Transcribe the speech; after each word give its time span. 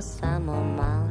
samo 0.00 0.64
malo 0.64 1.09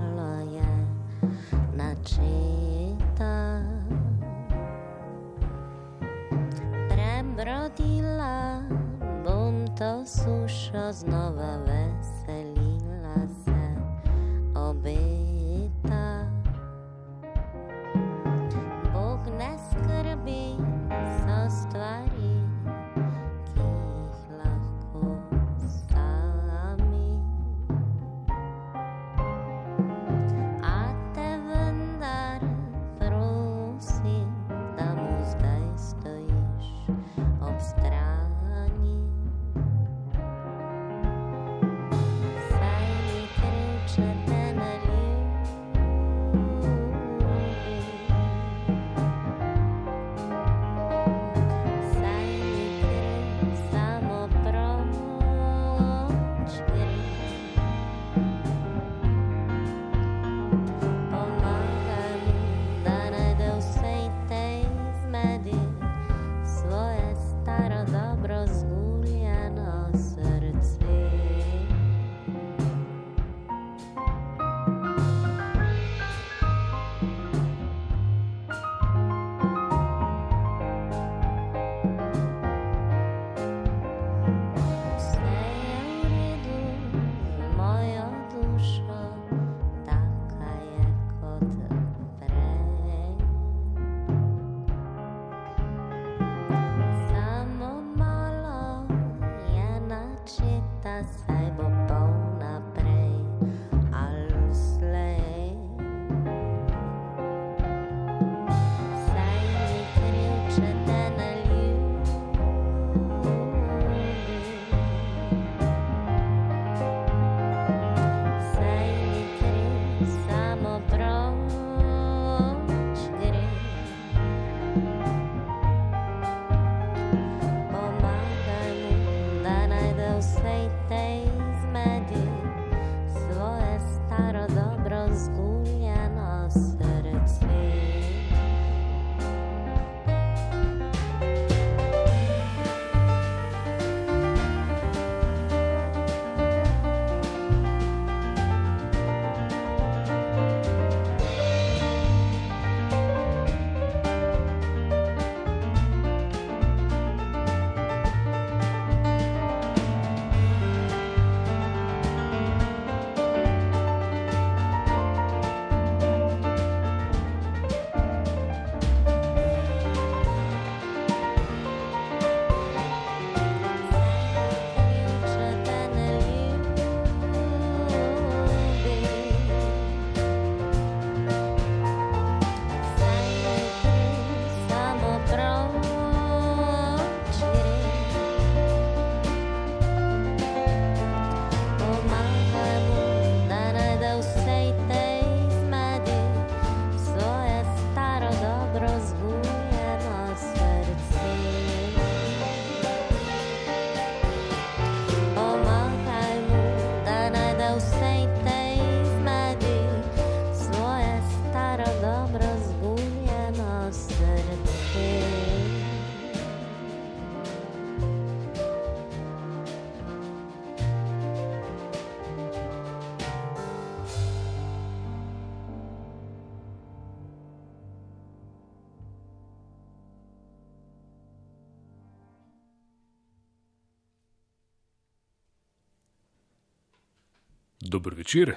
Dober 237.99 238.13
večer, 238.13 238.55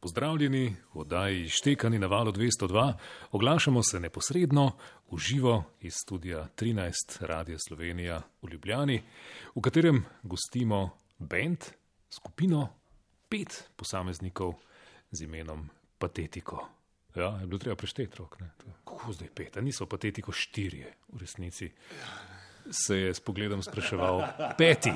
pozdravljeni 0.00 0.76
v 0.94 0.98
oddaji 0.98 1.48
Štekani 1.48 1.98
na 1.98 2.06
valu 2.06 2.32
202. 2.32 2.94
Oglašamo 3.30 3.82
se 3.82 4.00
neposredno, 4.00 4.72
v 5.10 5.18
živo 5.18 5.64
iz 5.80 5.94
studia 5.94 6.48
13 6.56 6.90
Radia 7.20 7.58
Slovenija 7.68 8.22
v 8.42 8.48
Ljubljani, 8.50 9.02
v 9.54 9.60
katerem 9.62 10.02
gostimo 10.22 10.98
bend, 11.18 11.64
skupino 12.10 12.68
pet 13.28 13.70
posameznikov 13.76 14.54
z 15.10 15.22
imenom 15.22 15.68
Patetiko. 15.98 16.68
Ja, 17.14 17.38
je 17.40 17.46
bilo 17.46 17.58
treba 17.58 17.76
prešteti 17.76 18.18
rok, 18.18 18.40
ne? 18.40 18.50
Kako 18.84 19.12
zdaj 19.12 19.28
pet? 19.34 19.56
A 19.56 19.60
niso 19.60 19.86
patetiko 19.86 20.32
štirje 20.32 20.94
v 21.12 21.18
resnici? 21.18 21.70
Se 22.70 22.96
je 22.96 23.14
s 23.14 23.20
pogledom 23.20 23.62
spraševal, 23.62 24.22
peti. 24.58 24.92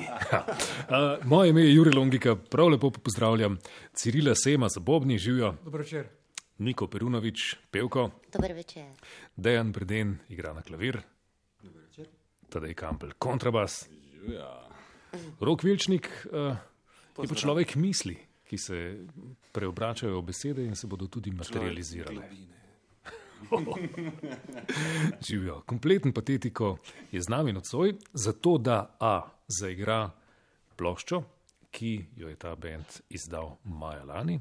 A, 0.89 1.17
moje 1.23 1.49
ime 1.49 1.61
je 1.61 1.73
Juri 1.73 1.95
Longika, 1.95 2.35
prav 2.35 2.67
lepo 2.67 2.89
pozdravljam 2.89 3.57
Cirila 3.93 4.35
Sema 4.35 4.69
za 4.69 4.79
Bobni, 4.79 5.17
živijo 5.17 5.55
Dobro 5.63 5.83
večer. 5.83 6.07
Niko 6.57 6.87
Perunovič, 6.87 7.55
pevko, 7.71 8.09
Dober 8.33 8.53
večer. 8.53 8.85
Dejan 9.35 9.71
Breden 9.71 10.17
igra 10.29 10.53
na 10.53 10.61
klavir, 10.61 11.01
Tadej 12.49 12.73
Kampel 12.73 13.09
kontrabas, 13.19 13.89
Rok 15.39 15.63
Vilčnik 15.63 16.09
uh, 16.31 16.55
je 17.23 17.27
pa 17.27 17.35
človek 17.35 17.75
misli, 17.75 18.17
ki 18.45 18.57
se 18.57 18.77
preobračajo 19.51 20.19
v 20.19 20.25
besede 20.25 20.65
in 20.65 20.75
se 20.75 20.87
bodo 20.87 21.07
tudi 21.07 21.31
materializirale. 21.31 22.29
Živijo. 25.27 25.61
Kompleten 25.65 26.13
patetiko 26.13 26.77
je 27.11 27.21
z 27.21 27.29
nami 27.29 27.53
nocoj, 27.53 27.93
zato 28.13 28.57
da 28.57 28.95
A 28.99 29.21
zaigra 29.47 30.09
ploščo, 30.75 31.23
ki 31.71 32.05
jo 32.17 32.29
je 32.29 32.35
ta 32.39 32.55
bend 32.55 33.01
izdal 33.09 33.57
maja 33.63 34.03
lani 34.03 34.39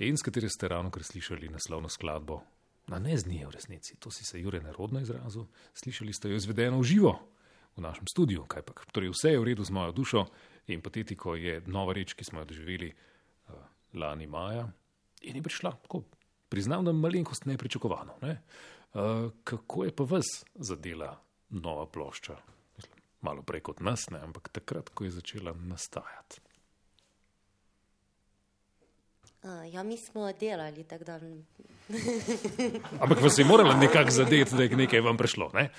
in 0.00 0.16
s 0.16 0.24
katero 0.24 0.48
ste 0.48 0.68
ravno 0.68 0.90
kar 0.90 1.04
slišali 1.04 1.48
naslovno 1.48 1.88
skladbo. 1.88 2.40
Na 2.88 2.98
ne 2.98 3.18
z 3.18 3.26
nje 3.26 3.46
v 3.46 3.50
resnici, 3.50 3.96
to 3.98 4.10
si 4.10 4.24
se 4.24 4.40
Jure 4.40 4.60
nerodno 4.60 5.00
izrazil, 5.00 5.46
slišali 5.74 6.12
ste 6.12 6.30
jo 6.30 6.36
izvedeno 6.40 6.80
v 6.80 6.84
živo 6.84 7.12
v 7.76 7.82
našem 7.82 8.06
studiu, 8.08 8.46
kaj 8.48 8.62
pa. 8.66 8.74
Torej, 8.92 9.12
vse 9.14 9.36
je 9.36 9.40
v 9.40 9.46
redu 9.46 9.64
z 9.64 9.70
mojo 9.70 9.92
dušo 9.92 10.24
in 10.72 10.82
patetiko 10.82 11.34
je 11.38 11.62
nova 11.66 11.94
reč, 11.94 12.14
ki 12.14 12.24
smo 12.24 12.42
jo 12.42 12.50
doživeli 12.50 12.90
uh, 12.90 13.54
lani 13.94 14.26
maja 14.26 14.66
in 15.22 15.36
je 15.36 15.42
prišla 15.42 15.76
tako. 15.84 16.02
Priznam, 16.50 16.84
da 16.84 16.92
malenkost 16.92 17.44
nepričakovano. 17.46 18.12
Ne? 18.22 18.42
Uh, 18.94 19.00
kako 19.44 19.84
je 19.84 19.96
pa 19.96 20.04
vas 20.04 20.44
zadela 20.54 21.20
nova 21.50 21.86
plošča? 21.86 22.36
Mislim, 22.76 23.02
malo 23.20 23.42
prej 23.42 23.60
kot 23.60 23.80
nas, 23.80 24.10
ne? 24.10 24.18
ampak 24.18 24.48
takrat, 24.48 24.88
ko 24.88 25.04
je 25.04 25.10
začela 25.10 25.52
nastajati. 25.52 26.40
Uh, 29.42 29.74
ja, 29.74 29.82
mi 29.82 29.96
smo 29.96 30.32
delali 30.32 30.84
tako 30.84 31.04
da. 31.04 31.20
Ampak 33.02 33.20
vas 33.22 33.38
je 33.38 33.44
moralo 33.44 33.74
nekako 33.74 34.10
zadeti, 34.10 34.56
da 34.56 34.62
je 34.62 34.76
nekaj 34.76 35.00
vam 35.00 35.16
prišlo. 35.16 35.50
Ne? 35.54 35.70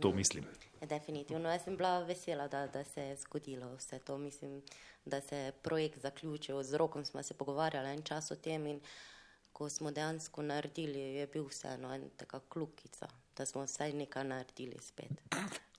To 0.00 0.12
mislim. 0.12 0.44
Definitivno, 0.80 1.50
jaz 1.50 1.64
sem 1.64 1.76
bila 1.76 1.98
vesela, 1.98 2.48
da, 2.48 2.66
da 2.66 2.84
se 2.84 3.02
je 3.02 3.16
zgodilo 3.16 3.74
vse 3.74 3.98
to. 3.98 4.18
Mislim, 4.18 4.62
da 5.04 5.20
se 5.20 5.36
je 5.36 5.52
projekt 5.52 5.98
zaključil. 5.98 6.62
Z 6.62 6.74
rokom 6.74 7.04
smo 7.04 7.22
se 7.22 7.34
pogovarjali 7.34 7.88
en 7.88 8.02
čas 8.02 8.30
o 8.30 8.36
tem 8.36 8.66
in 8.66 8.80
ko 9.52 9.68
smo 9.68 9.90
dejansko 9.90 10.42
naredili, 10.42 10.98
je 10.98 11.26
bil 11.26 11.44
vseeno 11.48 11.92
en 11.94 12.08
taka 12.16 12.40
klukica, 12.48 13.08
da 13.36 13.46
smo 13.46 13.64
vsaj 13.64 13.92
nekaj 13.92 14.24
naredili 14.24 14.78
spet. 14.80 15.28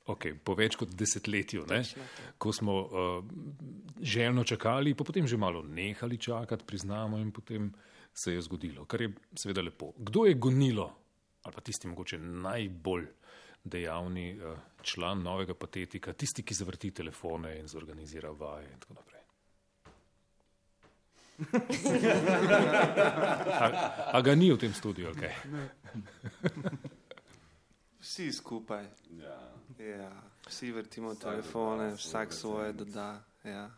Okay, 0.03 0.35
po 0.35 0.51
več 0.59 0.75
kot 0.75 0.91
desetletju, 0.99 1.63
ne? 1.69 1.79
Ko 2.37 2.51
smo 2.51 2.73
uh, 2.83 3.23
željno 4.01 4.43
čakali, 4.43 4.91
pa 4.99 5.05
potem 5.07 5.27
že 5.27 5.39
malo 5.39 5.61
nehali 5.63 6.17
čakati, 6.17 6.67
priznamo, 6.67 7.17
in 7.17 7.31
potem 7.31 7.71
se 8.13 8.33
je 8.33 8.41
zgodilo, 8.41 8.85
kar 8.85 9.01
je 9.01 9.13
seveda 9.35 9.63
lepo. 9.63 9.93
Kdo 9.97 10.25
je 10.27 10.35
gonilo, 10.35 10.89
ali 11.43 11.55
pa 11.55 11.61
tisti 11.61 11.87
mogoče 11.87 12.19
najbolj 12.19 13.07
dejavni 13.63 14.27
uh, 14.35 14.59
član 14.81 15.23
novega 15.23 15.55
patetika, 15.55 16.13
tisti, 16.13 16.43
ki 16.43 16.53
zavrti 16.53 16.91
telefone 16.91 17.55
in 17.59 17.71
zorganizira 17.71 18.31
vaje 18.35 18.67
in 18.73 18.79
tako 18.83 18.99
naprej? 18.99 19.12
A, 23.63 23.65
a 24.13 24.21
ga 24.21 24.35
ni 24.35 24.51
v 24.51 24.57
tem 24.57 24.73
studiu, 24.73 25.13
kaj? 25.15 25.33
Vsi 28.03 28.31
skupaj. 28.31 28.85
Ja. 29.19 29.39
Ja, 29.79 30.11
vsi 30.47 30.71
vrtimo 30.71 31.15
telefone, 31.15 31.95
vsak 31.95 32.33
svoje 32.33 32.73
doda. 32.73 33.23
Ja. 33.43 33.69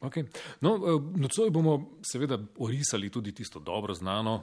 Okay. 0.00 0.24
No, 0.60 0.76
eh, 0.76 1.00
nocoj 1.20 1.50
bomo 1.50 1.98
seveda 2.02 2.38
orisali 2.58 3.10
tudi 3.10 3.34
tisto 3.34 3.60
dobro 3.60 3.94
znano, 3.94 4.42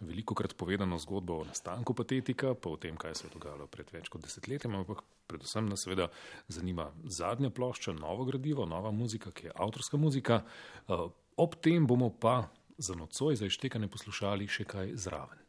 veliko 0.00 0.34
krat 0.34 0.54
povedano 0.56 0.98
zgodbo 0.98 1.40
o 1.40 1.44
nastanku 1.44 1.94
patetika, 1.94 2.54
pa 2.54 2.70
o 2.70 2.76
tem, 2.76 2.96
kaj 2.96 3.14
se 3.14 3.26
je 3.26 3.32
dogajalo 3.34 3.66
pred 3.66 3.90
več 3.92 4.10
kot 4.12 4.24
desetletjem, 4.24 4.74
ampak 4.74 5.02
predvsem 5.26 5.68
nas 5.68 5.86
seveda 5.86 6.08
zanima 6.48 6.90
zadnja 7.04 7.50
plošča, 7.50 7.96
novo 7.96 8.24
gradivo, 8.28 8.66
nova 8.66 8.90
muzika, 8.90 9.32
ki 9.32 9.48
je 9.48 9.56
avtorska 9.56 9.96
muzika. 9.96 10.42
Eh, 10.88 11.08
Ob 11.36 11.54
tem 11.60 11.84
bomo 11.86 12.08
pa 12.10 12.48
za 12.78 12.94
nocoj, 12.96 13.36
za 13.36 13.44
ištekanje 13.44 13.90
poslušali 13.92 14.46
še 14.48 14.64
kaj 14.64 14.94
zraven. 14.96 15.42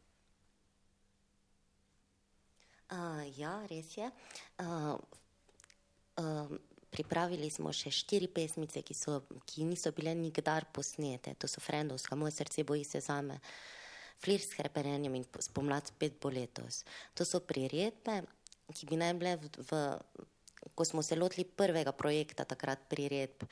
Uh, 2.92 3.24
ja, 3.36 3.54
res 3.68 3.96
je. 3.96 4.10
Uh, 4.60 4.96
uh, 6.20 6.52
pripravili 6.90 7.50
smo 7.52 7.72
še 7.72 7.92
štiri 7.92 8.28
pesmice, 8.32 8.80
ki, 8.82 8.96
so, 8.96 9.20
ki 9.48 9.66
niso 9.68 9.92
bile 9.96 10.14
nikdar 10.16 10.68
posnete. 10.72 11.34
To 11.40 11.48
so 11.48 11.60
Frendovska, 11.60 12.16
Moj 12.16 12.32
srce 12.32 12.64
boji 12.64 12.84
se 12.84 13.00
zame, 13.04 13.36
Flir 14.18 14.40
s 14.42 14.56
hrepenenjem 14.58 15.14
in 15.14 15.24
Spomlad 15.38 15.86
spet 15.86 16.18
bo 16.20 16.30
letos. 16.30 16.84
To 17.14 17.24
so 17.24 17.40
priredbe, 17.40 18.22
ki 18.74 18.86
bi 18.90 18.98
naj 18.98 19.14
bile 19.14 19.36
v, 19.38 19.50
v 19.70 19.82
ko 20.74 20.84
smo 20.84 21.02
se 21.02 21.16
lotili 21.16 21.44
prvega 21.46 21.92
projekta, 21.92 22.44
takrat 22.44 22.82
priredb, 22.90 23.44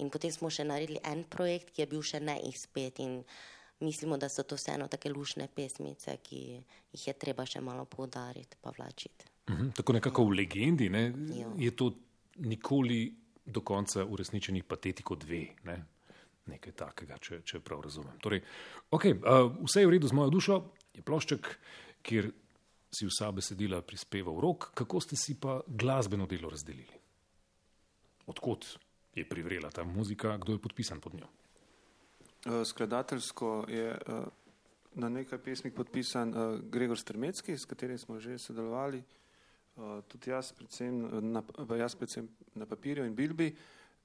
in 0.00 0.08
potem 0.10 0.32
smo 0.32 0.48
še 0.50 0.64
naredili 0.64 1.00
en 1.04 1.24
projekt, 1.24 1.70
ki 1.74 1.84
je 1.84 1.86
bil 1.90 2.02
še 2.02 2.20
neizpet. 2.24 2.98
In 3.04 3.20
mislimo, 3.84 4.16
da 4.16 4.28
so 4.28 4.42
to 4.42 4.56
vseeno 4.56 4.88
take 4.88 5.12
lušne 5.12 5.48
pesmice, 5.54 6.16
ki 6.24 6.40
jih 6.94 7.06
je 7.06 7.12
treba 7.20 7.44
še 7.46 7.60
malo 7.60 7.84
poudariti, 7.84 8.56
pa 8.60 8.72
vlačiti. 8.72 9.28
Mhm, 9.50 9.74
Tako 9.76 9.92
nekako 9.92 10.24
v 10.24 10.38
legendi 10.40 10.88
ne, 10.88 11.12
Ja. 11.36 11.50
je 11.58 11.70
to 11.76 11.92
nikoli 12.38 13.12
do 13.44 13.60
konca 13.60 14.04
uresničenih 14.04 14.64
patetiko 14.64 15.14
dve. 15.16 15.50
Ne? 15.64 15.84
Nekaj 16.50 16.74
takega, 16.76 17.16
če, 17.18 17.40
če 17.46 17.60
prav 17.64 17.80
razumem. 17.86 18.16
Torej, 18.20 18.42
okay, 18.92 19.16
uh, 19.16 19.48
vse 19.64 19.80
je 19.80 19.88
v 19.88 19.94
redu 19.96 20.10
z 20.10 20.16
mojo 20.16 20.32
dušo, 20.34 20.58
je 20.92 21.04
plošček, 21.04 21.48
kjer 22.04 22.28
si 22.94 23.08
vsa 23.08 23.30
besedila 23.32 23.80
prispeval 23.82 24.36
rok, 24.44 24.70
kako 24.76 25.00
ste 25.00 25.16
si 25.16 25.38
pa 25.40 25.62
glasbeno 25.66 26.28
delo 26.30 26.52
razdelili? 26.52 27.00
Odkot 28.28 28.66
je 29.16 29.24
privrela 29.28 29.70
ta 29.70 29.84
muzika, 29.84 30.36
kdo 30.36 30.52
je 30.52 30.62
podpisan 30.62 31.00
pod 31.00 31.14
njo? 31.14 31.26
Uh, 32.44 32.60
skladateljsko 32.66 33.64
je 33.68 33.88
uh, 33.96 34.24
na 34.94 35.08
nekaj 35.08 35.38
pesmih 35.38 35.72
podpisan 35.72 36.28
uh, 36.28 36.60
Gregor 36.60 36.98
Strmecki, 36.98 37.56
s 37.58 37.64
katerim 37.64 37.98
smo 37.98 38.20
že 38.20 38.38
sodelovali, 38.38 39.00
uh, 39.00 40.02
tudi 40.08 40.30
jaz 40.30 40.52
predvsem, 40.52 41.08
na, 41.32 41.42
jaz 41.78 41.96
predvsem 41.96 42.28
na 42.54 42.66
papirju 42.66 43.06
in 43.08 43.14
bilbi, 43.14 43.54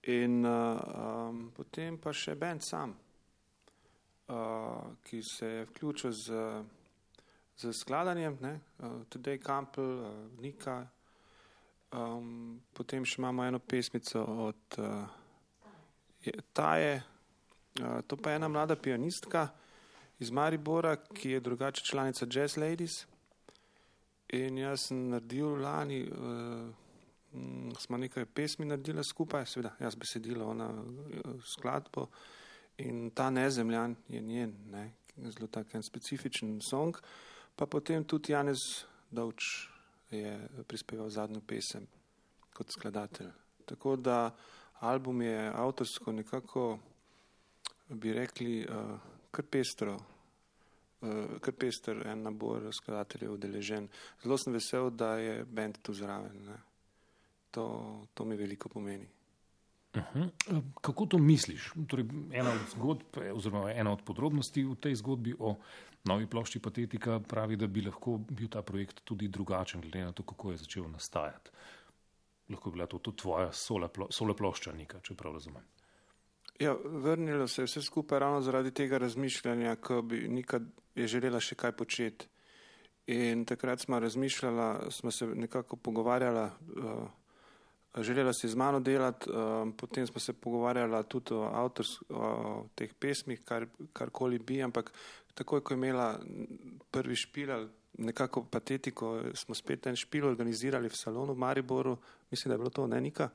in 0.03 0.45
uh, 0.45 0.79
um, 1.29 1.51
potem 1.55 1.97
pa 1.97 2.13
še 2.13 2.35
bend 2.35 2.63
sam, 2.63 2.95
uh, 4.27 4.95
ki 5.03 5.21
se 5.23 5.47
je 5.47 5.65
vključil 5.65 6.11
z, 6.11 6.41
z 7.57 7.73
skladanjem, 7.73 8.37
ne, 8.41 8.59
uh, 8.79 9.01
Today 9.09 9.37
Campbell, 9.43 9.99
uh, 9.99 10.41
Nika, 10.41 10.87
um, 11.91 12.61
potem 12.73 13.05
še 13.05 13.19
imamo 13.19 13.43
eno 13.45 13.59
pesmico 13.59 14.23
od 14.23 14.79
uh, 14.79 15.07
je- 16.23 16.41
Taje, 16.53 17.01
Uh, 17.79 18.01
to 18.07 18.17
pa 18.17 18.29
je 18.29 18.35
ena 18.35 18.47
mlada 18.47 18.75
pianistka 18.75 19.47
iz 20.19 20.31
Maribora, 20.31 20.95
ki 20.95 21.29
je 21.31 21.39
drugače 21.39 21.83
članica 21.85 22.25
Jazz 22.29 22.57
Ladies. 22.57 23.05
In 24.29 24.57
jaz 24.57 24.81
sem 24.89 25.09
naredil 25.09 25.61
lani, 25.61 26.01
uh, 26.03 26.69
mm, 27.33 27.71
smo 27.79 27.97
nekaj 27.97 28.25
pesmi 28.25 28.65
naredili 28.65 29.03
skupaj, 29.03 29.45
seveda 29.45 29.75
jaz 29.79 29.95
besedilo, 29.95 30.47
ona 30.49 30.69
uh, 30.69 31.43
skladbo. 31.45 32.07
In 32.77 33.09
ta 33.11 33.29
nezemljan 33.29 33.95
je 34.07 34.21
njen, 34.21 34.53
ne, 34.71 34.91
zelo 35.17 35.47
tak 35.47 35.75
en 35.75 35.83
specifičen 35.83 36.61
song. 36.61 36.95
Pa 37.55 37.65
potem 37.65 38.03
tudi 38.03 38.31
Janez 38.31 38.85
Dovč 39.11 39.69
je 40.11 40.47
prispeval 40.67 41.09
zadnjo 41.09 41.41
pesem 41.47 41.87
kot 42.53 42.71
skladatelj. 42.71 43.31
Tako 43.65 43.95
da 43.95 44.35
album 44.79 45.21
je 45.21 45.51
avtorsko 45.55 46.11
nekako 46.11 46.79
bi 47.89 48.13
rekli, 48.13 48.67
uh, 48.69 48.99
kar 49.31 49.45
pestro, 49.45 49.95
uh, 51.01 51.37
kar 51.41 51.53
pester 51.53 52.07
en 52.07 52.23
nabor 52.23 52.69
skladateljev 52.73 53.33
udeležen. 53.33 53.89
Zelo 54.23 54.37
sem 54.37 54.53
vesel, 54.53 54.89
da 54.89 55.15
je 55.17 55.45
bend 55.45 55.77
tu 55.81 55.93
zraven. 55.93 56.43
Ne. 56.45 56.57
To, 57.51 58.01
to 58.13 58.25
mi 58.25 58.35
veliko 58.35 58.69
pomeni. 58.69 59.07
Uh 59.95 60.01
-huh. 60.13 60.29
Kako 60.81 61.05
to 61.05 61.17
misliš? 61.17 61.71
Torej, 61.87 62.05
ena 62.33 62.51
od 62.51 62.69
zgodb, 62.69 63.17
eh, 63.17 63.31
oziroma 63.33 63.71
ena 63.71 63.91
od 63.91 64.01
podrobnosti 64.05 64.63
v 64.63 64.75
tej 64.75 64.95
zgodbi 64.95 65.33
o 65.39 65.55
novi 66.03 66.27
plošči 66.27 66.59
Patetika 66.59 67.19
pravi, 67.19 67.55
da 67.55 67.67
bi 67.67 67.81
lahko 67.81 68.17
bil 68.17 68.47
ta 68.47 68.61
projekt 68.61 69.01
tudi 69.03 69.27
drugačen, 69.27 69.81
glede 69.81 70.03
na 70.03 70.11
to, 70.11 70.23
kako 70.23 70.51
je 70.51 70.57
začel 70.57 70.91
nastajati. 70.91 71.51
Lahko 72.49 72.69
bi 72.69 72.73
bila 72.73 72.85
to, 72.85 72.99
to 72.99 73.11
tvoja 73.11 73.51
sola, 73.51 73.87
plo, 73.87 74.07
sola 74.11 74.33
plošča, 74.33 74.71
Nika, 74.71 74.99
če 74.99 75.15
prav 75.15 75.33
razumem. 75.33 75.63
Ja, 76.59 76.75
vrnilo 76.85 77.47
se 77.47 77.61
je 77.61 77.65
vse 77.65 77.81
skupaj 77.81 78.19
ravno 78.19 78.41
zaradi 78.41 78.71
tega 78.71 78.97
razmišljanja, 78.97 79.75
ko 79.75 80.01
bi 80.01 80.27
Nika 80.27 80.59
je 80.95 81.07
želela 81.07 81.39
še 81.39 81.55
kaj 81.55 81.71
početi. 81.71 82.27
In 83.07 83.45
takrat 83.45 83.79
smo 83.79 83.99
razmišljala, 83.99 84.91
smo 84.91 85.11
se 85.11 85.25
nekako 85.25 85.75
pogovarjala, 85.75 86.51
uh, 86.77 87.07
želela 87.97 88.33
si 88.33 88.49
z 88.49 88.55
mano 88.55 88.79
delati, 88.79 89.29
uh, 89.29 89.69
potem 89.77 90.07
smo 90.07 90.19
se 90.19 90.33
pogovarjala 90.33 91.03
tudi 91.03 91.33
o, 91.33 91.43
avtors, 91.43 91.97
o 92.09 92.67
teh 92.75 92.93
pesmih, 92.93 93.41
kar, 93.45 93.67
karkoli 93.93 94.39
bi, 94.39 94.61
ampak 94.63 94.91
takoj, 95.33 95.63
ko 95.63 95.73
je 95.73 95.77
imela 95.77 96.19
prvi 96.91 97.15
špil, 97.15 97.51
ali 97.51 97.69
nekako 97.97 98.45
patetiko, 98.51 99.21
smo 99.33 99.55
spet 99.55 99.87
en 99.87 99.95
špil 99.95 100.27
organizirali 100.27 100.89
v 100.89 100.95
salonu 100.95 101.33
v 101.33 101.37
Mariboru, 101.37 101.97
mislim, 102.31 102.49
da 102.49 102.53
je 102.53 102.57
bilo 102.57 102.69
to 102.69 102.87
ne 102.87 103.01
Nika 103.01 103.29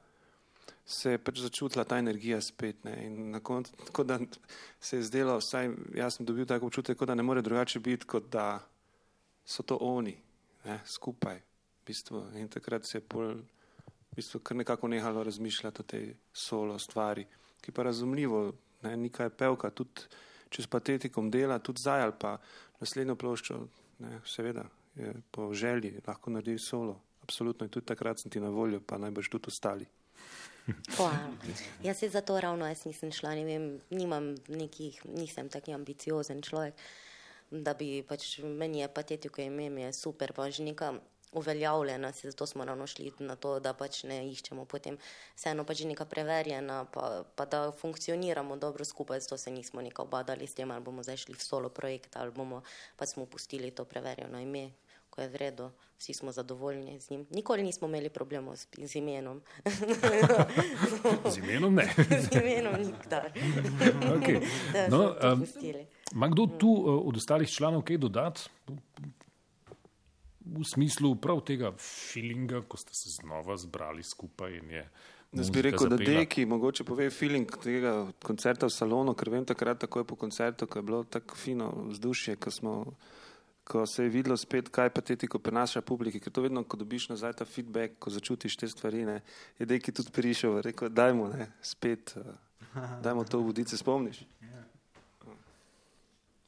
se 0.87 1.11
je 1.11 1.19
pač 1.19 1.41
začutila 1.41 1.85
ta 1.85 1.99
energija 1.99 2.41
spet. 2.41 2.85
Ne, 2.85 2.95
in 3.07 3.31
na 3.31 3.41
koncu, 3.41 3.73
tako 3.87 4.05
da 4.05 4.19
se 4.81 4.97
je 4.97 5.03
zdelo, 5.03 5.39
vsaj 5.39 5.71
jaz 5.95 6.17
sem 6.17 6.27
dobil 6.27 6.47
tako 6.47 6.67
občutek, 6.67 7.05
da 7.05 7.15
ne 7.15 7.23
more 7.23 7.43
drugače 7.43 7.81
biti, 7.81 8.07
kot 8.07 8.29
da 8.33 8.61
so 9.45 9.63
to 9.63 9.79
oni, 9.81 10.17
ne, 10.65 10.81
skupaj. 10.87 11.41
V 11.85 11.87
bistvu. 11.87 12.23
In 12.41 12.49
takrat 12.49 12.87
se 12.87 12.99
je 12.99 13.03
pol 13.03 13.35
v 14.15 14.23
bistvu 14.23 14.39
kar 14.47 14.57
nekako 14.57 14.89
nehalo 14.89 15.25
razmišljati 15.25 15.81
o 15.81 15.85
tej 15.85 16.15
solo 16.33 16.79
stvari, 16.79 17.27
ki 17.61 17.73
pa 17.73 17.83
razumljivo, 17.83 18.53
ne, 18.83 18.97
nekaj 18.97 19.31
pevka, 19.35 19.71
tudi 19.75 20.07
če 20.55 20.63
s 20.63 20.71
patetikom 20.71 21.33
dela, 21.35 21.59
tudi 21.59 21.83
zdaj 21.83 22.03
ali 22.03 22.15
pa 22.21 22.37
naslednjo 22.79 23.17
ploščo, 23.19 23.59
ne, 24.07 24.21
seveda, 24.27 24.69
je 24.95 25.11
po 25.35 25.49
želji 25.55 25.97
lahko 26.07 26.31
naredi 26.31 26.59
solo. 26.63 27.01
Absolutno 27.25 27.67
in 27.67 27.73
tudi 27.73 27.87
takrat 27.87 28.21
sem 28.21 28.31
ti 28.31 28.41
na 28.41 28.53
voljo, 28.55 28.79
pa 28.87 29.01
najbrž 29.03 29.33
tudi 29.33 29.51
ostali. 29.51 29.87
Hvala. 30.97 31.33
Jaz 31.83 31.99
se 31.99 32.09
zato 32.09 32.37
ravno 32.41 32.69
jaz 32.69 32.85
nisem 32.87 33.11
šla, 33.13 33.35
ne 33.35 33.45
vem, 33.45 33.67
nimam 33.91 34.35
nekih, 34.49 35.01
nisem 35.11 35.49
taki 35.49 35.75
ambiciozen 35.75 36.43
človek, 36.43 36.79
da 37.51 37.75
bi 37.75 38.05
pač 38.07 38.39
meni 38.45 38.85
je 38.85 38.89
patetiko 38.89 39.43
ime, 39.43 39.71
mi 39.71 39.83
je 39.83 39.93
super, 39.93 40.33
pa 40.33 40.51
že 40.51 40.63
neka 40.63 40.93
uveljavljena, 41.35 42.13
se 42.13 42.31
zato 42.31 42.47
smo 42.47 42.65
ravno 42.65 42.87
šli 42.87 43.13
na 43.19 43.37
to, 43.37 43.59
da 43.61 43.73
pač 43.73 44.03
ne 44.05 44.21
iščemo 44.31 44.65
potem 44.65 44.99
vseeno 45.37 45.65
pač 45.65 45.85
neka 45.85 46.05
preverjena, 46.05 46.85
pa, 46.85 47.25
pa 47.37 47.45
da 47.45 47.73
funkcioniramo 47.73 48.57
dobro 48.57 48.85
skupaj, 48.85 49.21
zato 49.21 49.37
se 49.37 49.51
nismo 49.51 49.83
neka 49.83 50.03
obadali 50.03 50.47
s 50.47 50.55
tem, 50.55 50.71
ali 50.71 50.85
bomo 50.85 51.03
zdaj 51.03 51.17
šli 51.27 51.35
v 51.35 51.43
solo 51.43 51.69
projekt, 51.69 52.17
ali 52.17 52.31
bomo 52.31 52.63
pa 52.97 53.07
smo 53.07 53.27
pustili 53.27 53.71
to 53.71 53.85
preverjeno 53.85 54.41
ime, 54.41 54.71
ko 55.11 55.23
je 55.23 55.29
vredo, 55.29 55.71
vsi 55.99 56.15
smo 56.15 56.33
zadovoljni 56.33 57.01
z 57.01 57.11
njim. 57.11 57.27
Nikoli 57.31 57.63
nismo 57.63 57.89
imeli 57.89 58.09
problemov 58.09 58.57
z, 58.57 58.67
z 58.79 58.97
imenom. 58.97 59.43
Z 61.35 61.39
imenom 61.39 61.75
ne. 61.75 61.87
z 62.25 62.37
imenom 62.43 62.75
nikdar. 62.81 63.31
Okay. 64.15 64.41
No, 64.91 65.15
um, 65.33 65.41
pustili. 65.41 65.87
Ma 66.13 66.29
kdo 66.29 66.47
tu 66.59 66.69
uh, 66.69 67.07
od 67.07 67.17
ostalih 67.17 67.51
članov 67.51 67.83
kaj 67.83 67.99
dodati? 67.99 68.41
V 70.45 70.65
smislu 70.69 71.15
prav 71.17 71.41
tega 71.41 71.73
feelinga, 71.81 72.61
ko 72.69 72.77
ste 72.77 72.95
se 72.95 73.11
znova 73.11 73.57
zbrali 73.57 74.03
skupaj 74.03 74.59
in 74.59 74.71
je. 74.71 74.89
Jaz 75.35 75.51
bi 75.51 75.63
rekel, 75.63 75.89
da 75.89 75.97
zapela. 75.97 76.21
Deki 76.21 76.47
mogoče 76.47 76.85
pove 76.85 77.09
feeling 77.11 77.57
tega 77.63 77.95
koncerta 78.23 78.69
v 78.69 78.75
salonu, 78.75 79.15
ker 79.19 79.31
vem 79.33 79.47
takrat 79.47 79.81
takoj 79.83 80.05
po 80.07 80.17
koncertu, 80.17 80.67
ko 80.67 80.79
je 80.79 80.83
bilo 80.83 81.01
tako 81.05 81.37
fino 81.37 81.71
vzdušje, 81.89 82.37
ko, 82.37 82.51
smo, 82.51 82.75
ko 83.65 83.87
se 83.87 84.05
je 84.05 84.13
videlo 84.15 84.37
spet, 84.37 84.69
kaj 84.69 84.93
patetiko 84.95 85.41
prenaša 85.43 85.83
publiki, 85.83 86.21
ker 86.21 86.33
to 86.33 86.45
vedno, 86.45 86.63
ko 86.63 86.79
dobiš 86.79 87.09
nazaj 87.17 87.35
ta 87.41 87.49
feedback, 87.49 87.99
ko 87.99 88.15
začutiš 88.15 88.57
te 88.61 88.69
stvari, 88.69 89.03
ne, 89.09 89.21
je 89.59 89.67
Deki 89.67 89.93
tudi 89.93 90.15
prišel, 90.15 90.61
rekel, 90.63 90.93
dajmo, 90.93 91.33
ne, 91.35 91.49
spet, 91.63 92.15
uh, 92.21 92.95
dajmo 93.03 93.25
to 93.25 93.43
v 93.43 93.51
vodice, 93.51 93.81
spomniš? 93.81 94.23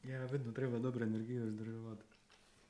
Ja, 0.07 0.23
vedno 0.31 0.53
treba 0.55 0.79
dobro 0.79 1.03
energijo 1.03 1.43
vzdrževati. 1.45 2.03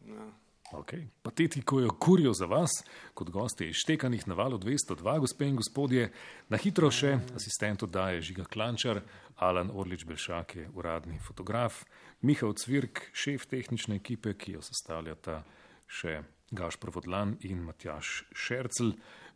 Ja. 0.08 0.32
Okay. 0.72 1.08
Patetiko 1.22 1.80
je 1.80 1.88
kurijo 2.00 2.34
za 2.34 2.46
vas, 2.46 2.70
kot 3.14 3.30
gosti 3.30 3.70
ištekanih 3.70 4.28
na 4.28 4.34
valu 4.34 4.58
202, 4.58 5.20
gospe 5.20 5.48
in 5.48 5.56
gospodje. 5.56 6.12
Na 6.50 6.58
hitro 6.58 6.90
še 6.92 7.14
asistent 7.36 7.84
oddaje 7.84 8.22
Žiga 8.22 8.44
Klančar, 8.52 9.00
Alan 9.36 9.72
Orlič 9.74 10.04
Belšak 10.06 10.56
je 10.56 10.70
uradni 10.76 11.20
fotograf, 11.24 11.86
Mihael 12.22 12.54
Cvirk, 12.54 13.00
šef 13.14 13.46
tehnične 13.48 13.96
ekipe, 13.96 14.34
ki 14.34 14.58
jo 14.58 14.62
sestavljata 14.66 15.44
še 15.88 16.20
Gašpr 16.52 16.92
Vodlan 16.92 17.38
in 17.48 17.64
Matjaš 17.64 18.26
Šercel. 18.36 18.92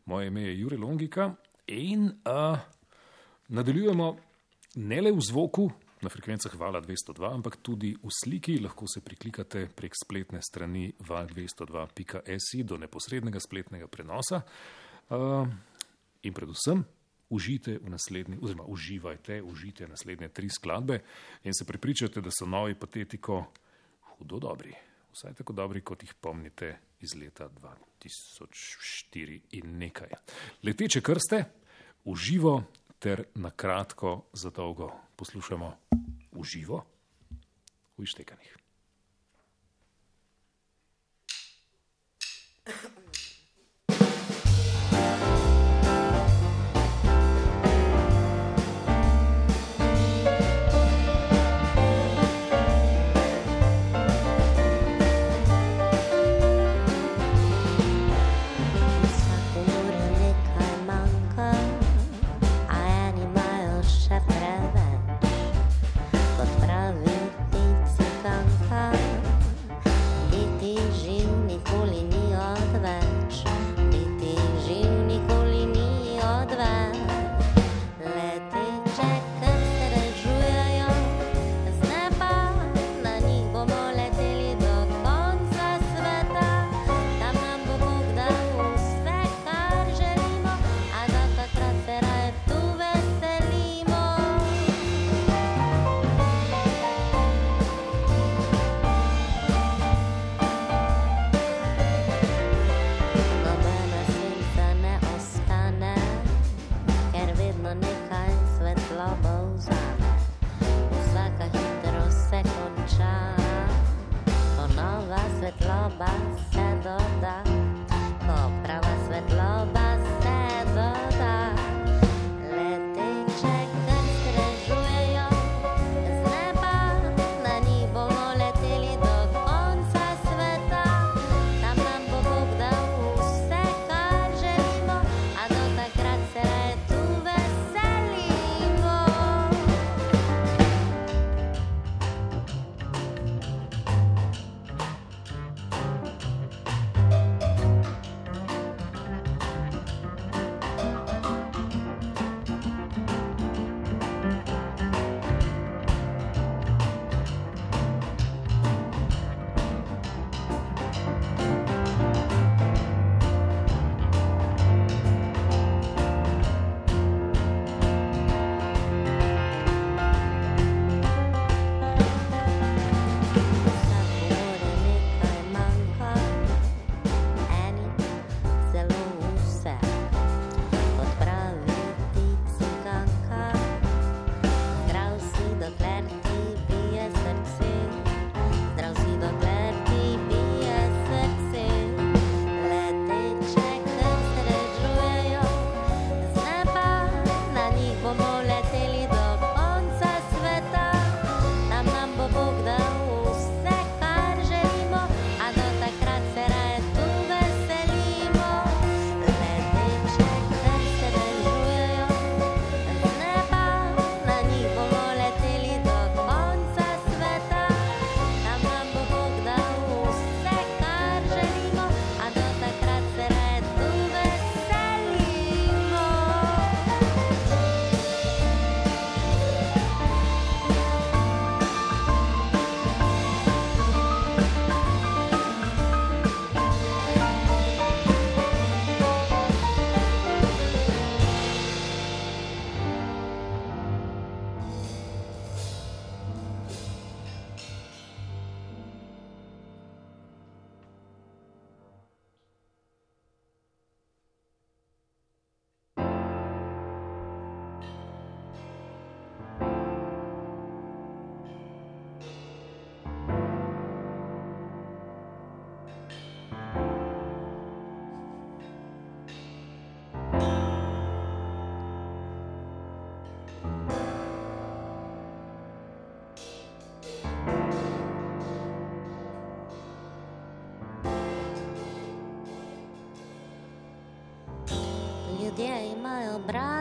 Moje 0.06 0.28
ime 0.28 0.44
je 0.50 0.60
Jure 0.60 0.78
Longika 0.78 1.30
in 1.68 2.10
uh, 2.28 2.60
nadaljujemo 3.48 4.18
ne 4.76 5.02
le 5.02 5.16
v 5.16 5.24
zvoku, 5.24 5.70
na 6.02 6.10
frekvencah 6.10 6.54
vala 6.58 6.82
202, 6.82 7.34
ampak 7.34 7.58
tudi 7.62 7.94
v 7.94 8.10
sliki. 8.10 8.58
Lahko 8.60 8.88
se 8.88 9.02
priklikate 9.02 9.68
prek 9.76 9.94
spletne 9.94 10.42
strani 10.42 10.90
val202.si 11.00 12.64
do 12.64 12.78
neposrednega 12.78 13.40
spletnega 13.40 13.88
prenosa. 13.88 14.42
Uh, 15.12 15.46
in 16.24 16.34
predvsem 16.34 16.84
užite 17.32 17.78
v 17.80 17.90
naslednji, 17.90 18.38
oziroma 18.42 18.64
uživajte, 18.68 19.42
užite 19.42 19.88
naslednje 19.88 20.30
tri 20.30 20.50
skladbe 20.50 21.02
in 21.44 21.54
se 21.54 21.66
prepričate, 21.66 22.22
da 22.22 22.32
so 22.32 22.46
novi 22.46 22.76
patetiko 22.76 23.46
hudo 24.18 24.40
dobri. 24.40 24.74
Vsaj 25.12 25.34
tako 25.34 25.54
dobri, 25.54 25.82
kot 25.82 26.04
jih 26.04 26.14
pomnite 26.14 26.78
iz 27.00 27.16
leta 27.16 27.50
2004 27.50 29.40
in 29.52 29.78
nekaj. 29.78 30.10
Leteče 30.64 31.02
krste, 31.02 31.44
uživo 32.04 32.64
ter 33.00 33.24
na 33.36 33.52
kratko 33.52 34.26
za 34.34 34.50
dolgo 34.50 34.92
poslušamo 35.22 35.78
uživo 36.32 36.82
v 37.98 38.04
ištekanih. 38.04 38.58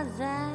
Imajo 0.01 0.50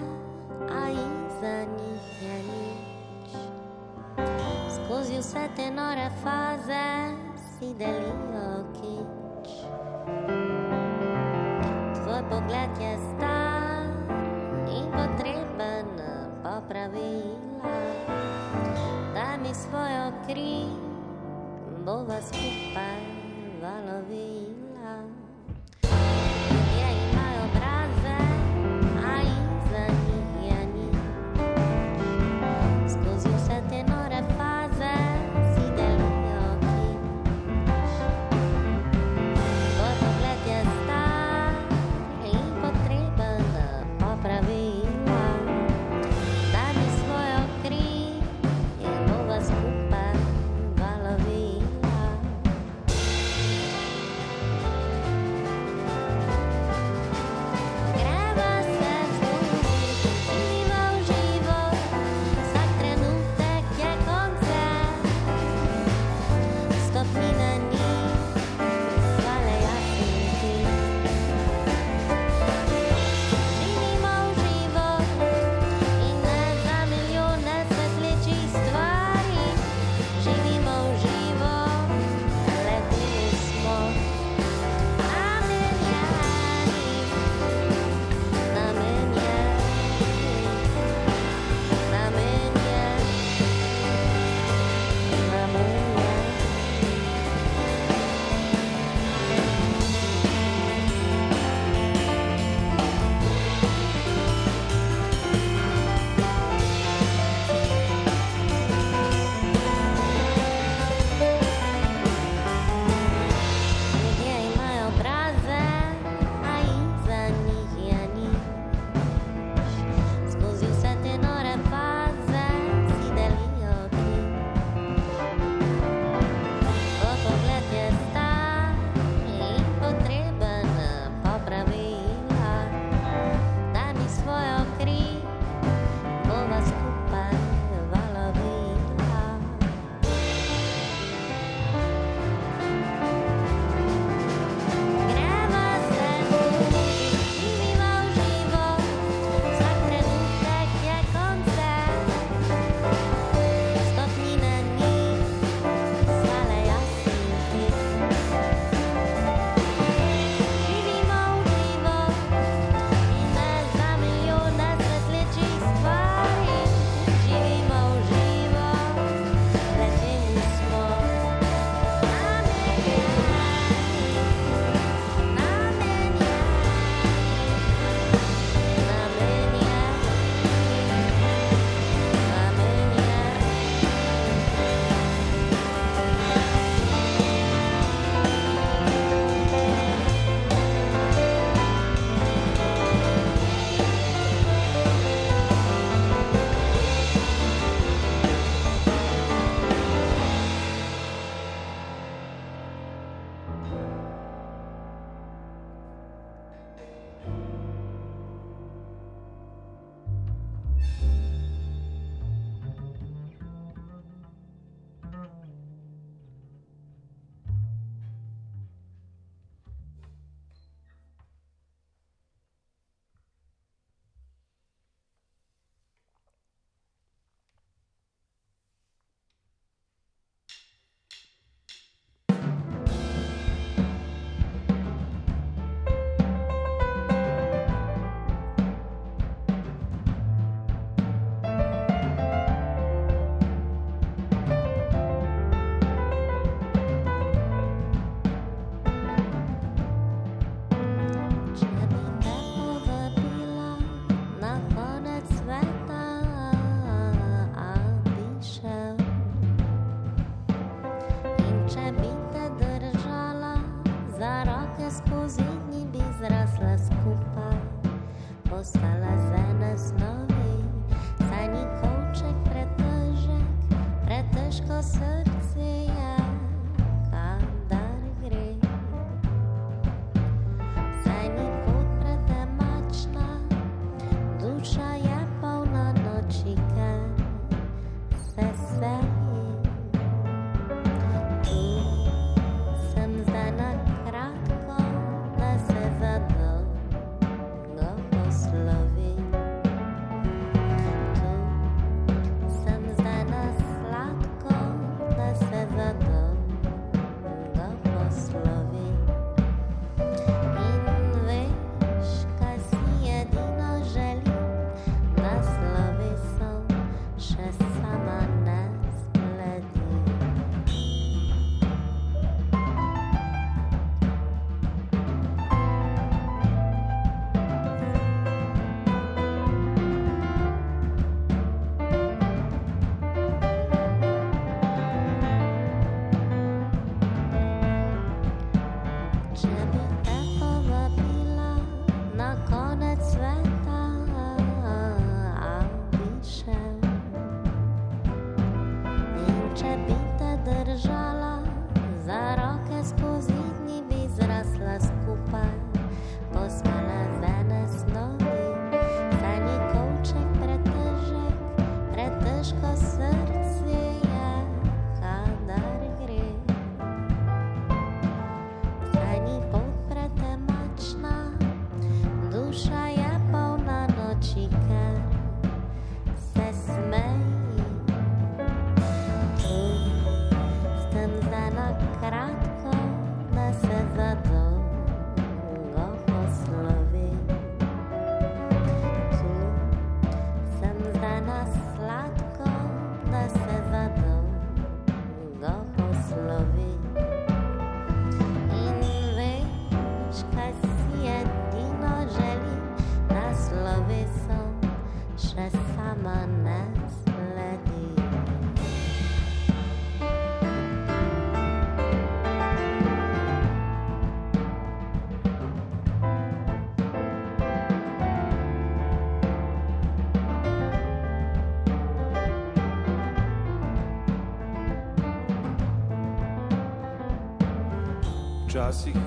Včasih 428.65 428.97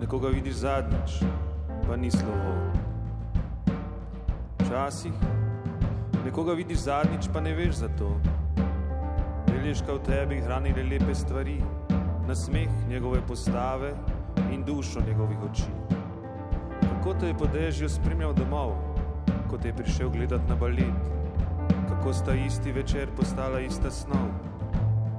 nekoga 0.00 0.28
vidiš 0.28 0.54
zadnjič, 0.54 1.22
pa 1.86 1.96
ni 1.96 2.10
slovo. 2.10 2.54
Včasih 4.58 5.12
nekoga 6.24 6.56
vidiš 6.58 6.78
zadnjič, 6.78 7.28
pa 7.32 7.40
ne 7.40 7.52
veš 7.54 7.74
za 7.84 7.88
to. 7.98 8.08
Velješka 9.46 9.94
v 9.94 10.02
tebi 10.02 10.40
hranile 10.42 10.82
lepe 10.82 11.14
stvari, 11.14 11.60
na 12.26 12.34
smeh 12.34 12.74
njegove 12.88 13.20
postave 13.22 13.94
in 14.50 14.66
dušo 14.66 14.98
njegovih 15.06 15.38
oči. 15.50 15.70
Kako 16.80 17.14
te 17.20 17.30
je 17.30 17.38
po 17.38 17.46
dežju 17.46 17.88
spremljal 17.88 18.34
domov, 18.34 18.74
ko 19.46 19.62
te 19.62 19.70
je 19.70 19.76
prišel 19.76 20.10
gledat 20.10 20.42
na 20.48 20.58
balet, 20.58 21.06
kako 21.88 22.12
sta 22.12 22.34
isti 22.34 22.72
večer 22.72 23.14
postala 23.16 23.60
ista 23.60 23.90
snov 23.90 24.26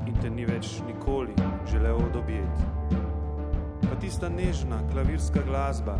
in 0.08 0.20
te 0.22 0.30
ni 0.30 0.46
več 0.46 0.82
nikoli 0.88 1.32
želel 1.72 1.96
odobjeti. 1.96 2.71
Tista 4.02 4.30
nežna 4.30 4.80
klavirska 4.92 5.40
glasba 5.48 5.96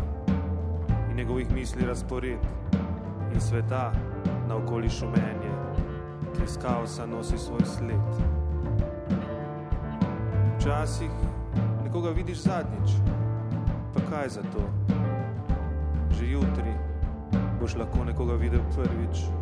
in 1.10 1.16
njegovih 1.16 1.52
misli 1.54 1.86
razpored 1.86 2.38
in 3.34 3.40
sveta 3.40 3.92
na 4.48 4.56
okoli 4.56 4.90
šumenje, 4.90 5.52
ki 6.36 6.42
iz 6.44 6.58
kaosa 6.62 7.06
nosi 7.06 7.38
svoj 7.38 7.64
sled. 7.64 8.08
Včasih 10.56 11.10
nekoga 11.84 12.10
vidiš 12.10 12.38
zadnjič, 12.38 12.90
pa 13.94 14.00
kaj 14.10 14.28
za 14.28 14.42
to? 14.42 14.94
Že 16.18 16.30
jutri 16.30 16.74
boš 17.60 17.76
lahko 17.76 18.04
nekoga 18.04 18.34
videl 18.34 18.60
prvič. 18.74 19.41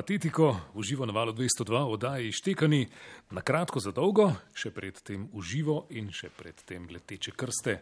Patetiko 0.00 0.56
uživo 0.74 1.06
na 1.06 1.12
valu 1.12 1.32
202 1.32 1.84
oddaji 1.92 2.32
Štekani, 2.32 2.88
na 3.30 3.42
kratko 3.42 3.80
za 3.84 3.90
dolgo, 3.92 4.30
še 4.56 4.70
predtem 4.72 5.26
uživo 5.36 5.74
in 5.92 6.06
še 6.08 6.30
predtem 6.32 6.86
leteče 6.88 7.34
krste, 7.36 7.74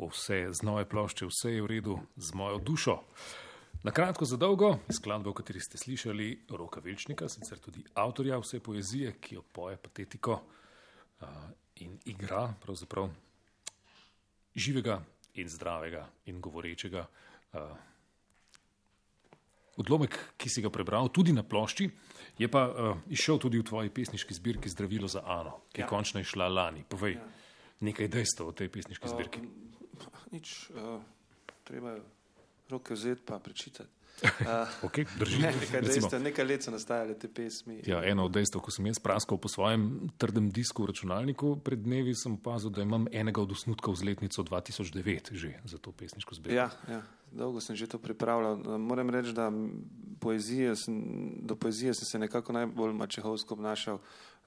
vse 0.00 0.38
z 0.48 0.64
nove 0.64 0.86
plošče, 0.88 1.28
vse 1.28 1.52
je 1.52 1.60
v 1.60 1.68
redu 1.68 1.98
z 2.16 2.32
mojo 2.40 2.56
dušo. 2.64 2.94
Na 3.84 3.92
kratko 3.92 4.24
za 4.24 4.38
dolgo, 4.40 4.78
skladba, 4.88 5.28
v 5.28 5.36
kateri 5.42 5.60
ste 5.60 5.76
slišali 5.76 6.30
Roka 6.56 6.80
Vilčnika, 6.80 7.28
sicer 7.28 7.60
tudi 7.60 7.84
avtorja 8.00 8.40
vse 8.40 8.62
poezije, 8.64 9.18
ki 9.20 9.36
jo 9.36 9.44
poje 9.44 9.76
patetiko 9.76 10.38
uh, 10.40 11.28
in 11.84 12.00
igra 12.08 12.46
pravzaprav 12.64 13.12
živega 14.56 15.02
in 15.36 15.52
zdravega 15.52 16.08
in 16.32 16.40
govorečega. 16.40 17.04
Uh, 17.52 17.76
Odlomek, 19.78 20.16
ki 20.36 20.50
si 20.50 20.62
ga 20.64 20.70
prebral 20.74 21.10
tudi 21.14 21.32
na 21.32 21.44
plošči, 21.46 21.86
je 22.38 22.48
pa 22.50 22.62
uh, 22.66 23.02
izšel 23.14 23.38
tudi 23.38 23.60
v 23.60 23.66
tvoji 23.66 23.90
pesniški 23.94 24.34
zbirki 24.34 24.70
Zdravilo 24.70 25.08
za 25.08 25.22
Ano, 25.26 25.68
ki 25.72 25.82
je 25.82 25.86
ja. 25.86 25.90
končno 25.90 26.20
išla 26.20 26.48
lani. 26.48 26.82
Povej 26.88 27.14
ja. 27.18 27.26
nekaj 27.86 28.10
dejstev 28.10 28.50
o 28.50 28.56
tej 28.56 28.72
pesniški 28.74 29.10
zbirki. 29.10 29.42
Uh, 29.42 30.18
nič, 30.34 30.70
uh, 30.74 30.98
treba 31.64 31.98
je 31.98 32.02
roke 32.70 32.94
vzeti 32.94 33.22
pa 33.26 33.38
prečitati. 33.38 33.97
Uh, 34.40 34.66
Okay, 34.82 35.06
drži. 35.14 35.38
ne, 35.38 35.52
nekaj, 35.52 35.80
dejstev, 35.80 36.18
nekaj 36.18 36.44
let 36.44 36.62
so 36.62 36.70
nastajale 36.70 37.14
te 37.14 37.28
pesmi. 37.28 37.82
ja, 37.86 38.02
eno 38.02 38.24
od 38.24 38.32
dejstev, 38.32 38.58
ko 38.58 38.70
sem 38.70 38.86
jaz 38.86 38.98
praskal 38.98 39.38
po 39.38 39.46
svojem 39.46 39.86
trdem 40.16 40.48
disku 40.48 40.82
v 40.82 40.86
računalniku, 40.86 41.56
pred 41.56 41.78
dnevi 41.78 42.14
sem 42.14 42.34
opazil, 42.34 42.70
da 42.70 42.82
imam 42.82 43.06
enega 43.08 43.38
od 43.38 43.52
osnutkov 43.52 43.94
z 43.94 44.04
letnico 44.04 44.42
2009 44.42 45.32
že 45.32 45.54
za 45.64 45.78
to 45.78 45.92
pesniško 45.92 46.34
zbirko. 46.34 46.56
Ja, 46.56 46.66
ja, 46.88 47.02
dolgo 47.30 47.60
sem 47.60 47.76
že 47.76 47.86
to 47.86 47.98
pripravljal. 47.98 48.58
Moram 48.76 49.06
reči, 49.08 49.30
da 49.30 49.52
poezije 50.16 50.76
sem, 50.76 50.94
do 51.40 51.54
poezije 51.54 51.94
sem 51.94 52.04
se 52.04 52.18
nekako 52.18 52.52
najbolj 52.52 52.92
mačehovsko 52.94 53.54
obnašal. 53.54 53.98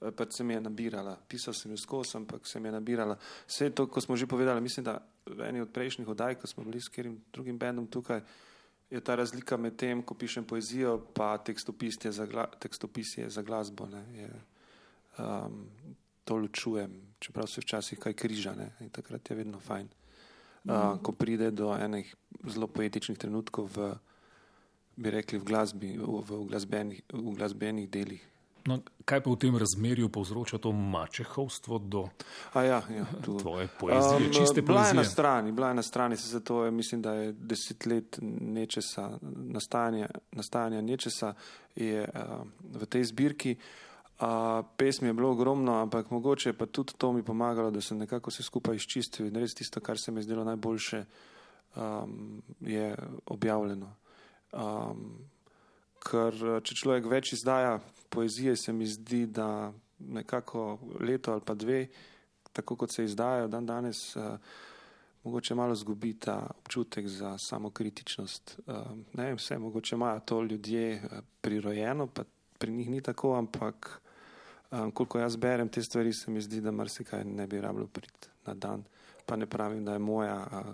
eh, 0.01 0.11
Pač 0.11 0.33
se 0.33 0.43
mi 0.43 0.53
je 0.53 0.61
nabirala, 0.61 1.15
pisal 1.27 1.53
sem 1.53 1.71
jo 1.71 1.77
skozi, 1.77 2.17
ampak 2.17 2.43
se 2.43 2.59
mi 2.59 2.67
je 2.67 2.71
nabirala. 2.73 3.15
Vse 3.47 3.69
to, 3.69 3.87
ko 3.87 4.01
smo 4.01 4.15
že 4.15 4.27
povedali, 4.27 4.61
mislim, 4.61 4.83
da 4.83 4.99
v 5.25 5.41
eni 5.41 5.61
od 5.61 5.69
prejšnjih 5.69 6.07
oddaj, 6.07 6.35
ko 6.35 6.47
smo 6.47 6.63
bili 6.63 6.81
s 6.81 6.89
katerim 6.89 7.21
drugim 7.29 7.55
bendom 7.55 7.87
tukaj, 7.87 8.21
je 8.91 8.99
ta 8.99 9.15
razlika 9.15 9.57
med 9.57 9.75
tem, 9.79 10.03
ko 10.03 10.13
pišem 10.13 10.45
poezijo, 10.45 10.97
pa 11.15 11.37
tekstopis 11.37 11.97
je 12.03 12.11
za, 12.11 12.25
gla, 12.25 12.45
tekstopis 12.59 13.17
je 13.17 13.29
za 13.29 13.41
glasbo. 13.41 13.87
Ne, 13.87 14.03
je, 14.19 14.29
um, 15.17 15.63
to 16.23 16.37
ločujem, 16.37 16.91
čeprav 17.19 17.47
se 17.47 17.61
včasih 17.61 17.99
kaj 17.99 18.13
križa 18.13 18.53
ne, 18.55 18.69
in 18.79 18.89
takrat 18.89 19.29
je 19.29 19.35
vedno 19.35 19.59
fajn. 19.59 19.87
Uh, 20.61 20.99
ko 21.01 21.11
pride 21.17 21.49
do 21.51 21.71
enih 21.73 22.15
zelo 22.45 22.67
poetičnih 22.67 23.17
trenutkov 23.17 23.71
v, 23.73 23.87
bi 24.95 25.09
rekli, 25.09 25.39
v 25.39 25.47
glasbi, 25.47 25.95
v, 25.97 26.19
v, 26.27 26.43
glasbenih, 26.51 27.01
v 27.13 27.33
glasbenih 27.39 27.89
delih. 27.89 28.27
No, 28.65 28.79
kaj 29.05 29.23
pa 29.23 29.31
v 29.31 29.37
tem 29.41 29.55
razmerju 29.57 30.09
povzroča 30.09 30.57
to 30.57 30.71
mačehovstvo 30.71 31.77
do 31.79 32.07
A 32.53 32.63
ja, 32.63 32.81
ja, 32.89 33.05
tu. 33.25 33.37
tvoje 33.37 33.67
poezije, 33.79 34.27
um, 34.27 34.33
čiste 34.33 34.61
bila 34.61 34.85
je 34.87 34.93
na 34.93 35.01
poezije? 35.01 35.11
strani, 35.11 35.51
bila 35.51 35.67
je 35.67 35.73
na 35.73 35.81
strani, 35.81 36.17
se 36.17 36.27
zato 36.27 36.65
je, 36.65 36.71
mislim, 36.71 37.01
da 37.01 37.13
je 37.13 37.31
deset 37.33 37.85
let 37.85 38.19
nečesa, 38.21 39.17
nastajanja, 39.21 40.09
nastajanja 40.31 40.81
nečesa 40.81 41.33
je 41.75 42.09
uh, 42.13 42.47
v 42.81 42.85
tej 42.85 43.03
zbirki. 43.03 43.55
Uh, 44.21 44.65
pesmi 44.77 45.07
je 45.09 45.13
bilo 45.13 45.31
ogromno, 45.31 45.81
ampak 45.81 46.11
mogoče 46.11 46.53
pa 46.53 46.65
tudi 46.65 46.93
to 46.97 47.13
mi 47.13 47.23
pomagalo, 47.23 47.71
da 47.71 47.81
sem 47.81 47.97
nekako 47.97 48.29
vse 48.29 48.43
skupaj 48.43 48.75
izčistil 48.75 49.25
in 49.25 49.35
res 49.35 49.53
tisto, 49.57 49.81
kar 49.81 49.97
se 49.97 50.11
mi 50.11 50.19
je 50.19 50.23
zdelo 50.23 50.43
najboljše, 50.43 51.05
um, 51.75 52.41
je 52.61 52.95
objavljeno. 53.25 53.95
Um, 54.53 55.30
ker 56.01 56.33
eh, 56.33 56.59
če 56.65 56.77
človek 56.83 57.07
več 57.11 57.35
izdaja 57.37 57.77
poezije, 58.11 58.55
se 58.57 58.73
mi 58.73 58.87
zdi, 58.89 59.25
da 59.27 59.71
nekako 60.01 60.79
leto 60.99 61.35
ali 61.35 61.45
pa 61.45 61.55
dve, 61.55 61.85
tako 62.51 62.75
kot 62.75 62.91
se 62.91 63.05
izdajajo 63.05 63.47
dan 63.47 63.65
danes, 63.65 63.99
uh, 64.17 64.33
mogoče 65.23 65.55
malo 65.55 65.75
zgubi 65.77 66.15
ta 66.19 66.41
občutek 66.57 67.07
za 67.07 67.35
samokritičnost. 67.39 68.57
Uh, 68.65 68.89
ne 69.13 69.29
vem, 69.29 69.37
vse, 69.39 69.59
mogoče 69.61 69.95
imajo 69.95 70.19
to 70.25 70.41
ljudje 70.43 71.03
prirojeno, 71.41 72.09
pa 72.11 72.25
pri 72.57 72.73
njih 72.75 72.89
ni 72.89 73.01
tako, 73.01 73.35
ampak 73.37 74.01
um, 74.71 74.91
koliko 74.91 75.21
jaz 75.21 75.37
berem 75.37 75.69
te 75.69 75.83
stvari, 75.85 76.13
se 76.13 76.31
mi 76.31 76.41
zdi, 76.41 76.59
da 76.61 76.75
marsikaj 76.75 77.23
ne 77.23 77.47
bi 77.47 77.61
rabilo 77.61 77.87
priti 77.87 78.33
na 78.45 78.53
dan. 78.53 78.83
Pa 79.25 79.37
ne 79.37 79.45
pravim, 79.45 79.85
da 79.85 79.93
je 79.93 79.99
moja 79.99 80.41
uh, 80.51 80.73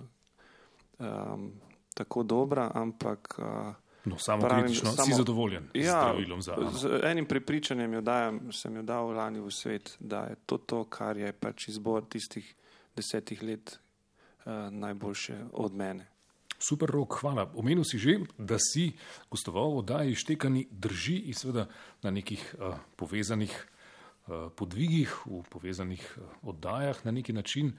um, 1.06 1.52
tako 1.94 2.24
dobra, 2.24 2.72
ampak. 2.74 3.36
Uh, 3.38 3.76
No, 4.08 4.16
samo 4.18 4.42
Pravim, 4.42 4.66
kritično, 4.66 4.92
samo- 4.92 5.06
si 5.06 5.14
zadovoljen 5.14 5.68
z 5.74 5.84
Ja, 5.84 6.00
zdravilom 6.02 6.42
za 6.42 6.54
Ano? 6.54 6.72
z 6.72 7.02
enim 7.04 7.26
prepričanjem 7.26 7.94
jo 7.94 8.02
dajem, 8.02 8.54
sem 8.54 8.76
jo 8.76 8.82
dal 8.82 9.12
lani 9.12 9.40
v 9.40 9.52
svet, 9.52 9.98
da 10.00 10.24
je 10.24 10.36
to 10.46 10.58
to, 10.58 10.84
kar 10.86 11.18
je 11.18 11.34
pač 11.34 11.68
izbor 11.68 12.06
tistih 12.06 12.56
desetih 12.96 13.44
let 13.44 13.80
uh, 14.46 14.52
najboljše 14.72 15.36
od 15.54 15.74
mene. 15.76 16.08
Super 16.60 16.90
rok, 16.90 17.20
hvala. 17.22 17.52
Omenil 17.54 17.84
si 17.86 18.00
že, 18.00 18.16
da 18.38 18.58
si 18.58 18.96
gostoval 19.30 19.72
v 19.72 19.78
oddaji 19.78 20.16
Štekani 20.16 20.68
drži 20.72 21.18
in 21.30 21.34
seveda 21.38 21.68
na 22.02 22.10
nekih 22.10 22.56
uh, 22.58 22.74
povezanih 22.96 23.54
uh, 24.28 24.50
podvigih, 24.56 25.14
v 25.26 25.44
povezanih 25.50 26.02
uh, 26.18 26.24
oddajah 26.50 27.06
na 27.06 27.12
neki 27.12 27.34
način. 27.34 27.76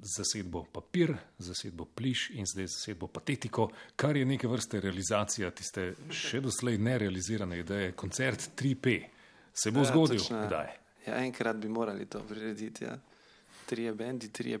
Zasedbo 0.00 0.64
papir, 0.72 1.14
zasedbo 1.38 1.84
pliš 1.84 2.30
in 2.30 2.46
zdaj 2.46 2.66
zasedbo 2.66 3.06
patetiko, 3.06 3.68
kar 3.96 4.16
je 4.16 4.24
neke 4.24 4.48
vrste 4.48 4.80
realizacija 4.80 5.50
tiste 5.50 5.94
še 6.10 6.40
doslej 6.40 6.78
nerealizirane 6.78 7.58
ideje, 7.60 7.92
koncert 7.92 8.50
3P. 8.56 8.96
Se 9.54 9.70
bo 9.70 9.80
Ja, 9.80 9.90
zgodil, 9.92 10.18
točno, 10.18 10.36
ja. 10.38 10.46
kdaj? 10.46 10.72
Ja, 11.06 11.20
enkrat 11.24 11.56
bi 11.56 11.68
morali 11.68 12.06
to 12.06 12.20
prirediti. 12.28 12.84
Ja. 12.84 12.98
Trije 13.66 13.94
bendi, 13.94 14.28
trije 14.32 14.58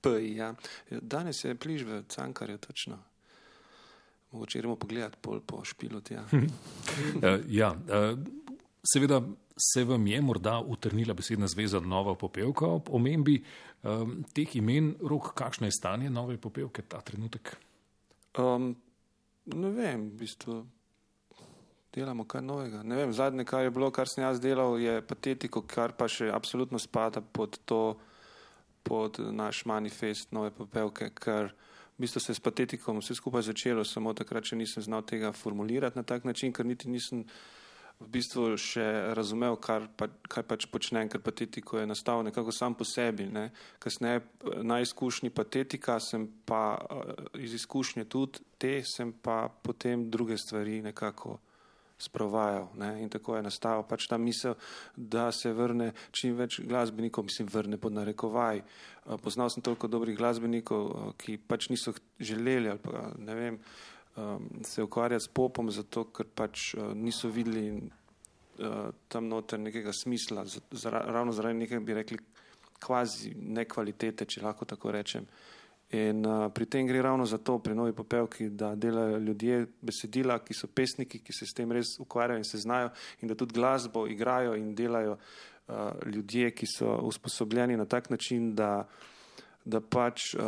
P. 0.00 0.14
Ja. 0.34 0.54
Danes 0.90 1.44
je 1.44 1.54
pliž 1.54 1.82
v 1.82 2.02
Cankarju, 2.08 2.58
točno. 2.58 2.98
Mogoče 4.32 4.58
gremo 4.58 4.76
pogledat 4.76 5.16
pol 5.20 5.40
po 5.40 5.64
špilu. 5.64 6.02
Ja. 6.10 6.24
Ja, 7.48 7.72
uh, 7.72 8.18
seveda 8.92 9.22
se 9.58 9.84
vam 9.84 10.06
je 10.06 10.20
morda 10.22 10.60
utrnila 10.60 11.14
besedna 11.14 11.46
zveza 11.46 11.80
Nova 11.80 12.14
popevka 12.14 12.66
ob 12.66 12.88
omembi 12.90 13.42
um, 13.82 14.24
teh 14.34 14.56
imen, 14.56 14.94
rok, 15.00 15.32
kakšno 15.34 15.66
je 15.66 15.72
stanje 15.72 16.10
nove 16.10 16.38
popevke 16.38 16.82
ta 16.82 17.00
trenutek? 17.00 17.56
Um, 18.38 18.76
ne 19.46 19.70
vem, 19.70 20.08
v 20.10 20.18
bistvu 20.22 20.58
delamo 21.94 22.24
kaj 22.24 22.42
novega. 22.42 22.82
Ne 22.82 22.96
vem, 22.96 23.12
zadnje, 23.12 23.44
kar 23.44 23.64
je 23.66 23.70
bilo, 23.74 23.90
kar 23.90 24.08
sem 24.08 24.24
jaz 24.24 24.40
delal, 24.40 24.78
je 24.78 25.00
patetiko, 25.02 25.62
kar 25.66 25.96
pa 25.98 26.08
še 26.08 26.30
absolutno 26.32 26.78
spada 26.78 27.20
pod 27.20 27.58
to, 27.64 27.98
pod 28.86 29.18
naš 29.20 29.64
manifest 29.68 30.32
nove 30.32 30.52
popevke, 30.54 31.10
ker 31.18 31.52
v 31.98 32.04
bistvu 32.04 32.22
se 32.22 32.32
je 32.32 32.38
s 32.38 32.44
patetikom 32.44 33.00
vse 33.02 33.16
skupaj 33.18 33.48
začelo, 33.50 33.84
samo 33.84 34.14
takrat 34.14 34.46
še 34.46 34.56
nisem 34.56 34.84
znal 34.86 35.02
tega 35.02 35.32
formulirati 35.34 35.98
na 35.98 36.04
tak 36.06 36.24
način, 36.28 36.54
ker 36.54 36.68
niti 36.68 36.88
nisem 36.88 37.24
v 37.98 38.06
bistvu 38.14 38.52
še 38.60 38.84
razumel, 39.18 39.56
kar 39.58 39.88
pa, 39.98 40.06
kaj 40.30 40.44
pač 40.46 40.66
počnem, 40.70 41.10
ker 41.10 41.22
patetiko 41.22 41.80
je 41.80 41.88
nastal 41.90 42.22
nekako 42.22 42.54
sam 42.54 42.76
po 42.78 42.86
sebi. 42.86 43.26
Ne. 43.26 43.50
Kasneje 43.82 44.22
na 44.62 44.78
izkušnji 44.84 45.32
patetika 45.34 45.98
sem 46.02 46.28
pa 46.46 46.78
eh, 46.78 47.42
iz 47.42 47.58
izkušnje 47.58 48.06
tudi 48.06 48.44
te, 48.58 48.78
sem 48.86 49.12
pa 49.12 49.48
potem 49.50 50.06
druge 50.10 50.38
stvari 50.38 50.78
nekako 50.86 51.40
sprovajal. 51.98 52.68
Ne. 52.78 52.92
In 53.02 53.10
tako 53.10 53.34
je 53.34 53.42
nastal 53.42 53.82
pač 53.82 54.06
ta 54.06 54.18
misel, 54.22 54.54
da 54.94 55.32
se 55.34 55.50
vrne 55.50 55.90
čim 56.14 56.38
več 56.38 56.60
glasbenikov, 56.62 57.26
mislim, 57.26 57.50
vrne 57.50 57.82
pod 57.82 57.98
narekovaj. 57.98 58.62
Eh, 58.62 59.18
Poznal 59.18 59.50
sem 59.50 59.62
toliko 59.66 59.90
dobrih 59.90 60.14
glasbenikov, 60.14 60.86
eh, 60.86 61.12
ki 61.18 61.38
pač 61.50 61.66
niso 61.74 61.98
želeli 62.22 62.70
ali 62.70 62.78
pa 62.78 63.10
ne 63.18 63.34
vem, 63.34 63.62
um, 64.18 64.48
se 64.64 64.82
ukvarjati 64.82 65.24
s 65.24 65.28
popom, 65.28 65.70
zato 65.70 66.04
ker 66.12 66.26
pač 66.34 66.74
uh, 66.74 66.90
niso 66.94 67.28
videli 67.28 67.70
uh, 67.78 68.90
tam 69.08 69.28
noter 69.28 69.60
nekega 69.60 69.92
smisla, 69.92 70.44
za, 70.44 70.60
zara, 70.70 71.04
ravno 71.06 71.32
zaradi 71.32 71.58
nekaj, 71.58 71.80
bi 71.80 71.94
rekli, 71.94 72.18
kvazi 72.78 73.34
nekvalitete, 73.34 74.26
če 74.26 74.42
lahko 74.42 74.66
tako 74.68 74.92
rečem. 74.94 75.26
In 75.96 76.20
uh, 76.26 76.50
pri 76.52 76.66
tem 76.68 76.86
gre 76.86 77.00
ravno 77.02 77.24
za 77.26 77.38
to, 77.38 77.58
pri 77.64 77.74
novi 77.74 77.94
popevki, 77.96 78.50
da 78.50 78.74
delajo 78.76 79.18
ljudje 79.18 79.66
besedila, 79.80 80.38
ki 80.44 80.54
so 80.54 80.68
pesniki, 80.68 81.22
ki 81.24 81.32
se 81.32 81.48
s 81.48 81.56
tem 81.56 81.72
res 81.72 81.94
ukvarjajo 82.02 82.42
in 82.42 82.44
se 82.44 82.60
znajo, 82.60 82.90
in 83.22 83.30
da 83.30 83.36
tudi 83.38 83.56
glasbo 83.56 84.06
igrajo 84.06 84.54
in 84.56 84.74
delajo 84.76 85.16
uh, 85.16 85.94
ljudje, 86.06 86.50
ki 86.52 86.68
so 86.68 86.98
usposobljeni 87.08 87.76
na 87.76 87.86
tak 87.88 88.10
način, 88.10 88.52
da 88.54 88.84
da 89.68 89.80
pač 89.80 90.32
uh, 90.34 90.42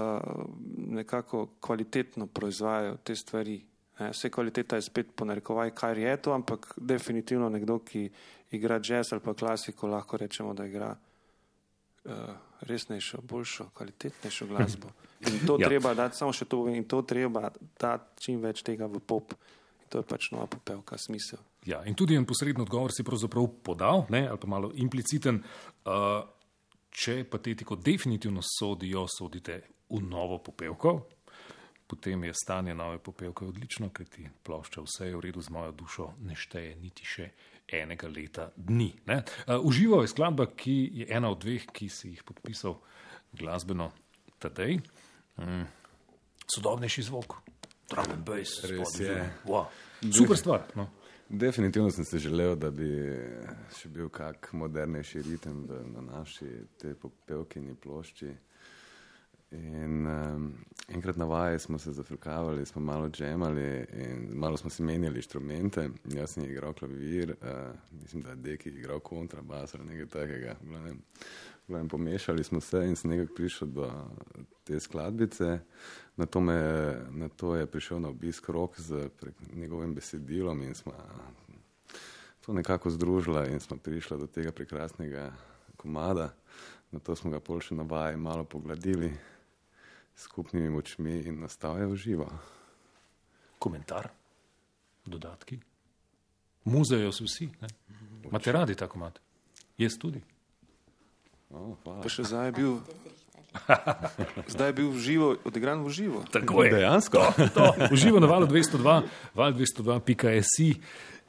nekako 0.88 1.46
kvalitetno 1.61 2.26
proizvajajo 2.26 2.96
te 3.04 3.16
stvari. 3.16 3.59
Ne. 4.00 4.11
Vse 4.11 4.30
kvaliteta 4.33 4.78
je 4.78 4.83
spet 4.83 5.11
ponarekovaj, 5.14 5.74
kar 5.76 5.98
je 5.98 6.14
to, 6.16 6.33
ampak 6.33 6.70
definitivno 6.80 7.48
nekdo, 7.52 7.78
ki 7.80 8.06
igra 8.50 8.80
jazz 8.80 9.12
ali 9.12 9.20
pa 9.20 9.35
klasiko, 9.35 9.87
lahko 9.87 10.16
rečemo, 10.16 10.54
da 10.54 10.64
igra 10.66 10.94
uh, 12.04 12.12
resnejšo, 12.61 13.20
boljšo, 13.22 13.68
kvalitetnejšo 13.74 14.46
glasbo. 14.46 14.88
In 15.28 15.46
to 15.46 15.59
Ja. 15.61 15.68
treba 15.68 15.92
dati, 15.94 16.16
samo 16.16 16.33
še 16.33 16.44
to, 16.48 16.64
in 16.68 16.85
to 16.88 17.02
treba 17.02 17.50
dati 17.80 18.22
čim 18.24 18.40
več 18.40 18.62
tega 18.64 18.87
v 18.88 19.02
pop. 19.04 19.35
In 19.83 19.88
to 19.92 19.98
je 20.00 20.06
pač 20.09 20.30
nova 20.33 20.46
popevka, 20.48 20.96
smisel. 20.96 21.38
Ja, 21.68 21.83
in 21.85 21.92
tudi 21.94 22.16
en 22.16 22.24
posreden 22.24 22.62
odgovor 22.64 22.88
si 22.88 23.04
pravzaprav 23.04 23.50
podal, 23.62 24.06
ne, 24.09 24.24
ali 24.28 24.40
pa 24.40 24.48
malo 24.48 24.70
impliciten. 24.72 25.42
Uh, 25.85 26.24
če 26.90 27.24
patetiko 27.31 27.76
definitivno 27.76 28.42
sodijo, 28.44 29.07
sodite 29.09 29.61
v 29.90 30.00
novo 30.03 30.38
popevko, 30.38 30.94
potem 31.90 32.24
je 32.24 32.35
stanje 32.35 32.74
nove 32.74 32.98
popevke 33.03 33.44
odlično, 33.44 33.90
ker 33.94 34.07
ti 34.07 34.29
plošča 34.46 34.85
vse 34.85 35.09
je 35.09 35.16
v 35.16 35.24
redu 35.26 35.42
z 35.42 35.50
mojo 35.50 35.72
dušo, 35.72 36.12
ne 36.26 36.37
šteje 36.38 36.76
niti 36.79 37.07
še 37.07 37.31
enega 37.70 38.09
leta 38.11 38.50
dni. 38.57 38.92
ne. 39.07 39.22
Uh, 39.46 39.59
uživo 39.66 40.03
je 40.03 40.11
skladba, 40.11 40.46
ki 40.46 40.76
je 41.03 41.07
ena 41.11 41.31
od 41.31 41.42
dveh, 41.42 41.66
ki 41.72 41.88
si 41.88 42.14
jih 42.14 42.22
podpisal 42.26 42.79
glasbeno 43.33 43.90
Tadej. 44.38 44.81
Mm. 45.38 45.66
Sodobnejši 46.50 47.03
zvok, 47.03 47.37
drum 47.90 48.14
and 48.14 48.24
bass, 48.26 48.64
Res 48.64 48.96
je. 48.98 49.18
Wow. 49.46 49.68
Super 50.14 50.38
stvar. 50.38 50.64
No. 50.74 50.88
Definitivno 51.32 51.90
sem 51.90 52.04
si 52.04 52.18
želel, 52.18 52.56
da 52.58 52.72
bi 52.74 52.88
še 53.78 53.88
bil 53.94 54.08
kak 54.10 54.48
modernejši 54.52 55.20
ritem 55.22 55.60
v, 55.68 55.76
na 55.92 56.02
naši 56.02 56.48
tej 56.82 56.96
popevkini 56.98 57.76
plošči. 57.78 58.32
In 59.54 60.08
um, 60.10 60.48
enkrat 60.90 61.16
na 61.16 61.28
vaji 61.30 61.58
smo 61.62 61.78
se 61.78 61.92
zafrkavali, 61.94 62.66
smo 62.66 62.82
malo 62.82 63.08
džemali 63.08 63.86
in 63.92 64.26
malo 64.34 64.56
smo 64.56 64.70
si 64.70 64.82
menjali 64.82 65.22
inštrumente. 65.22 65.88
Jaz 66.04 66.34
sem 66.34 66.44
igral 66.50 66.74
klavir, 66.74 67.30
uh, 67.30 67.78
mislim, 68.02 68.22
da 68.26 68.34
je 68.34 68.36
Deki 68.36 68.74
igral 68.74 68.98
kontrabas 69.00 69.74
ali 69.74 69.86
nekaj 69.86 70.06
takega. 70.06 70.56
Glavnem, 70.66 70.98
v 71.70 71.72
glavnem 71.72 71.88
pomešali 71.88 72.44
smo 72.44 72.61
se 72.61 72.83
in 72.87 72.96
sem 72.96 73.11
nekako 73.11 73.35
prišel 73.35 73.68
do 73.68 73.87
te 74.64 74.80
skladbice. 74.80 75.59
Na 76.16 76.26
to, 76.26 76.40
me, 76.40 76.59
na 77.11 77.28
to 77.28 77.54
je 77.54 77.66
prišel 77.66 78.00
na 78.00 78.09
obisk 78.09 78.48
rok 78.48 78.80
z 78.80 79.09
njegovim 79.54 79.94
besedilom 79.94 80.62
in 80.62 80.74
smo 80.74 80.92
to 82.40 82.52
nekako 82.52 82.90
združila 82.90 83.46
in 83.46 83.61
smo 83.61 83.76
prišli 83.76 84.18
do 84.18 84.26
tega 84.26 84.52
prekrasnega 84.52 85.33
komada. 85.76 86.35
Na 86.90 86.98
to 86.98 87.16
smo 87.16 87.30
ga 87.30 87.40
pol 87.40 87.62
še 87.62 87.78
na 87.78 87.87
vaji 87.87 88.16
malo 88.16 88.44
pogladili 88.44 89.12
s 90.14 90.26
skupnimi 90.26 90.70
močmi 90.70 91.22
in 91.22 91.38
nastal 91.40 91.78
je 91.78 91.87
v 91.87 91.96
živo. 91.96 92.28
komentar, 93.59 94.09
dodatki. 95.06 95.61
Muzejo 96.64 97.12
so 97.12 97.24
vsi. 97.24 97.46
ne. 97.61 97.68
Imate 98.24 98.52
radi 98.52 98.74
tako 98.74 98.98
mat? 98.98 99.20
Jaz 99.78 99.98
tudi. 99.98 100.20
Oh. 101.50 101.74
Pa 101.82 102.06
še 102.06 102.22
zdaj 102.30 102.50
je 102.50 102.52
bil, 102.54 102.72
zdaj 104.54 104.68
je 104.70 104.74
bil 104.78 104.90
v 104.94 105.00
živo, 105.02 105.28
odigran 105.42 105.82
v 105.82 105.90
živo. 105.90 106.22
Tako 106.30 106.62
je. 106.62 106.74
Dejansko? 106.78 107.22
To, 107.56 107.74
uživo 107.90 108.22
na 108.22 108.30
valu 108.30 108.46
202, 108.46 108.94
val 109.34 109.50
202.si 109.58 110.68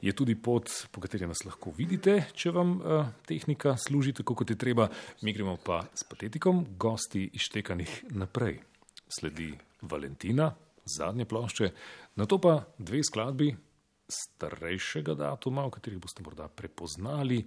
je 0.02 0.12
tudi 0.14 0.34
pot, 0.38 0.70
po 0.94 1.02
kateri 1.02 1.26
nas 1.26 1.42
lahko 1.46 1.74
vidite, 1.74 2.26
če 2.38 2.54
vam 2.54 2.78
uh, 2.78 3.10
tehnika 3.26 3.74
služi 3.78 4.14
tako, 4.18 4.38
kot 4.38 4.50
je 4.50 4.58
treba. 4.58 4.86
Mi 5.26 5.34
gremo 5.34 5.56
pa 5.58 5.82
s 5.94 6.06
patetikom, 6.06 6.64
gosti 6.78 7.26
izštekanih 7.34 8.14
naprej. 8.14 8.58
Sledi 9.10 9.50
Valentina, 9.82 10.52
zadnje 10.86 11.26
plošče, 11.26 11.70
na 12.18 12.26
to 12.30 12.38
pa 12.42 12.62
dve 12.78 13.02
skladbi 13.02 13.50
starejšega 14.06 15.14
datuma, 15.18 15.66
v 15.66 15.74
katerih 15.78 16.02
boste 16.02 16.22
morda 16.22 16.46
prepoznali 16.46 17.42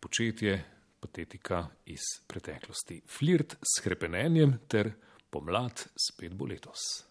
početje 0.00 0.56
patetika 1.04 1.66
iz 1.92 2.00
preteklosti. 2.26 3.02
Flirt 3.06 3.58
s 3.60 3.82
krepenenjem 3.84 4.56
ter 4.68 4.94
pomlad 5.30 5.84
spet 6.00 6.32
bo 6.32 6.48
letos. 6.48 7.04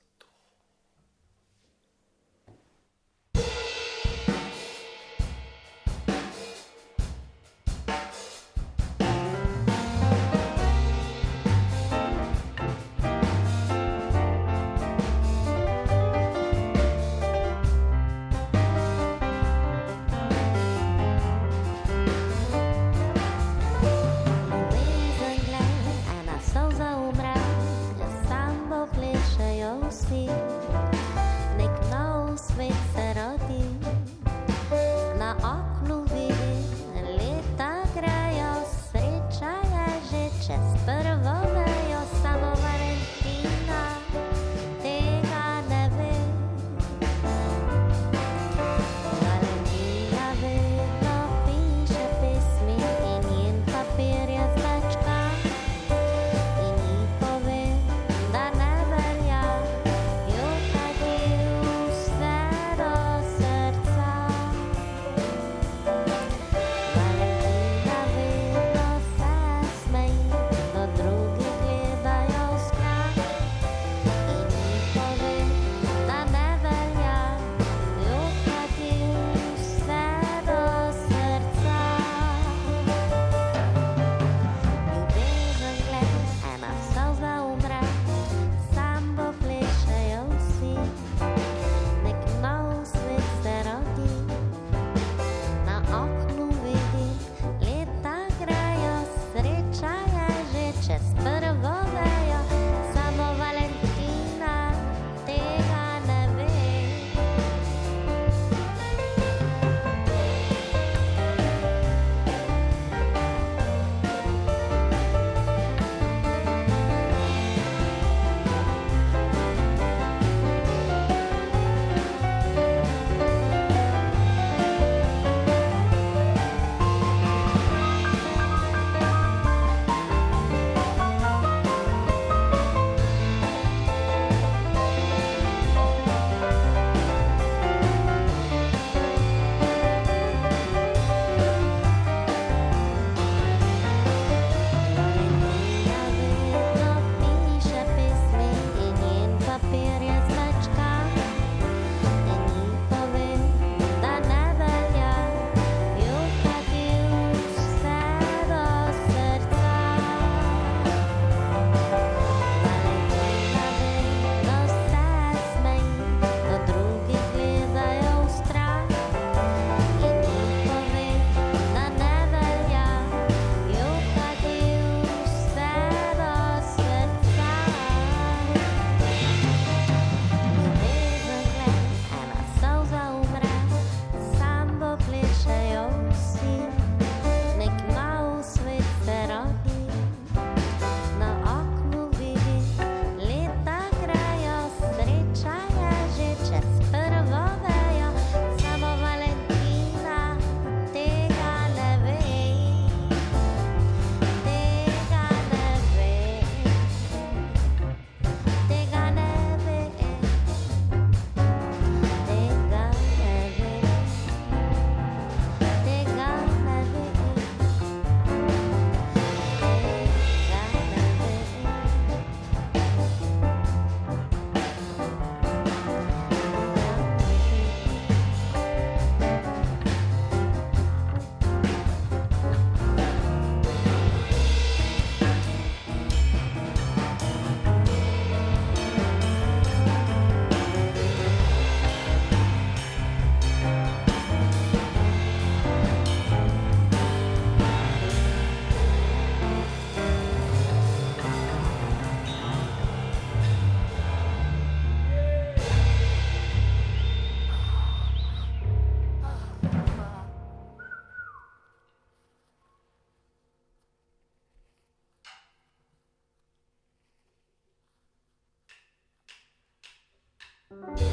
Bye. 270.82 271.13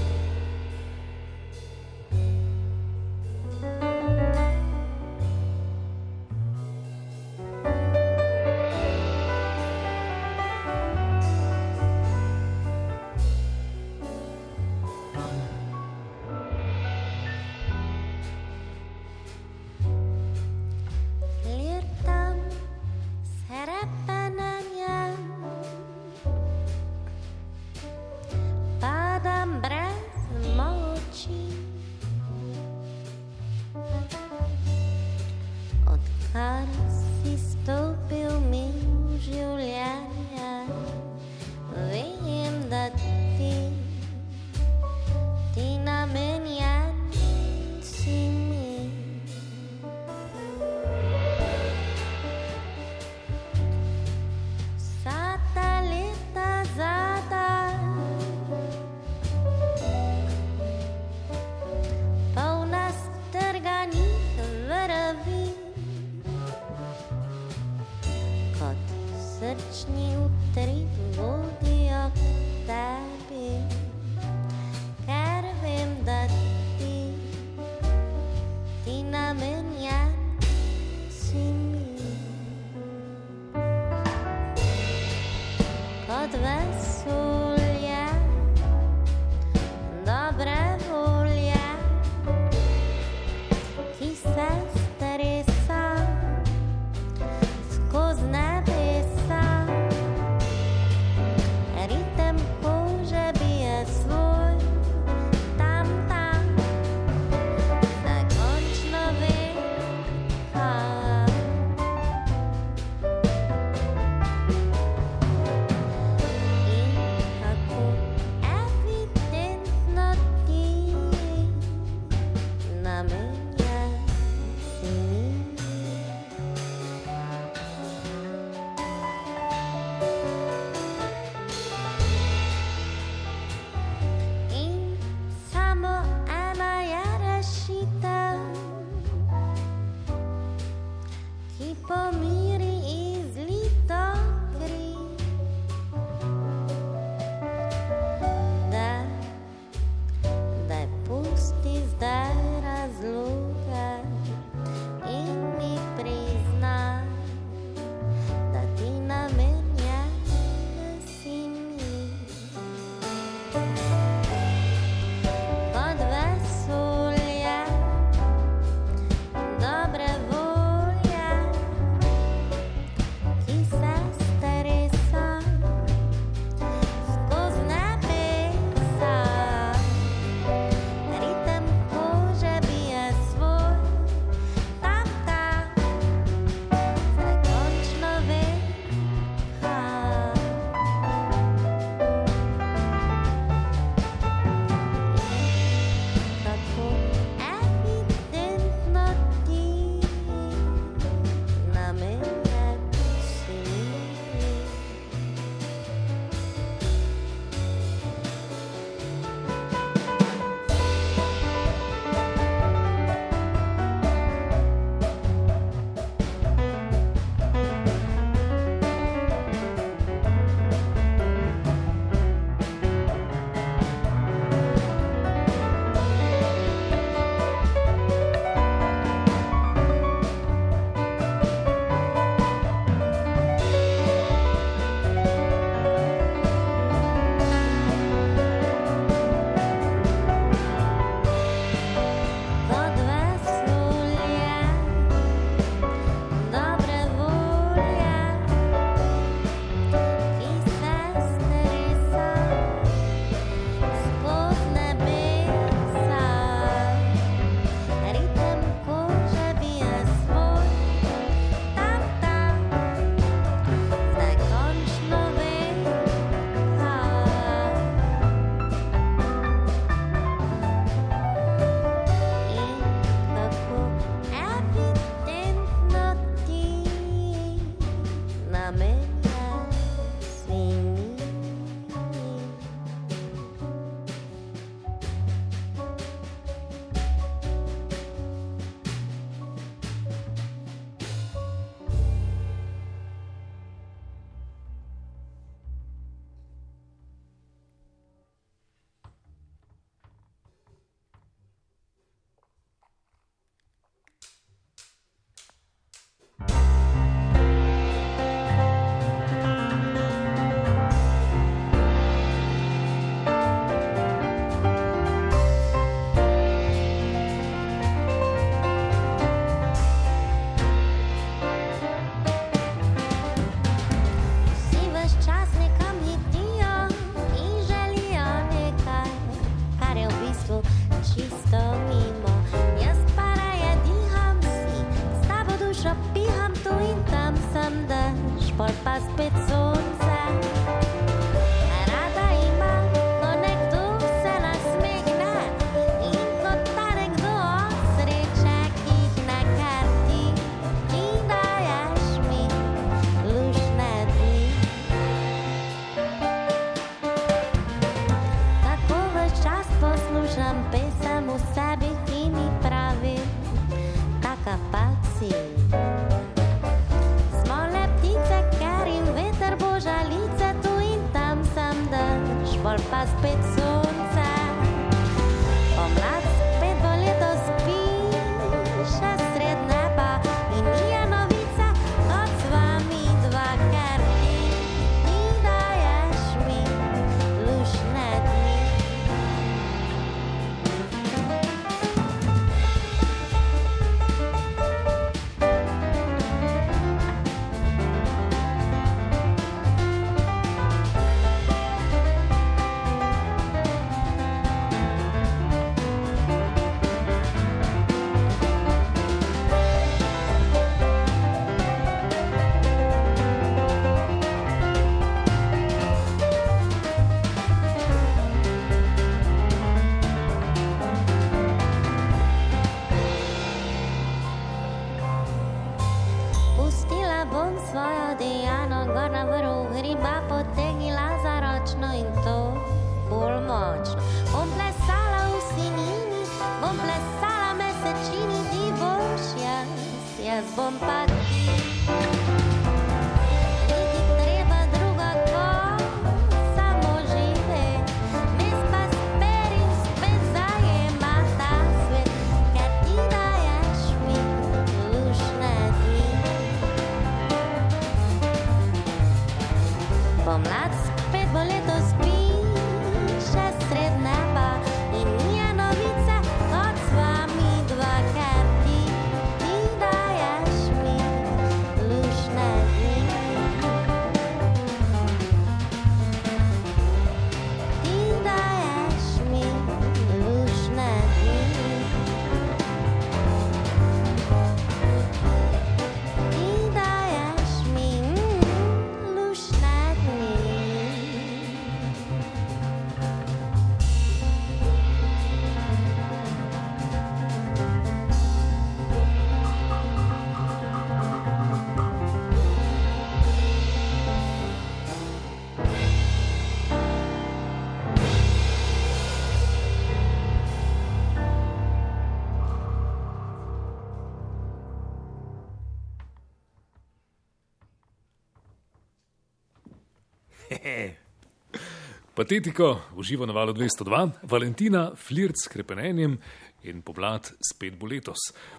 Patetiko 522.16 522.80
uživa 522.96 523.26
na 523.26 523.32
valu 523.32 523.52
202, 523.52 524.10
Valentina, 524.22 524.90
flirt 524.96 525.38
s 525.38 525.48
krepenenjem 525.48 526.18
in 526.62 526.82
pomlad 526.82 527.30
spet 527.40 527.78
bo 527.80 527.86
letos. 527.86 528.18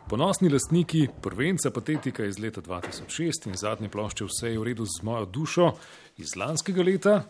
Ponosni 0.10 0.50
lastniki 0.50 1.08
prvenca 1.22 1.72
Patetika 1.72 2.26
iz 2.26 2.40
leta 2.40 2.62
2006 2.62 3.48
in 3.52 3.56
zadnje 3.60 3.90
plošče 3.90 4.26
Vse 4.26 4.50
je 4.54 4.60
v 4.60 4.64
redu 4.72 4.86
z 4.86 5.04
mojo 5.04 5.26
dušo 5.26 5.72
iz 6.18 6.36
lanskega 6.36 6.84
leta 6.84 7.22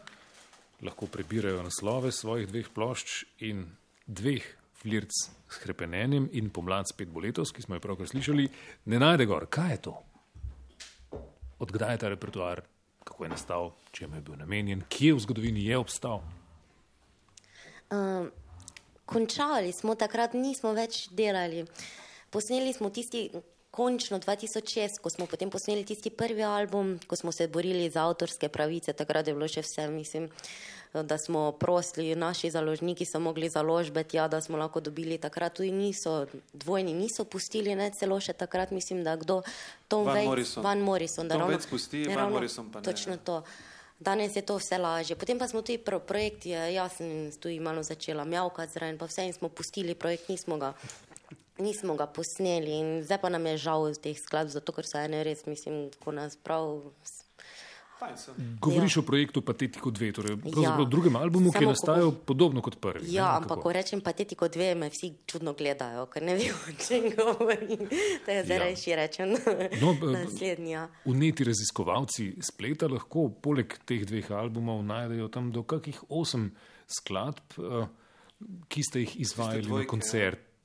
lahko 0.82 1.05
prebirajo 1.05 1.64
naslove 1.64 2.12
svojih 2.12 2.47
dveh 2.47 2.70
plošč 2.74 3.24
in 3.39 3.66
dveh 4.07 4.45
flirt 4.82 5.12
s 5.49 5.57
krepenenjem 5.62 6.30
in 6.32 6.49
pomlad 6.49 6.89
spet 6.89 7.09
bo 7.09 7.22
letos, 7.22 7.51
ki 7.51 7.62
smo 7.62 7.76
jo 7.78 7.84
pravkar 7.84 8.07
slišali, 8.07 8.47
ne 8.86 8.99
najde 8.99 9.28
gor. 9.30 9.45
Kaj 9.49 9.72
je 9.72 9.82
to? 9.88 9.95
Odkdaj 11.62 11.93
je 11.93 12.01
ta 12.01 12.09
repertoar? 12.09 12.64
Kako 13.04 13.24
je 13.24 13.30
nastal, 13.30 13.72
čemu 13.91 14.16
je 14.16 14.22
bil 14.22 14.36
namenjen, 14.38 14.84
kje 14.89 15.14
v 15.14 15.20
zgodovini 15.20 15.66
je 15.66 15.78
obstal? 15.78 16.22
Končali 19.06 19.72
smo 19.72 19.95
takrat, 19.95 20.34
nismo 20.34 20.72
več 20.74 21.10
delali. 21.12 21.66
Posneli 22.32 22.74
smo 22.74 22.89
tisti, 22.89 23.28
končno 23.72 24.20
2006, 24.20 24.99
ko 25.02 25.10
smo 25.10 25.26
potem 25.26 25.49
posneli 25.49 25.84
tisti 25.88 26.10
prvi 26.10 26.43
album, 26.43 26.99
ko 27.08 27.16
smo 27.16 27.32
se 27.32 27.47
borili 27.47 27.89
za 27.89 28.06
avtorske 28.08 28.49
pravice. 28.49 28.93
Takrat 28.93 29.28
je 29.28 29.36
bilo 29.36 29.47
še 29.47 29.64
vse, 29.66 29.88
mislim, 29.91 30.30
da 30.94 31.18
smo 31.18 31.52
prosili, 31.52 32.16
naši 32.16 32.50
založniki 32.50 33.06
so 33.06 33.20
mogli 33.20 33.50
založbe 33.50 34.04
tja, 34.04 34.28
da 34.28 34.42
smo 34.42 34.58
lahko 34.58 34.80
dobili. 34.80 35.18
Takrat 35.18 35.54
tudi 35.54 35.72
niso, 35.72 36.26
dvojni 36.54 36.94
niso 36.94 37.24
pustili, 37.24 37.76
ne 37.76 37.89
celo 37.89 38.20
še 38.20 38.34
takrat, 38.34 38.72
mislim, 38.72 39.04
da 39.04 39.16
kdo, 39.16 39.42
Tom 39.88 40.06
Van 40.06 40.18
Waits- 40.18 40.26
Morrison. 40.26 40.64
Van 40.64 40.80
Morrison, 40.80 41.28
da 41.28 41.36
Tom 41.36 41.42
ravno- 41.42 41.58
Waits 41.58 41.70
pusti, 41.70 41.98
ne, 41.98 42.08
Van 42.08 42.16
ravno 42.18 42.34
Morrison 42.34 42.72
pa 42.72 42.80
ne. 42.80 42.86
Točno 42.86 43.18
to. 43.18 43.44
Danes 44.00 44.36
je 44.36 44.42
to 44.42 44.58
vse 44.58 44.78
lažje. 44.78 45.16
Potem 45.16 45.39
pa 45.39 45.48
smo 45.48 45.62
tudi 45.62 45.78
pro, 45.78 46.00
projekt, 46.00 46.46
je, 46.46 46.74
jaz 46.74 46.92
sem 46.94 47.32
tudi 47.32 47.60
malo 47.60 47.84
začela 47.84 48.24
mjavkati 48.26 48.74
zraven, 48.74 48.98
pa 48.98 49.06
vse 49.06 49.26
in 49.26 49.34
smo 49.34 49.50
pustili 49.50 49.96
projekt, 49.96 50.30
nismo 50.30 50.58
ga, 50.58 50.74
nismo 51.58 51.96
ga 51.96 52.08
posneli 52.08 52.72
in 52.72 53.04
zdaj 53.04 53.18
pa 53.18 53.30
nam 53.30 53.46
je 53.46 53.58
žal 53.58 53.94
teh 53.96 54.18
skladb, 54.18 54.50
zato 54.50 54.72
ker 54.72 54.86
so 54.86 54.98
ene 54.98 55.24
res, 55.24 55.46
mislim, 55.46 55.92
ko 56.00 56.12
nas 56.12 56.36
prav. 56.36 56.82
So. 58.16 58.34
Govoriš 58.60 58.95
Ja. 58.95 58.99
o 58.99 59.04
projektu 59.04 59.41
Patetiko 59.41 59.91
2, 59.91 60.12
torej 60.12 60.38
pravzaprav 60.38 60.80
Ja. 60.80 60.86
drugem 60.86 61.16
albumu, 61.16 61.52
ki 61.52 61.58
je 61.58 61.60
Samo 61.60 61.66
ko 61.66 61.72
nastajal 61.72 62.12
bo- 62.12 62.18
podobno 62.26 62.62
kot 62.62 62.76
prvi. 62.76 63.06
ne? 63.06 63.14
Ja, 63.14 63.36
ampak 63.36 63.49
Kako? 63.49 63.62
ko 63.62 63.72
rečem 63.72 64.02
patetiko 64.02 64.47
dve, 64.47 64.76
me 64.76 64.89
vsi 64.89 65.14
čudno 65.24 65.54
gledajo, 65.54 66.06
ker 66.08 66.24
ne 66.24 66.36
vem, 66.36 66.49
o 66.68 66.72
čem 66.80 67.04
govorim. 67.12 67.78
To 68.26 68.32
je 68.32 68.43
zdaj 68.43 68.58
Ja. 68.58 68.64
rešši 68.64 68.95
rečem. 68.95 69.30
No, 69.78 69.93
b- 69.93 70.12
Naslednji. 70.18 70.72
ja. 70.72 70.89
Vneti 71.06 71.43
raziskovalci 71.43 72.36
spleta 72.41 72.88
lahko 72.88 73.30
poleg 73.32 73.78
teh 73.86 74.02
dveh 74.02 74.32
albumov 74.32 74.82
najdejo 74.84 75.28
tam 75.28 75.52
do 75.52 75.62
kakih 75.64 76.02
osem 76.10 76.52
skladb, 76.88 77.38
eh, 77.60 77.86
ki 78.68 78.82
ste 78.84 78.99
jih 78.99 79.20
izvajali 79.20 79.62
dvojke, 79.62 79.95
na 79.95 80.02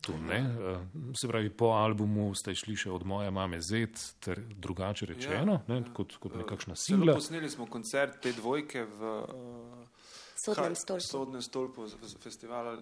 koncertu. 0.01 0.22
Ne? 0.26 0.38
Eh, 0.72 1.16
Se 1.16 1.28
pravi, 1.28 1.51
po 1.51 1.66
albumu 1.66 2.34
ste 2.34 2.55
šli 2.55 2.76
še 2.76 2.90
od 2.90 3.05
moje 3.07 3.30
mame 3.30 3.61
Z, 3.61 3.86
ter 4.20 4.40
drugače 4.40 5.07
rečeno, 5.07 5.62
ne? 5.68 5.82
kot, 5.94 6.16
kot 6.16 6.34
nekakšna 6.36 6.74
Celo 6.74 6.99
singla. 6.99 7.14
posneli 7.14 7.51
smo 7.51 7.66
koncert 7.66 8.20
te 8.22 8.32
dvojke 8.32 8.84
v 8.84 9.01
uh, 9.03 9.88
Sodnem 10.36 10.74
stolpu. 10.74 11.03
Sodnem 11.03 11.42
stolpu 11.42 11.86
za, 11.88 11.97
za 12.03 12.18
festival, 12.18 12.76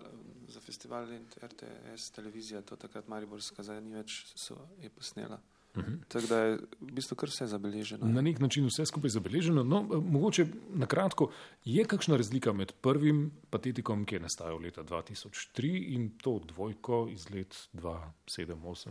za 0.48 0.60
festival 0.60 1.06
RTS 1.38 2.10
televizija, 2.10 2.62
to 2.62 2.76
takrat 2.76 3.08
Mariborska, 3.08 3.62
zdaj 3.62 3.80
ni 3.80 3.94
več, 3.94 4.24
so, 4.34 4.58
je 4.82 4.90
posnela. 4.90 5.38
Uh 5.74 5.84
-huh. 5.84 5.98
Tako 6.08 6.26
da 6.26 6.38
je 6.38 6.56
v 6.80 6.92
bistvu 6.92 7.16
kar 7.16 7.28
vse 7.28 7.46
zabeleženo. 7.46 8.06
Na 8.06 8.20
nek 8.20 8.38
način 8.38 8.66
vse 8.66 8.86
skupaj 8.86 9.10
zabeleženo. 9.10 9.62
No, 9.62 9.82
mogoče 9.82 10.46
na 10.74 10.86
kratko, 10.86 11.30
je 11.64 11.84
kakšna 11.84 12.16
razlika 12.16 12.52
med 12.52 12.72
prvim 12.80 13.32
patetikom, 13.50 14.04
ki 14.04 14.14
je 14.14 14.20
nastajal 14.20 14.58
leta 14.58 14.82
2003 14.82 15.94
in 15.94 16.10
to 16.18 16.40
dvojko 16.48 17.08
iz 17.10 17.30
let 17.30 17.68
2007-2008? 17.72 18.90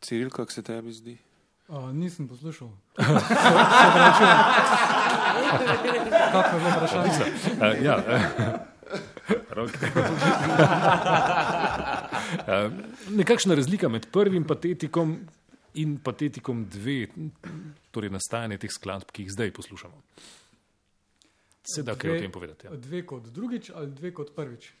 Ciril, 0.00 0.30
kako 0.30 0.52
se 0.52 0.62
tebi 0.62 0.92
zdi? 0.92 1.18
A, 1.68 1.92
nisem 1.92 2.28
poslušal. 2.28 2.68
Kako 6.32 6.56
je 6.56 6.60
bilo 6.60 6.70
vprašanje? 6.70 7.10
Uh, 7.10 7.84
ja, 7.84 7.96
uh, 7.96 8.71
Roke. 9.50 9.78
Nekakšna 13.20 13.54
razlika 13.54 13.88
med 13.88 14.06
prvim 14.12 14.44
patetikom 14.44 15.18
in 15.74 15.98
patetikom 16.04 16.66
dve, 16.68 17.06
torej 17.90 18.10
nastajanje 18.12 18.58
teh 18.64 18.72
skladb, 18.72 19.12
ki 19.12 19.26
jih 19.26 19.32
zdaj 19.32 19.52
poslušamo. 19.56 20.02
Se 21.74 21.82
da 21.86 21.94
kaj 21.94 22.16
o 22.16 22.20
tem 22.20 22.32
povedati? 22.32 22.66
Ja. 22.66 22.76
Dve 22.76 23.06
kot 23.06 23.28
drugič 23.32 23.70
ali 23.74 23.90
dve 23.94 24.14
kot 24.14 24.34
prvič? 24.36 24.72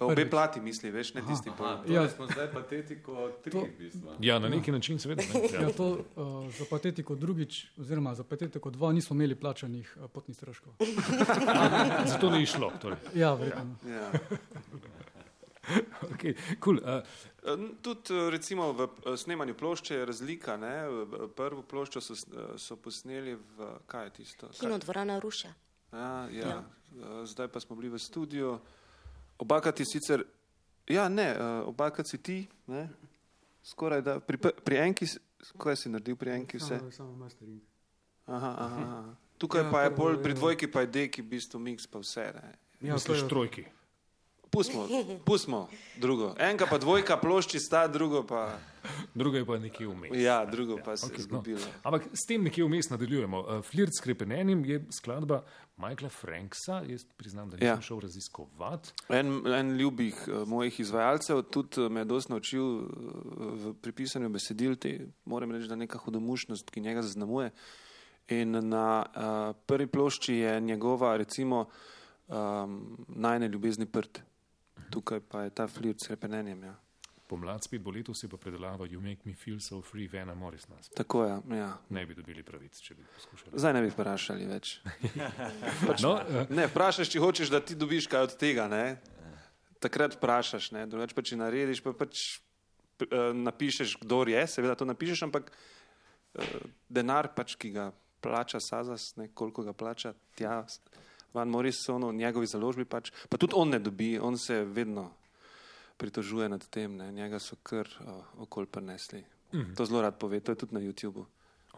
Obe 0.00 0.30
plati 0.30 0.60
misli, 0.60 0.90
veš, 0.90 1.14
ne 1.14 1.22
tisti 1.22 1.50
prvi. 1.58 1.94
Ja. 1.94 2.02
Ja, 2.02 2.08
smo 2.08 2.26
zdaj 2.26 2.52
patetiko 2.52 3.14
tri, 3.42 3.50
To- 3.50 3.60
v 3.60 3.78
bistvu. 3.78 4.14
ja, 4.20 4.38
na 4.38 4.48
neki 4.48 4.72
način, 4.72 4.98
seveda. 4.98 5.22
Ne? 5.24 5.40
Ja, 5.52 5.60
Ja. 5.60 5.72
to, 5.72 5.88
uh, 6.16 6.26
za 6.52 6.64
patetiko 6.70 7.14
drugič, 7.14 7.66
oziroma 7.76 8.14
za 8.14 8.24
patetiko 8.24 8.70
dva, 8.70 8.92
nismo 8.92 9.14
imeli 9.14 9.34
plačanih 9.34 9.96
uh, 9.96 10.10
potnih 10.10 10.36
stroškov. 10.36 10.72
Zato 12.06 12.30
ni 12.30 12.46
šlo. 12.46 12.72
Torej. 12.80 12.98
Ja, 13.14 13.34
verjetno. 13.34 13.76
Ja. 13.86 14.10
Okay, 16.04 16.32
cool. 16.60 16.76
uh, 16.76 17.02
Tudi 17.82 18.00
eh, 18.10 18.30
recimo 18.30 18.72
v 18.72 18.88
snemanju 19.16 19.54
plošče 19.54 19.94
je 19.94 20.06
razlika. 20.06 20.56
Ne? 20.56 20.84
Prvo 21.36 21.62
ploščo 21.62 22.00
so, 22.00 22.14
so 22.56 22.76
posneli 22.76 23.34
v 23.34 23.68
kaj 23.86 24.04
je 24.04 24.10
tisto? 24.12 24.48
Kino 24.50 24.78
dvorana 24.78 25.18
Ruša. 25.18 25.48
Ja, 25.92 25.98
ja. 26.24 26.38
Ja. 26.38 26.64
ja. 26.94 27.26
Zdaj 27.26 27.48
pa 27.48 27.60
smo 27.60 27.76
bili 27.76 27.88
v 27.88 27.98
studiu. 27.98 28.58
Obakati 29.38 29.84
sicer, 29.84 30.24
ja, 30.88 31.08
ne, 31.08 31.30
eh, 31.30 31.42
obakati 31.66 32.08
si 32.08 32.18
ti, 32.18 32.46
ne? 32.66 32.88
skoraj 33.62 34.02
da. 34.02 34.20
Pri, 34.20 34.38
pri 34.38 34.76
enki, 34.76 35.06
kaj 35.58 35.76
si 35.76 35.88
naredil 35.88 36.16
pri 36.16 36.30
enki 36.30 36.56
vse? 36.58 36.78
Samo, 36.78 36.90
samo 36.90 37.12
mastering. 37.16 37.60
Aha, 38.26 38.54
aha, 38.58 38.82
aha. 38.82 39.14
Tukaj 39.38 39.62
Ja, 39.62 39.70
pa 39.70 39.82
je 39.82 39.90
ja. 39.90 40.22
pri 40.22 40.34
dvojki 40.34 40.66
pa 40.70 40.80
je 40.80 40.86
deki, 40.86 41.22
v 41.22 41.28
bistvu 41.28 41.60
mix 41.60 41.86
pa 41.86 41.98
vse. 41.98 42.32
Ne? 42.34 42.54
Ja, 42.80 42.94
Misliš 42.94 43.28
trojki? 43.28 43.64
Pustimo, 44.50 44.86
pustimo 45.24 45.68
drugo. 45.96 46.34
Enka 46.38 46.66
pa 46.66 46.78
dvojka 46.78 47.16
plošči 47.16 47.58
sta, 47.60 47.86
drugo 47.88 48.26
pa, 48.26 48.58
Druga 49.14 49.38
je 49.38 49.44
pa 49.46 49.58
nekje 49.58 49.86
vmes. 49.86 50.10
ja, 50.14 50.44
drugo 50.46 50.78
pa 50.84 50.96
se 50.96 51.06
je 51.06 51.08
okej, 51.08 51.16
no. 51.18 51.20
izgubilo. 51.20 51.60
Ampak 51.82 52.02
s 52.12 52.26
tem 52.26 52.42
nekje 52.44 52.64
vmes 52.64 52.90
nadaljujemo. 52.90 53.38
Uh, 53.40 53.62
Flirt 53.64 53.92
s 53.94 54.00
krepenenjem 54.00 54.64
je 54.64 54.84
skladba 54.90 55.42
Michaela 55.76 56.08
Franksa. 56.08 56.82
Jaz 56.86 57.04
priznam, 57.16 57.50
da 57.50 57.56
nisem 57.56 57.68
Ja. 57.68 57.80
šel 57.80 58.00
raziskovati. 58.00 58.92
En, 59.08 59.46
en 59.46 59.76
ljubih 59.76 60.24
uh, 60.28 60.48
mojih 60.48 60.80
izvajalcev, 60.80 61.42
tudi 61.42 61.80
uh, 61.80 61.90
me 61.92 62.00
je 62.00 62.04
dosti 62.04 62.32
naučil 62.32 62.64
uh, 62.64 62.86
v 63.52 63.74
pripisanju 63.82 64.28
besedil, 64.28 64.76
te, 64.76 64.94
moram 65.24 65.52
reči, 65.52 65.68
da 65.68 65.76
neka 65.76 65.98
hudomušnost, 65.98 66.70
ki 66.70 66.80
njega 66.80 67.02
zaznamuje. 67.02 67.50
In 68.28 68.50
na 68.68 69.04
uh, 69.06 69.56
prvi 69.66 69.86
plošči 69.86 70.34
je 70.34 70.60
njegova, 70.60 71.16
recimo, 71.16 71.66
um, 72.28 72.96
najne 73.08 73.48
ljubezni 73.48 73.86
prt. 73.86 74.22
Tukaj 74.90 75.20
pa 75.20 75.42
je 75.46 75.50
ta 75.50 75.68
flirt 75.68 76.00
s 76.00 76.10
krepenenjem. 76.10 76.62
Ja. 76.64 76.74
Pomlad 77.28 77.64
spet 77.64 77.82
bo 77.84 77.92
letos, 77.92 78.22
je 78.22 78.28
pa 78.28 78.38
predelava 78.40 78.86
You 78.88 79.02
Make 79.04 79.28
Me 79.28 79.34
Feel 79.36 79.60
So 79.60 79.82
Free, 79.84 80.08
Vena 80.08 80.34
Morris 80.34 80.64
nas. 80.68 80.88
Tako 80.96 81.24
je. 81.24 81.34
Ja. 81.58 81.76
Ne 81.92 82.06
bi 82.06 82.16
dobili 82.16 82.42
pravic, 82.42 82.80
če 82.80 82.94
bi 82.96 83.04
poskušali. 83.14 83.52
Zdaj 83.60 83.74
ne 83.76 83.82
bi 83.84 83.92
vprašali 83.92 84.48
več. 84.48 84.78
Pač, 85.88 86.00
No, 86.02 86.14
uh, 86.16 86.48
ne, 86.48 86.64
vprašaš, 86.72 87.10
če 87.12 87.20
hočeš, 87.20 87.52
da 87.52 87.60
ti 87.60 87.76
dobiš 87.76 88.08
kaj 88.08 88.30
od 88.30 88.36
tega. 88.40 88.64
Ne? 88.72 88.96
Takrat 89.84 90.16
vprašaš, 90.16 90.70
ne? 90.72 90.86
drugače 90.88 91.14
pa 91.14 91.26
če 91.28 91.36
narediš, 91.36 91.84
pa 91.84 91.92
pač 91.92 92.24
uh, 93.04 93.36
napišeš, 93.36 93.98
kdo 94.00 94.24
je, 94.32 94.46
seveda 94.48 94.78
to 94.80 94.88
napišeš, 94.88 95.26
ampak 95.28 95.52
uh, 95.52 96.56
denar, 96.88 97.28
pač, 97.36 97.58
ki 97.60 97.76
ga 97.76 97.90
plača 98.24 98.60
Sazas, 98.60 99.12
ne, 99.20 99.28
koliko 99.34 99.62
ga 99.62 99.76
plača 99.76 100.14
tja, 100.34 100.62
Van 101.34 101.48
Morrisono, 101.48 102.12
njegovi 102.12 102.46
založbi, 102.46 102.84
pač, 102.84 103.10
pa 103.28 103.36
tudi 103.36 103.52
on 103.56 103.68
ne 103.68 103.78
dobi, 103.78 104.18
on 104.18 104.38
se 104.38 104.64
vedno 104.64 105.10
pritožuje 105.96 106.48
nad 106.48 106.68
tem, 106.68 106.96
ne? 106.96 107.12
njega 107.12 107.38
so 107.38 107.56
kar 107.62 107.88
uh, 108.00 108.24
okol 108.42 108.66
prenesli. 108.66 109.24
Mm 109.52 109.60
-hmm. 109.60 109.76
To 109.76 109.84
zelo 109.84 110.02
rad 110.02 110.18
pove, 110.18 110.40
to 110.40 110.52
je 110.52 110.56
tudi 110.56 110.74
na 110.74 110.80
YouTubu. 110.80 111.24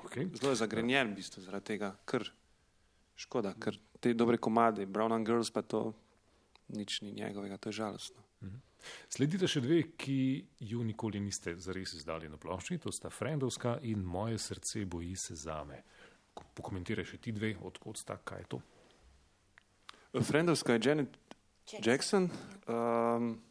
okay. 0.04 0.28
Zelo 0.40 0.52
je 0.52 0.56
zagrenjen, 0.56 1.12
v 1.12 1.14
bistvu, 1.14 1.42
zaradi 1.42 1.64
tega, 1.64 1.96
ker 2.04 2.30
škoda, 3.16 3.54
ker 3.60 3.78
te 4.00 4.14
dobre 4.14 4.36
komade, 4.38 4.86
Brown 4.86 5.12
and 5.12 5.26
Girls, 5.26 5.50
pa 5.50 5.62
to 5.62 5.94
nič 6.68 7.00
ni 7.02 7.12
njegovega, 7.12 7.56
to 7.56 7.68
je 7.68 7.72
žalostno. 7.72 8.22
Sledite 9.08 9.48
še 9.48 9.60
dve, 9.60 9.82
ki 9.96 10.44
ju 10.60 10.84
nikoli 10.84 11.20
niste 11.20 11.56
zares 11.56 11.92
izdali 11.92 12.28
na 12.28 12.36
plošči, 12.36 12.78
to 12.78 12.92
sta 12.92 13.10
Frendovska 13.10 13.78
in 13.82 14.02
Moje 14.02 14.38
srce 14.38 14.84
boji 14.84 15.16
se 15.16 15.34
zame. 15.34 15.82
Ko- 16.34 16.44
Pokomentiraj 16.54 17.04
še 17.04 17.18
ti 17.18 17.32
dve, 17.32 17.56
odkot 17.62 17.98
sta, 17.98 18.16
kaj 18.24 18.38
je 18.38 18.44
to. 18.48 18.60
Frendovska 20.18 20.72
je 20.72 20.80
Janet 20.82 21.08
Jackson. 21.86 22.30
Um, 22.66 23.42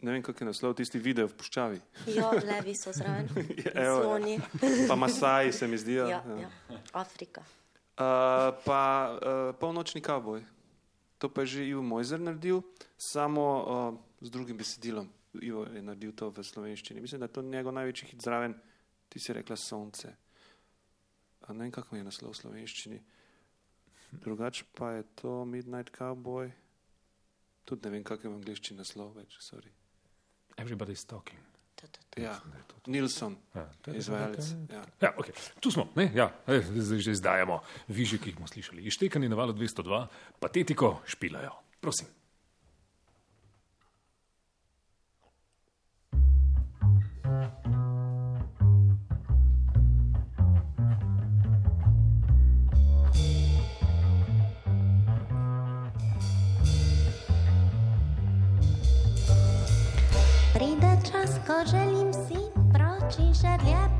ne 0.00 0.12
vem, 0.12 0.22
kak 0.22 0.40
je 0.40 0.46
naslov, 0.46 0.74
tisti 0.74 0.98
video 0.98 1.28
v 1.30 1.36
puščavi. 1.38 1.80
Jo, 2.16 2.32
levi 2.50 2.74
so 2.74 2.92
zraven. 2.92 3.30
Evo, 3.86 4.02
Sloni. 4.02 4.40
pa 4.88 4.96
Masaji 4.98 5.52
se 5.52 5.68
mi 5.68 5.78
zdijo. 5.78 6.08
Ja, 6.08 6.22
ja. 6.26 6.50
ja. 6.70 6.80
Afrika. 6.92 7.44
Uh, 8.00 8.56
pa 8.64 8.82
uh, 9.12 9.54
polnočni 9.60 10.00
kavboj. 10.00 10.42
To 11.20 11.28
pa 11.28 11.44
je 11.44 11.46
že 11.46 11.68
Ivo 11.68 11.82
Mojzer 11.84 12.20
naredil, 12.20 12.62
samo 12.96 13.44
uh, 13.44 14.24
z 14.24 14.30
drugim 14.32 14.56
besedilom. 14.56 15.08
Ivo 15.42 15.66
je 15.68 15.82
naredil 15.82 16.12
to 16.16 16.30
v 16.32 16.42
slovenščini. 16.42 17.00
Mislim, 17.00 17.20
da 17.20 17.28
je 17.28 17.36
to 17.36 17.42
njegov 17.42 17.76
največji 17.76 18.08
hit 18.08 18.22
zraven, 18.24 18.56
ti 19.08 19.20
si 19.20 19.32
rekla 19.36 19.56
sonce. 19.56 20.16
A 21.44 21.52
ne 21.52 21.68
vem, 21.68 21.70
kako 21.70 21.96
je 21.96 22.04
naslov 22.04 22.32
v 22.32 22.40
slovenščini. 22.40 22.98
Drugače 24.12 24.64
pa 24.74 24.90
je 24.90 25.02
to 25.14 25.44
Midnight 25.44 25.90
Cowboy. 25.90 26.50
Tudi 27.64 27.84
ne 27.84 27.90
vem, 27.90 28.04
kak 28.04 28.24
je 28.24 28.30
v 28.30 28.34
angliščini 28.34 28.78
naslov 28.78 29.14
več. 29.14 29.36
Sorry. 29.40 29.70
Everybody's 30.56 31.06
talking. 31.06 31.38
Ja, 32.16 32.34
Nilsson, 32.86 33.36
Ja, 33.54 33.62
to 33.82 33.90
je- 33.90 33.98
izvajalec. 33.98 34.44
Ja. 34.68 34.82
Ja, 35.00 35.14
okay. 35.16 35.32
Tu 35.60 35.70
smo, 35.70 35.88
ne? 35.96 36.10
Ja, 36.14 36.26
eh, 36.46 36.60
zdaj 36.60 36.98
že 36.98 37.10
izdajamo 37.12 37.60
viže, 37.88 38.18
ki 38.18 38.30
jih 38.30 38.36
bomo 38.36 38.46
slišali. 38.46 38.84
Ištekani 38.84 39.28
na 39.28 39.36
valu 39.36 39.52
202, 39.52 40.08
patetiko 40.40 41.00
špilajo. 41.06 41.52
Prosim. 41.80 42.06
Pride 47.22 47.79
ko 61.50 61.56
želim 61.70 62.12
si 62.12 62.38
proči 62.72 63.22
želje, 63.34 63.80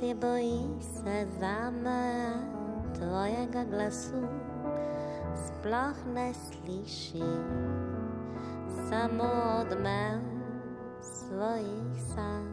srce 0.00 0.14
boji 0.14 0.60
se 0.80 1.26
zame, 1.40 2.32
tvojega 2.94 3.64
glasu 3.64 4.28
sploh 5.36 6.14
ne 6.14 6.32
sliši, 6.34 7.22
samo 8.88 9.30
odmev 9.60 10.20
svojih 11.02 12.02
sanj. 12.14 12.49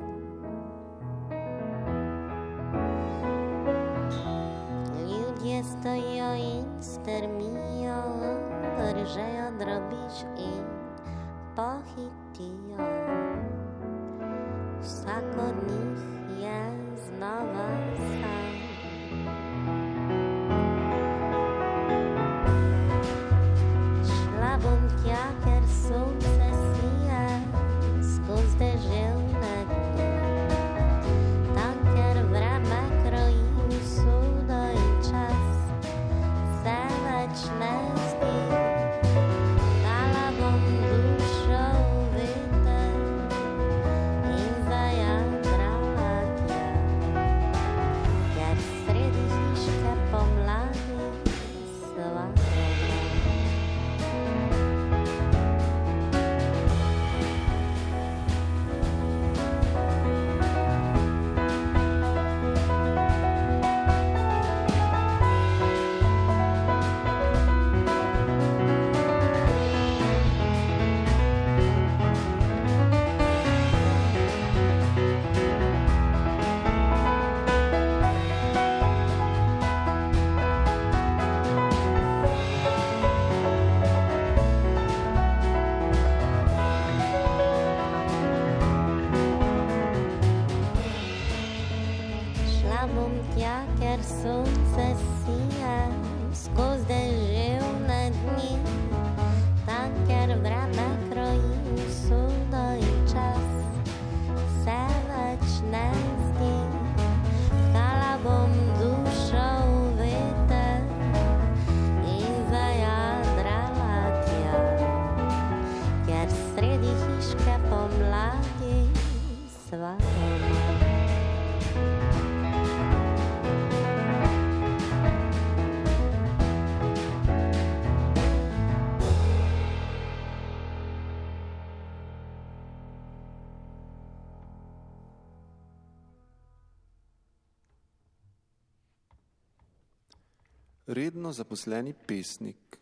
Redno 140.98 141.32
zaposleni 141.32 141.94
pesnik. 141.94 142.80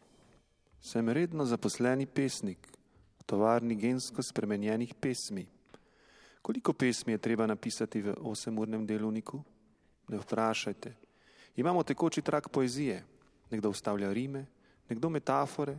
Sem 0.80 1.10
redno 1.10 1.46
zaposleni 1.46 2.06
pesnik 2.06 2.68
v 3.20 3.24
tovarni 3.28 3.76
gensko 3.76 4.24
spremenjenih 4.24 4.94
pesmi. 4.96 5.44
Koliko 6.42 6.74
pesmi 6.74 7.12
je 7.12 7.18
treba 7.18 7.44
napisati 7.46 8.02
v 8.02 8.16
osemurnem 8.24 8.86
delovniku? 8.88 9.42
Ne 10.08 10.22
vprašajte. 10.24 10.94
Imamo 11.60 11.84
tekoči 11.84 12.22
trak 12.22 12.48
poezije. 12.50 13.04
Nekdo 13.52 13.70
ustavlja 13.70 14.14
rime, 14.14 14.46
nekdo 14.90 15.10
metafore, 15.10 15.76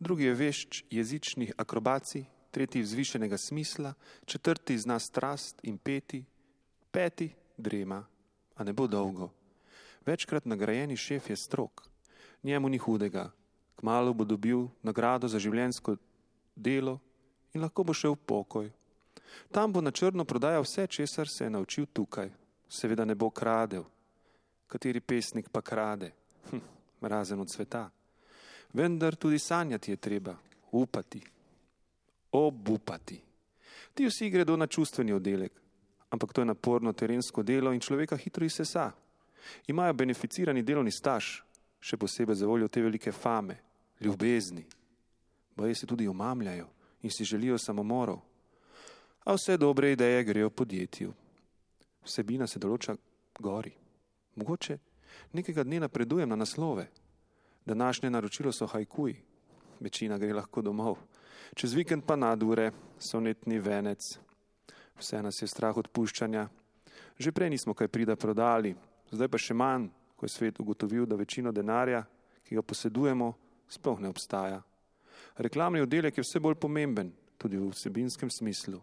drugi 0.00 0.24
je 0.24 0.34
vešč 0.34 0.84
jezičnih 0.90 1.54
akrobacij, 1.56 2.24
tretji 2.50 2.82
vzvišenega 2.82 3.38
smisla, 3.38 3.94
četrti 4.24 4.78
zna 4.78 4.98
strast 4.98 5.62
in 5.62 5.78
peti, 5.78 6.24
peti 6.90 7.30
drema, 7.56 8.02
a 8.54 8.64
ne 8.64 8.72
bo 8.72 8.90
dolgo. 8.90 9.30
Večkrat 10.06 10.46
nagrajeni 10.46 10.96
šef 10.96 11.30
je 11.30 11.36
strok, 11.36 11.88
njemu 12.42 12.68
ni 12.68 12.78
hudega, 12.78 13.30
kmalo 13.76 14.12
bo 14.14 14.24
dobil 14.24 14.68
nagrado 14.82 15.28
za 15.28 15.38
življensko 15.38 15.96
delo 16.56 17.00
in 17.54 17.60
lahko 17.60 17.84
bo 17.84 17.94
šel 17.94 18.14
v 18.14 18.26
pokoj. 18.26 18.70
Tam 19.52 19.72
bo 19.72 19.80
na 19.80 19.90
črno 19.90 20.24
prodajal 20.24 20.62
vse, 20.62 20.86
česar 20.86 21.28
se 21.28 21.44
je 21.44 21.50
naučil 21.50 21.86
tukaj. 21.92 22.30
Seveda 22.68 23.04
ne 23.04 23.14
bo 23.14 23.30
kradel. 23.30 23.84
Kateri 24.66 25.00
pesnik 25.00 25.48
pa 25.52 25.62
krade? 25.62 26.12
Hm, 26.50 26.62
razen 27.00 27.40
od 27.40 27.50
sveta. 27.50 27.90
Vendar 28.72 29.16
tudi 29.16 29.38
sanjati 29.38 29.90
je 29.90 29.96
treba, 29.96 30.36
upati, 30.70 31.22
obupati. 32.32 33.20
Ti 33.94 34.06
vsi 34.06 34.30
gredo 34.30 34.56
na 34.56 34.66
čustveni 34.66 35.12
oddelek, 35.12 35.52
ampak 36.10 36.32
to 36.32 36.40
je 36.40 36.44
naporno 36.44 36.92
terensko 36.92 37.42
delo 37.42 37.72
in 37.72 37.80
človeka 37.80 38.16
hitro 38.16 38.44
izsesa. 38.44 38.92
Imajo 39.66 39.92
beneficirani 39.92 40.62
delovni 40.62 40.90
staž, 40.90 41.42
še 41.80 41.96
posebej 41.96 42.36
za 42.36 42.46
voljo 42.46 42.68
te 42.68 42.82
velike 42.82 43.12
fame, 43.12 43.58
ljubezni. 44.00 44.66
Boje 45.56 45.74
se 45.74 45.86
tudi 45.86 46.08
omamljajo 46.08 46.68
in 47.02 47.10
si 47.10 47.24
želijo 47.24 47.58
samomorov. 47.58 48.20
A 49.24 49.34
vse 49.34 49.56
dobre 49.56 49.92
ideje 49.92 50.24
grejo 50.24 50.50
podjetju. 50.50 51.12
Vsebina 52.04 52.46
se 52.46 52.58
določa 52.62 52.96
gori. 53.38 53.72
Mogoče 54.36 54.78
nekega 55.32 55.64
dne 55.64 55.80
napredujem 55.80 56.28
na 56.28 56.36
naslove. 56.36 56.86
Današnje 57.66 58.10
naročilo 58.10 58.52
so 58.52 58.66
hajkuji, 58.66 59.16
večina 59.80 60.18
gre 60.18 60.34
lahko 60.34 60.62
domov. 60.62 60.98
Čez 61.54 61.74
vikend 61.74 62.04
pa 62.06 62.16
nadure, 62.16 62.70
sonetni 62.98 63.58
venec. 63.58 64.18
Vse 64.98 65.22
nas 65.22 65.42
je 65.42 65.48
strah 65.48 65.76
odpuščanja. 65.76 66.48
Že 67.18 67.32
prej 67.32 67.50
nismo 67.50 67.74
kaj 67.74 67.88
prida 67.88 68.16
prodali, 68.16 68.74
zdaj 69.10 69.28
pa 69.28 69.38
še 69.38 69.54
manj, 69.54 69.90
ko 70.16 70.26
je 70.26 70.32
svet 70.32 70.60
ugotovil, 70.60 71.06
da 71.06 71.16
večino 71.16 71.52
denarja, 71.52 72.04
ki 72.44 72.56
ga 72.56 72.62
posedujemo, 72.62 73.32
sploh 73.68 74.00
ne 74.00 74.08
obstaja. 74.08 74.62
Reklamni 75.36 75.80
oddelek 75.80 76.16
je 76.16 76.24
vse 76.24 76.40
bolj 76.40 76.56
pomemben, 76.60 77.12
tudi 77.38 77.58
v 77.58 77.70
vsebinskem 77.70 78.30
smislu. 78.30 78.80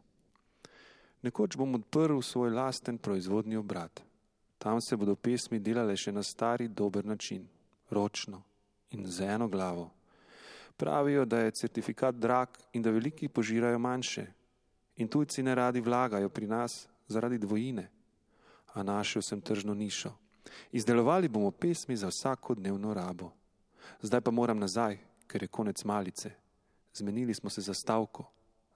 Nekoč 1.23 1.57
bom 1.57 1.75
odprl 1.75 2.21
svoj 2.21 2.51
lasten 2.51 2.97
proizvodni 2.97 3.57
obrat. 3.57 4.03
Tam 4.57 4.81
se 4.81 4.95
bodo 4.95 5.15
pesmi 5.15 5.59
delale 5.59 5.95
še 5.97 6.11
na 6.11 6.23
stari 6.23 6.67
dober 6.67 7.05
način, 7.05 7.47
ročno 7.89 8.43
in 8.91 9.07
z 9.07 9.27
eno 9.35 9.47
glavo. 9.47 9.89
Pravijo, 10.77 11.25
da 11.25 11.39
je 11.39 11.51
certifikat 11.51 12.15
drag 12.15 12.49
in 12.73 12.81
da 12.81 12.91
veliki 12.91 13.27
požirajo 13.27 13.79
manjše. 13.79 14.25
In 14.97 15.07
tujci 15.07 15.43
ne 15.43 15.55
radi 15.55 15.81
vlagajo 15.81 16.29
pri 16.29 16.47
nas 16.47 16.87
zaradi 17.07 17.37
dvojine. 17.37 17.89
A 18.73 18.83
našel 18.83 19.21
sem 19.21 19.41
tržno 19.41 19.73
nišo. 19.73 20.13
Izdelovali 20.71 21.27
bomo 21.27 21.51
pesmi 21.51 21.97
za 21.97 22.07
vsakodnevno 22.07 22.93
rabo. 22.93 23.31
Zdaj 24.01 24.21
pa 24.21 24.31
moram 24.31 24.59
nazaj, 24.59 24.97
ker 25.27 25.43
je 25.43 25.47
konec 25.47 25.83
malice. 25.83 26.31
Zmenili 26.93 27.33
smo 27.33 27.49
se 27.49 27.61
za 27.61 27.73
stavko. 27.73 28.25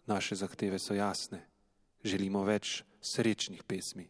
Naše 0.05 0.35
zahteve 0.35 0.79
so 0.79 0.93
jasne. 0.93 1.45
Želimo 2.03 2.43
več 2.43 2.83
srečnih 3.01 3.63
pesmi. 3.63 4.07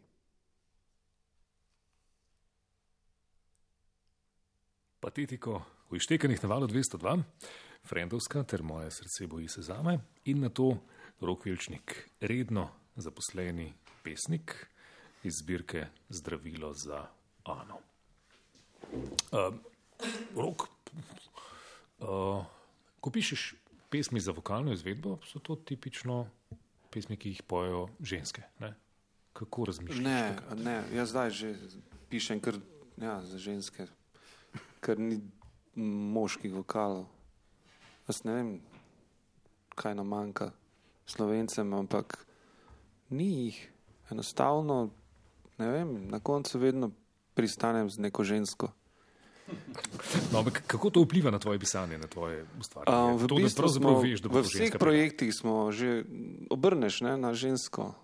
Patetiko 5.00 5.62
v 5.90 5.96
ištekanih 5.96 6.44
na 6.44 6.50
valu 6.50 6.68
202, 6.68 7.24
Frendovska 7.88 8.44
ter 8.44 8.64
moje 8.64 8.92
srce 8.92 9.28
boji 9.28 9.48
se 9.48 9.62
zame 9.62 10.00
in 10.26 10.42
na 10.42 10.50
to 10.50 10.78
Rokvilčnik, 11.22 12.10
redno 12.20 12.70
zaposleni 12.96 13.74
pesnik 14.04 14.68
iz 15.24 15.38
zbirke 15.38 15.88
Zdravilo 16.10 16.74
za 16.74 17.08
Ano. 17.44 17.80
Uh, 19.32 19.56
rok, 20.36 20.68
uh, 22.00 22.46
ko 23.00 23.12
pišeš 23.12 23.56
pesmi 23.90 24.20
za 24.20 24.32
vokalno 24.32 24.74
izvedbo, 24.74 25.18
so 25.26 25.40
to 25.40 25.56
tipično 25.56 26.28
pesmi, 26.92 27.18
ki 27.18 27.30
jih 27.30 27.44
pojejo 27.44 27.88
ženske. 28.00 28.44
Ne? 28.60 28.74
Kako 29.34 29.66
razmišljaš? 29.66 30.04
Ne, 30.04 30.36
takrat? 30.36 30.60
ne, 30.60 30.84
jaz 30.94 31.10
zdaj 31.10 31.30
že 31.30 31.56
pišem 32.10 32.40
kar 32.40 32.60
ja, 32.98 33.22
za 33.24 33.38
ženske, 33.38 33.88
ker 34.82 35.00
ni 35.00 35.22
moških 35.78 36.54
vokalov. 36.54 37.06
Jaz 38.08 38.24
ne 38.24 38.34
vem, 38.34 38.52
kaj 39.76 39.96
nam 39.96 40.08
manjka 40.08 40.52
slovencem, 41.06 41.74
ampak 41.74 42.26
ni 43.10 43.28
jih. 43.46 43.60
Enostavno, 44.12 44.90
ne 45.58 45.72
vem, 45.72 46.08
na 46.10 46.20
koncu 46.20 46.60
vedno 46.60 46.92
pristanem 47.34 47.90
z 47.90 47.98
neko 48.00 48.24
žensko. 48.24 48.72
No, 50.34 50.44
kako 50.68 50.90
to 50.90 51.02
vpliva 51.02 51.32
na 51.32 51.40
tvoje 51.40 51.60
pisanje, 51.60 51.98
na 51.98 52.08
tvoje 52.08 52.46
ustvarjanje? 52.60 53.12
Um, 53.12 53.18
v 53.18 53.28
to, 53.28 53.36
bistvu 53.36 53.68
smo, 53.70 53.92
veš, 54.04 54.22
v 54.28 54.42
vseh 54.44 54.74
projektih 54.76 55.32
smo 55.32 55.72
že 55.72 56.04
obrneš 56.52 57.02
ne, 57.02 57.16
na 57.16 57.32
žensko. 57.32 57.96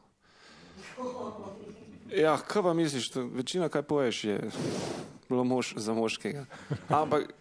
Ja, 2.13 2.37
kaj 2.37 2.63
pa 2.63 2.71
misliš, 2.73 3.09
to, 3.11 3.27
večina, 3.27 3.67
kaj 3.67 3.83
poješ, 3.83 4.23
je 4.23 4.37
bilo 5.27 5.43
mož 5.43 5.75
za 5.75 5.93
moškega. 5.93 6.45
Ampak 6.87 7.33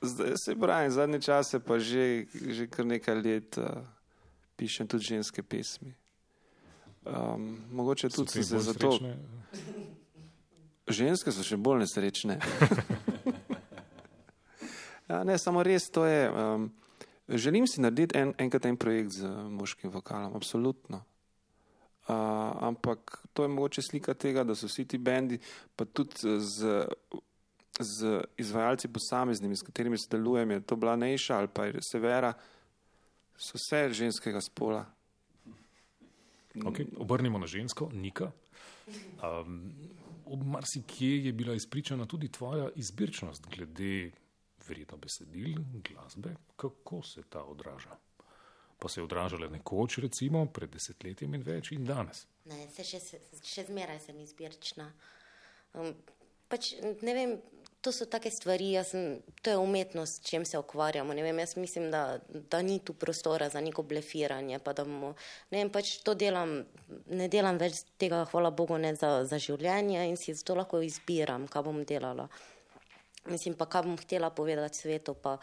zdaj 0.00 0.32
se 0.40 0.56
pravi, 0.56 0.90
zadnje 0.90 1.20
čase 1.20 1.60
pa 1.60 1.76
že, 1.78 2.24
že 2.32 2.66
kar 2.72 2.86
nekaj 2.86 3.16
let 3.20 3.58
uh, 3.60 3.84
pišem 4.56 4.88
tudi 4.88 5.12
ženske 5.12 5.42
pesmi. 5.42 5.92
Um, 7.04 7.58
mogoče 7.72 8.10
So 8.10 8.16
tudi 8.16 8.44
se 8.44 8.58
zato. 8.58 8.92
srečne? 8.92 9.16
Ženske 10.88 11.32
so 11.32 11.42
še 11.42 11.56
bolj 11.56 11.82
nesrečne. 11.82 12.38
ja, 15.10 15.24
ne, 15.24 15.38
samo 15.38 15.62
res 15.66 15.90
to 15.90 16.06
je. 16.06 16.30
Um, 16.30 16.70
želim 17.28 17.66
si 17.66 17.82
narediti 17.82 18.18
en, 18.18 18.34
enkrat 18.38 18.66
en 18.66 18.76
projekt 18.76 19.18
z 19.18 19.26
moškim 19.50 19.90
vokalom, 19.90 20.36
absolutno. 20.36 21.02
Uh, 22.06 22.14
ampak 22.70 23.18
to 23.32 23.42
je 23.42 23.48
mogoče 23.48 23.82
slika 23.82 24.14
tega, 24.14 24.44
da 24.44 24.54
so 24.54 24.70
vsi 24.70 24.84
ti 24.84 24.98
bendi, 24.98 25.38
pa 25.76 25.84
tudi 25.84 26.38
z, 26.38 26.86
z 27.78 28.22
izvajalci 28.38 28.88
posameznimi, 28.88 29.56
s 29.56 29.62
katerimi 29.62 29.98
sodelujem, 29.98 30.50
je 30.50 30.66
to 30.66 30.76
bila 30.76 30.96
Nejša 30.96 31.38
ali 31.38 31.48
pa 31.48 31.66
je 31.66 31.82
Severa, 31.82 32.32
so 33.38 33.58
vse 33.58 33.88
ženskega 33.94 34.42
spola. 34.42 34.84
Okay, 36.54 36.86
obrnimo 36.96 37.38
na 37.38 37.46
žensko, 37.46 37.88
Nika. 37.92 38.32
Um, 39.22 39.72
ob 40.26 40.42
marsikje 40.46 41.24
je 41.24 41.32
bila 41.32 41.54
izpričana 41.54 42.06
tudi 42.06 42.28
tvoja 42.28 42.70
izbirčnost 42.76 43.46
glede 43.46 44.10
verjetno 44.68 44.98
besedil, 44.98 45.54
glasbe. 45.88 46.34
Kako 46.56 47.02
se 47.02 47.22
ta 47.28 47.44
odraža? 47.44 47.96
Pa 48.78 48.88
se 48.88 49.00
je 49.00 49.04
odražala 49.04 49.48
nekoč, 49.48 49.98
recimo 49.98 50.46
pred 50.46 50.70
desetletjem 50.70 51.34
in 51.34 51.42
več, 51.42 51.72
in 51.72 51.84
danes. 51.86 52.26
Ne, 52.50 52.66
se 52.74 52.84
še, 52.84 53.00
še 53.46 53.64
zmeraj 53.68 54.00
sem 54.08 54.18
izbirčna. 54.20 54.88
Um, 55.78 55.94
pač, 56.50 56.74
ne 57.02 57.14
vem, 57.14 57.36
to 57.82 57.92
so 57.92 58.04
take 58.06 58.30
stvari, 58.30 58.84
sem, 58.84 59.18
to 59.42 59.50
je 59.50 59.56
umetnost, 59.58 60.22
s 60.22 60.28
čem 60.28 60.44
se 60.44 60.58
ukvarjamo. 60.58 61.14
Vem, 61.14 61.38
jaz 61.38 61.56
mislim, 61.56 61.90
da, 61.90 62.18
da 62.28 62.62
ni 62.62 62.78
tu 62.78 62.94
prostora 62.94 63.48
za 63.48 63.60
neko 63.60 63.82
blefiranje. 63.82 64.58
da 64.58 64.84
bomo- 64.84 65.14
Ne 65.50 65.58
vem, 65.58 65.70
pač 65.70 65.98
to 66.02 66.14
delam, 66.14 66.64
ne 67.06 67.28
delam 67.28 67.58
več 67.58 67.82
tega, 67.98 68.24
hvala 68.30 68.50
Bogu, 68.50 68.78
ne 68.78 68.94
za, 68.94 69.24
za 69.24 69.38
življenje 69.38 70.08
in 70.08 70.16
si 70.16 70.34
zato 70.34 70.54
lahko 70.54 70.80
izbiram, 70.80 71.48
kaj 71.48 71.62
bom 71.62 71.84
delala. 71.84 72.28
Mislim 73.26 73.54
pa, 73.54 73.66
kaj 73.66 73.82
bom 73.82 73.96
htela 73.98 74.30
povedati 74.30 74.78
svetu. 74.78 75.14
Pa, 75.14 75.38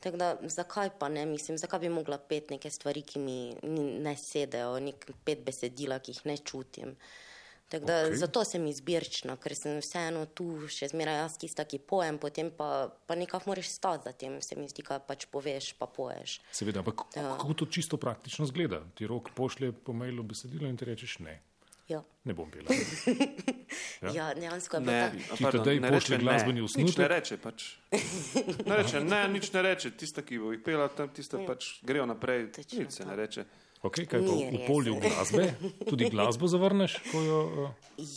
tako 0.00 0.16
da, 0.16 0.36
zakaj 0.42 0.90
pa 0.98 1.08
ne, 1.08 1.26
mislim, 1.26 1.58
zakaj 1.58 1.80
bi 1.80 1.88
mogla 1.88 2.18
pet 2.18 2.50
neke 2.50 2.70
stvari, 2.70 3.02
ki 3.02 3.18
mi 3.18 3.54
ne 4.02 4.16
sedejo, 4.16 4.78
nek 4.80 5.10
pet 5.24 5.44
besedila, 5.46 5.98
ki 5.98 6.12
jih 6.12 6.26
ne 6.26 6.36
čutim. 6.36 6.96
Tako 7.70 7.86
da, 7.86 7.96
okay. 8.04 8.16
Zato 8.18 8.42
sem 8.44 8.64
izbirčna, 8.66 9.36
ker 9.38 9.54
sem 9.54 9.76
vseeno 9.78 10.24
tu 10.26 10.66
še 10.66 10.88
zmeraj 10.90 11.20
jaz 11.20 11.36
tista, 11.38 11.62
ki 11.64 11.78
pojem, 11.78 12.18
potem 12.18 12.50
pa, 12.50 12.90
pa 13.06 13.14
nekako 13.14 13.52
moraš 13.52 13.68
stati 13.70 14.08
za 14.08 14.12
tem, 14.12 14.40
se 14.42 14.58
mi 14.58 14.66
zdi, 14.66 14.82
kaj 14.82 15.04
pač 15.06 15.28
poveš, 15.30 15.72
pa 15.78 15.86
poješ. 15.86 16.40
Seveda, 16.50 16.82
ampak 16.82 17.06
Ja. 17.14 17.36
kako 17.38 17.54
to 17.54 17.66
čisto 17.70 17.96
praktično 17.96 18.46
zgleda? 18.46 18.82
Ti 18.94 19.06
rok 19.06 19.30
pošlje 19.34 19.70
po 19.72 19.94
mailu 19.94 20.22
besedilo 20.22 20.66
in 20.66 20.76
ti 20.76 20.84
rečeš 20.84 21.18
ne, 21.22 21.38
Ja, 21.90 22.02
ne 22.24 22.34
bom 22.34 22.50
pela. 22.50 22.70
ja. 24.02 24.10
ja 24.14 24.26
dejansko 24.34 24.76
je 24.76 24.80
bilo 24.80 24.92
Ne, 24.92 25.10
tako. 25.28 25.36
Ti 25.50 25.58
tedaj 25.58 25.90
pošlje 25.90 26.18
glasbeni 26.18 26.60
ne. 26.60 26.64
osnutek? 26.64 26.86
Nič 26.86 26.98
ne 26.98 27.08
reče, 27.08 27.36
pač. 27.42 27.64
Ne 28.66 28.76
reče, 28.76 29.00
ne, 29.00 29.28
nič 29.28 29.52
ne 29.52 29.62
reče. 29.62 29.90
Tista, 29.98 30.22
ki 30.22 30.38
bo 30.38 30.52
jih 30.54 30.62
pela, 30.62 30.86
tam 30.88 31.10
tista 31.10 31.40
pač 31.46 31.80
grejo 31.82 32.06
naprej. 32.06 32.52
Točno 32.52 32.84
Nič 32.84 32.92
se 32.92 33.04
ne 33.04 33.16
reče. 33.18 33.44
Okay, 33.80 34.04
kaj 34.04 34.20
pa 34.20 34.32
v 34.36 34.60
polju 34.68 35.00
glasbe? 35.00 35.56
Tudi 35.88 36.10
glasbo 36.12 36.44
zavrneš? 36.52 37.00
Jo, 37.16 37.38
uh, 37.48 37.70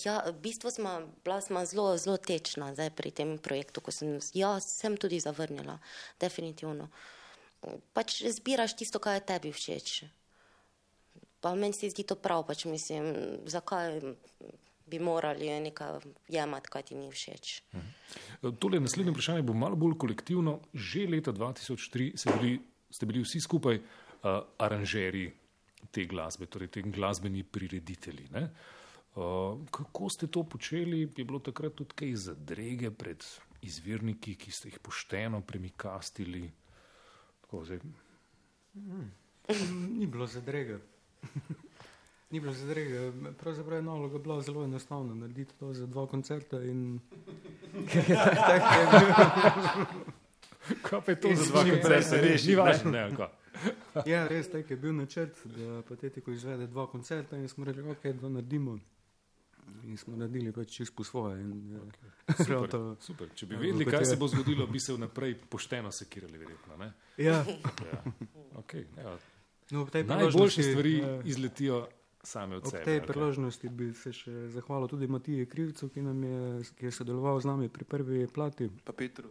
Ja, 0.03 0.19
v 0.27 0.35
bistvu 0.43 0.71
smo 0.71 1.07
bila 1.23 1.39
sva 1.39 1.63
zelo, 1.63 1.95
zelo 1.95 2.19
tečna 2.19 2.75
zdaj 2.75 2.91
pri 2.91 3.11
tem 3.15 3.39
projektu, 3.39 3.79
ko 3.79 3.91
sem, 3.91 4.19
ja, 4.35 4.59
sem 4.59 4.99
tudi 4.99 5.23
zavrnila, 5.23 5.79
definitivno. 6.19 6.91
Pač 7.95 8.27
zbiraš 8.27 8.75
tisto, 8.75 8.99
kar 8.99 9.15
je 9.19 9.27
tebi 9.27 9.51
všeč. 9.55 10.03
Pa 11.39 11.55
meni 11.55 11.75
se 11.75 11.87
zdi 11.91 12.03
to 12.03 12.19
prav, 12.19 12.43
pač 12.43 12.67
mislim, 12.67 13.39
zakaj 13.47 14.03
bi 14.87 14.99
morali 14.99 15.47
nekaj 15.63 16.03
jemati, 16.27 16.71
kaj 16.71 16.91
ti 16.91 16.99
ni 16.99 17.07
všeč. 17.07 17.63
Tole 18.59 18.83
naslednje 18.83 19.15
vprašanje 19.15 19.47
bo 19.47 19.55
malo 19.55 19.79
bolj 19.79 19.95
kolektivno. 19.95 20.59
Že 20.75 21.07
leta 21.07 21.31
2003 21.31 22.19
ste 22.19 22.35
bili, 22.35 22.59
ste 22.91 23.07
bili 23.07 23.23
vsi 23.23 23.39
skupaj 23.39 23.79
uh, 23.79 24.43
aranžeri 24.59 25.42
te 25.91 26.05
glasbe, 26.05 26.45
torej 26.45 26.67
te 26.67 26.81
glasbeni 26.81 27.43
prireditelji. 27.43 28.29
Ne? 28.31 28.49
Uh, 29.15 29.59
kako 29.71 30.09
ste 30.09 30.27
to 30.27 30.43
počeli? 30.43 31.01
Je 31.01 31.25
bilo 31.25 31.39
takrat 31.39 31.75
tudi 31.75 31.95
kaj 31.95 32.15
zadrege 32.15 32.91
pred 32.91 33.25
izvirniki, 33.61 34.35
ki 34.35 34.51
ste 34.51 34.69
jih 34.69 34.79
pošteno 34.79 35.41
premikastili? 35.41 36.51
Tako, 37.41 37.65
zdaj, 37.65 37.79
Ni 39.89 40.07
bilo 40.07 40.27
zadrega. 40.27 40.79
Ni 42.31 42.39
bilo 42.39 42.53
zadrega. 42.53 43.11
Pravzaprav 43.39 43.77
je 43.77 43.83
naloga 43.83 44.17
bila 44.17 44.41
zelo 44.41 44.63
enostavna. 44.63 45.15
Narediti 45.15 45.53
to 45.59 45.73
za 45.73 45.87
dva 45.87 46.07
koncerta 46.07 46.63
in 46.63 46.99
tak, 47.93 48.07
tak 48.07 48.63
je 48.73 49.05
kaj 50.83 51.01
pa 51.05 51.11
je 51.11 51.21
to 51.21 51.35
za 51.35 51.51
dva 51.51 51.63
koncerta? 51.63 52.21
reši, 52.21 52.49
Ni 52.49 52.55
važno? 52.55 52.91
Ja, 54.05 54.27
res 54.27 54.47
tak 54.47 54.69
je 54.69 54.77
bil 54.77 54.93
načrt, 54.93 55.37
da 55.47 55.81
Patetiko 55.83 56.31
izvede 56.31 56.67
dva 56.67 56.87
koncerta 56.87 57.37
in 57.37 57.47
smo 57.47 57.65
rekli, 57.65 57.83
ok, 57.85 58.03
da 58.13 58.29
naredimo. 58.29 58.79
In 59.83 59.97
smo 59.97 60.15
naredili 60.15 60.51
pač 60.51 60.71
čisto 60.71 60.95
po 60.95 61.03
svoje. 61.03 61.41
In, 61.41 61.51
okay. 61.79 62.09
Super, 62.37 62.69
to, 62.69 62.79
super. 62.99 63.29
Če 63.31 63.45
bi 63.45 63.53
Ja, 63.53 63.59
vedeli, 63.61 63.85
kaj 63.85 64.05
se 64.05 64.15
bo 64.15 64.27
zgodilo, 64.27 64.67
bi 64.67 64.79
se 64.79 64.93
vnaprej 64.93 65.37
pošteno 65.47 65.91
sekirali, 65.91 66.37
verjetno. 66.37 66.77
ne? 66.77 66.91
ja, 67.17 67.45
Ja. 67.83 68.03
Okay, 68.55 68.83
ja. 68.97 69.17
no, 69.71 69.81
ob 69.81 69.89
tej 69.89 70.03
Najboljše 70.03 70.63
stvari 70.63 70.95
eh, 70.97 71.21
izletijo 71.25 71.87
same 72.23 72.55
od 72.55 72.63
Ob 72.63 72.71
sebe. 72.71 72.83
tej 72.83 72.93
ali 72.93 73.01
kaj? 73.01 73.07
priložnosti 73.07 73.69
bi 73.69 73.93
se 73.93 74.13
še 74.13 74.33
zahvalil 74.49 74.87
tudi 74.87 75.07
Matiji 75.07 75.45
Krivcu, 75.45 75.89
ki, 75.89 76.01
nam 76.01 76.23
je, 76.23 76.41
ki 76.73 76.85
je 76.85 76.91
sodeloval 76.93 77.39
z 77.39 77.45
nami 77.45 77.69
pri 77.69 77.85
prvi 77.85 78.27
plati 78.27 78.69
Pa 78.81 78.93
Petru. 78.93 79.29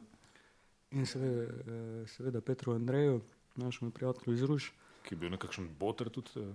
in 0.90 1.06
seveda, 1.06 1.42
eh, 1.42 2.06
seveda 2.06 2.40
Petru 2.40 2.72
Andreju, 2.72 3.20
našemu 3.54 3.90
prijatelju 3.90 4.34
iz 4.34 4.42
Ruš. 4.42 4.72
Ki 5.02 5.14
je 5.14 5.18
bil 5.18 5.30
nekakšen 5.30 5.68
boter 5.74 6.08
tudi. 6.08 6.30
eh, 6.36 6.52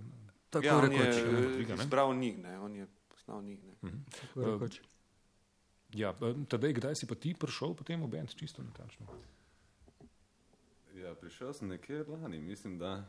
Tako 0.50 0.66
Ja, 0.66 0.74
je 0.74 0.80
rekoč. 0.82 1.16
ne, 1.22 1.48
dviga, 1.48 1.74
ne? 1.74 1.82
izbral 1.82 2.14
njih, 2.14 2.38
ne? 2.38 2.58
on 2.58 2.74
je 2.74 2.86
poznal 3.08 3.42
njih. 3.42 3.58
Ne? 3.82 3.90
Tako 4.10 4.40
rekoč. 4.46 4.80
Ja, 5.90 6.10
eh, 6.12 6.34
tadej, 6.46 6.72
kdaj 6.74 6.94
si 6.94 7.06
pa 7.06 7.14
ti 7.14 7.34
prišel 7.34 7.74
potem 7.74 7.98
v 7.98 8.08
bend, 8.08 8.28
čisto 8.30 8.62
natančno? 8.62 9.06
Ja, 10.94 11.14
prišel 11.14 11.52
sem 11.52 11.68
nekje 11.68 12.02
lani, 12.04 12.38
mislim, 12.40 12.74
da 12.74 13.04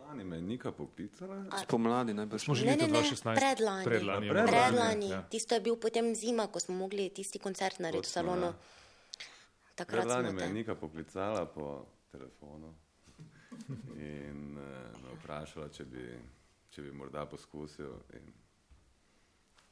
lani 0.00 0.24
me 0.24 0.36
je 0.36 0.42
Nika 0.42 0.68
poklicala. 0.70 1.46
Spomladi 1.58 2.12
najbrž. 2.12 2.38
Smo 2.38 2.54
že 2.54 2.66
leta 2.66 2.84
ne, 2.84 2.92
ne, 2.92 2.98
2016. 3.00 3.34
predlani. 3.34 3.84
Predlani, 3.84 4.26
ja, 4.26 4.32
Predlani. 4.34 4.50
Predlani, 4.52 5.08
Ja. 5.08 5.22
tisto 5.24 5.54
je 5.54 5.60
bil 5.62 5.76
potem 5.76 6.14
zima, 6.14 6.46
ko 6.46 6.60
smo 6.60 6.74
mogli 6.76 7.08
tisti 7.08 7.38
koncert 7.38 7.78
narediti 7.78 8.04
v 8.04 8.12
salonu. 8.12 8.46
ja. 8.46 8.54
Takrat 9.74 10.02
Predlani 10.02 10.32
me 10.32 10.42
je. 10.42 10.52
Nika 10.52 10.74
poklicala 10.74 11.46
po 11.46 11.86
telefonu 12.12 12.74
in 13.98 14.58
uh, 14.58 14.64
me 15.02 15.14
vprašala, 15.18 15.68
če 15.68 15.84
bi, 15.84 16.06
če 16.70 16.82
bi 16.82 16.92
morda 16.92 17.26
poskusil. 17.26 17.92
In... 18.14 18.32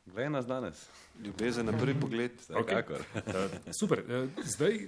Glej 0.07 0.31
nas 0.31 0.47
danes, 0.47 0.87
Ljubezen 1.25 1.67
na 1.67 1.73
prvi 1.73 1.95
pogled. 2.01 2.37
vsekakor. 2.41 3.01
Eh, 3.17 3.73
Super. 3.73 4.05
eh, 4.09 4.29
Zdaj, 4.45 4.83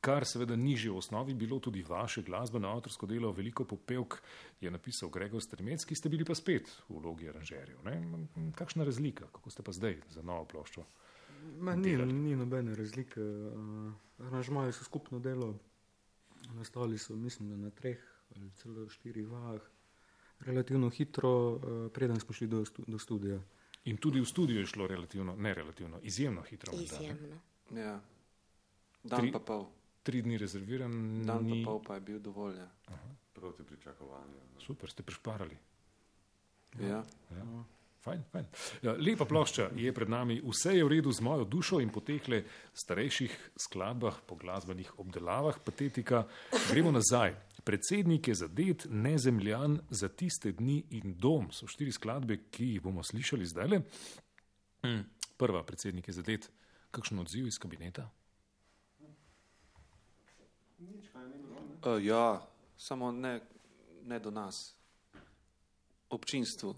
kar 0.00 0.26
seveda 0.26 0.56
ni 0.56 0.76
že 0.76 0.90
v 0.90 0.98
osnovi 0.98 1.34
bilo 1.34 1.60
tudi 1.60 1.82
vaše 1.82 2.22
glasbeno 2.22 2.68
avtorsko 2.68 3.06
delo, 3.06 3.32
veliko 3.32 3.64
popevk 3.64 4.18
je 4.60 4.70
napisal 4.70 5.08
Gregor 5.08 5.40
Stremec, 5.42 5.84
ki 5.84 5.94
ste 5.94 6.08
bili 6.08 6.24
pa 6.24 6.34
spet 6.34 6.68
v 6.88 6.98
vlogi 7.00 7.28
aranžerjev. 7.28 7.78
ne? 7.84 8.26
Kakšna 8.52 8.84
razlika, 8.84 9.30
kako 9.32 9.50
ste 9.50 9.62
pa 9.62 9.72
zdaj 9.72 10.00
za 10.10 10.22
novo 10.22 10.44
ploščo? 10.44 10.84
Ma, 11.60 11.76
ni, 11.76 11.96
ni 11.96 12.36
nobene 12.36 12.74
razlike. 12.74 13.20
Aranžmaji 14.18 14.72
so 14.72 14.84
skupno 14.84 15.18
delo, 15.20 15.54
nastali 16.52 16.98
so, 16.98 17.16
mislim, 17.16 17.50
da 17.50 17.56
na 17.56 17.70
treh 17.70 17.98
ali 18.36 18.50
celo 18.50 18.88
štirih 18.88 19.28
vajah, 19.28 19.62
relativno 20.40 20.90
hitro, 20.90 21.54
uh, 21.54 21.60
preden 21.92 22.20
smo 22.20 22.34
šli 22.34 22.46
do, 22.46 22.64
do 22.86 22.98
studia. 22.98 23.40
In 23.84 23.96
tudi 23.96 24.20
v 24.20 24.26
studiu 24.26 24.60
je 24.60 24.66
šlo 24.66 24.86
relativno, 24.86 25.36
ne 25.36 25.54
relativno, 25.54 25.98
izjemno 26.02 26.42
hitro. 26.42 26.72
Izjemno. 26.72 27.40
Ja. 27.70 28.00
Dan 29.02 29.20
Tri- 29.20 29.32
pa 29.32 29.38
pol. 29.38 29.66
Tri 30.02 30.22
dni 30.22 30.38
rezerviran, 30.38 31.24
Dan 31.24 31.44
ni 31.44 31.64
pa 31.64 31.70
pol 31.70 31.82
pa 31.82 31.94
je 31.94 32.00
bil 32.00 32.18
dovolj. 32.20 32.56
Ja. 32.56 32.70
Proti 33.32 33.62
pričakovanju. 33.62 34.40
super, 34.58 34.90
ste 34.90 35.02
prešparali. 35.02 35.56
Ja. 36.80 37.04
Ja. 37.30 37.64
Fajn, 38.04 38.24
fajn. 38.32 38.46
Ja, 38.82 38.92
lepa 39.00 39.24
plošča 39.24 39.70
je 39.80 39.92
pred 39.96 40.10
nami, 40.12 40.36
vse 40.44 40.74
je 40.76 40.84
v 40.84 40.90
redu 40.92 41.12
z 41.12 41.24
mojo 41.24 41.46
dušo 41.48 41.78
in 41.80 41.88
po 41.88 42.02
teh 42.04 42.20
starejših 42.76 43.32
skladbah, 43.56 44.18
po 44.28 44.36
glasbenih 44.36 44.98
obdelavah, 45.00 45.56
patetika. 45.64 46.26
Gremo 46.68 46.92
nazaj. 46.92 47.32
Predsednik 47.64 48.28
je 48.28 48.34
zadet, 48.34 48.84
nezemljan 48.90 49.78
za 49.88 50.08
tiste 50.08 50.52
dni 50.52 50.82
in 50.90 51.14
dom. 51.16 51.48
So 51.48 51.64
štiri 51.64 51.92
skladbe, 51.92 52.36
ki 52.52 52.74
jih 52.74 52.82
bomo 52.84 53.00
slišali 53.00 53.46
zdaj. 53.48 53.80
Prva, 55.40 55.64
predsednik 55.64 56.08
je 56.08 56.18
zadet. 56.20 56.50
Kakšen 56.92 57.18
odziv 57.24 57.48
iz 57.48 57.56
kabineta? 57.56 58.04
Uh, 61.80 62.04
ja, 62.04 62.44
samo 62.76 63.08
ne, 63.12 63.40
ne 64.04 64.20
do 64.20 64.30
nas, 64.30 64.76
občinstvu. 66.12 66.76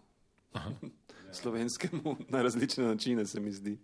Slovenskemu 1.36 2.16
na 2.34 2.42
različne 2.42 2.84
načine 2.84 3.26
se 3.26 3.40
mi 3.40 3.52
zdi. 3.52 3.76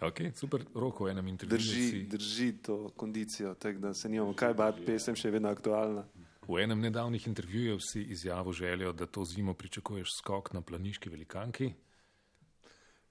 Okay, 0.00 0.32
super, 0.34 0.64
roko 0.74 1.04
v 1.04 1.10
enem 1.10 1.28
intervjuju. 1.28 1.58
Drži, 1.58 2.02
drži 2.02 2.52
to 2.62 2.88
kondicijo, 2.96 3.54
tako 3.54 3.78
da 3.78 3.94
se 3.94 4.08
nimamo 4.08 4.34
kaj 4.34 4.54
bati, 4.54 4.84
pesem 4.86 5.16
še 5.16 5.30
vedno 5.30 5.48
aktualna. 5.48 6.04
V 6.48 6.62
enem 6.62 6.80
nedavnih 6.80 7.26
intervjujev 7.28 7.78
si 7.84 8.02
izjavil 8.02 8.52
željo, 8.52 8.92
da 8.92 9.06
to 9.06 9.24
zimo 9.24 9.54
pričakuješ 9.54 10.16
skok 10.16 10.52
na 10.52 10.62
planiški 10.62 11.10
velikanki. 11.10 11.72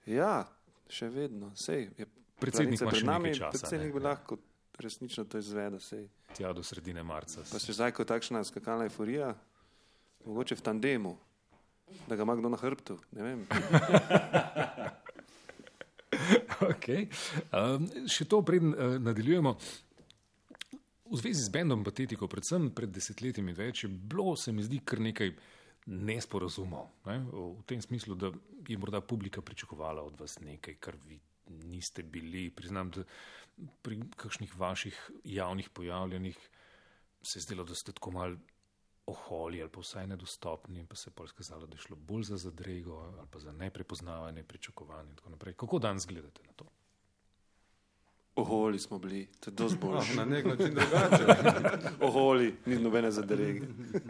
Ja, 0.06 0.48
še 0.90 1.10
vedno, 1.10 1.52
sej. 1.56 1.90
Je 1.98 2.08
Predsednik 2.40 2.82
ima 2.82 2.92
pred 2.92 3.06
nami, 3.06 3.30
nekaj 3.30 3.40
časa, 3.40 3.58
Predsednik 3.58 3.94
ne? 3.94 4.00
bi 4.00 4.06
lahko 4.06 4.38
resnično 4.80 5.26
to 5.26 5.38
izvedel, 5.38 5.80
sej. 5.80 6.08
Tja 6.38 6.54
do 6.54 6.64
sredine 6.64 7.04
marca. 7.04 7.42
Pa 7.52 7.62
še 7.62 7.74
zdaj, 7.74 7.94
ko 7.98 8.06
je 8.06 8.12
takšna 8.14 8.44
skakalna 8.46 8.86
euforija, 8.90 9.32
mogoče 10.26 10.58
v 10.60 10.66
tandemu, 10.66 11.14
da 12.08 12.16
ga 12.16 12.24
ima 12.24 12.36
kdo 12.36 12.50
na 12.50 12.58
hrbtu. 12.58 12.98
Okay. 16.58 17.06
Um, 17.54 17.86
še 18.10 18.26
to, 18.26 18.40
preden 18.46 18.74
uh, 18.74 18.96
nadaljujemo. 19.02 19.54
V 21.08 21.20
zvezi 21.20 21.46
z 21.46 21.52
bendom 21.54 21.84
Patetiko, 21.86 22.28
predvsem 22.32 22.72
pred 22.76 22.92
desetletjem 22.92 23.52
in 23.52 23.56
več, 23.56 23.84
je 23.86 23.92
bilo, 23.92 24.34
se 24.40 24.52
mi 24.56 24.66
zdi, 24.66 24.82
kar 24.84 25.00
nekaj 25.04 25.32
nesporazumov. 25.88 26.90
Ne? 27.08 27.20
V 27.32 27.64
tem 27.70 27.84
smislu, 27.84 28.18
da 28.20 28.32
je 28.68 28.78
morda 28.80 29.00
publika 29.02 29.44
pričakovala 29.46 30.04
od 30.04 30.20
vas 30.20 30.40
nekaj, 30.44 30.76
kar 30.84 30.98
vi 31.08 31.20
niste 31.70 32.04
bili. 32.04 32.50
Priznam, 32.52 32.92
da 32.92 33.06
pri 33.86 34.02
kakšnih 34.20 34.58
vaših 34.60 34.98
javnih 35.24 35.70
pojavljanjih 35.70 36.38
se 37.24 37.40
je 37.40 37.46
zdelo, 37.48 37.64
da 37.64 37.76
ste 37.76 37.96
tako 37.96 38.12
mal 38.12 38.36
oholi 39.08 39.62
ali 39.62 39.72
pa 39.72 39.80
vsaj 39.80 40.08
nedostopni, 40.08 40.86
pa 40.86 40.96
se 40.96 41.10
je 41.10 41.14
pol 41.16 41.28
skazalo, 41.28 41.68
da 41.68 41.76
je 41.76 41.86
šlo 41.88 41.96
bolj 41.96 42.24
za 42.24 42.38
zadrego 42.38 42.98
ali 42.98 43.28
pa 43.32 43.40
za 43.40 43.52
neprepoznavanje, 43.52 44.44
pričakovanje 44.44 45.10
in 45.10 45.16
tako 45.16 45.30
naprej. 45.30 45.54
Kako 45.54 45.80
danes 45.80 46.08
gledate 46.08 46.44
na 46.44 46.54
to? 46.56 46.66
Oholi 48.36 48.80
smo 48.80 49.00
bili, 49.00 49.28
to 49.40 49.50
je 49.50 49.54
dosti 49.54 49.78
boljše. 49.86 50.16
Na 50.16 50.26
nek 50.26 50.46
način 50.46 50.76
drugače. 50.76 51.26
Oholi, 52.08 52.56
ni 52.66 52.80
nobene 52.80 53.12
zadrege. 53.12 53.62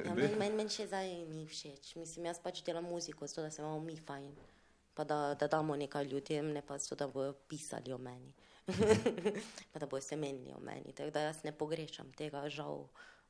Ja, 0.05 0.15
meni 0.15 0.35
men, 0.39 0.55
men 0.55 0.69
še 0.69 0.87
zdaj 0.87 1.13
ni 1.29 1.45
všeč. 1.47 1.95
Mislim, 1.95 2.25
jaz 2.27 2.41
pač 2.43 2.63
delam 2.65 2.89
muziko, 2.89 3.27
zato 3.27 3.45
da 3.45 3.51
se 3.51 3.61
imamo 3.61 3.79
mi 3.79 3.95
fajn. 3.95 4.33
Pa 4.93 5.03
da, 5.03 5.35
da 5.39 5.47
damo 5.47 5.75
nekaj 5.75 6.09
ljudem, 6.09 6.51
ne 6.53 6.61
pa 6.61 6.77
zato, 6.77 6.95
da 6.95 7.07
bodo 7.07 7.33
pisali 7.47 7.93
o 7.93 7.97
meni. 7.97 8.33
pa 9.71 9.79
da 9.79 9.85
bodo 9.85 10.01
se 10.01 10.17
menili 10.17 10.51
o 10.57 10.59
meni. 10.59 10.91
Tako 10.91 11.13
da 11.15 11.29
jaz 11.29 11.43
ne 11.43 11.51
pogrešam 11.51 12.11
tega, 12.11 12.49
žal 12.49 12.87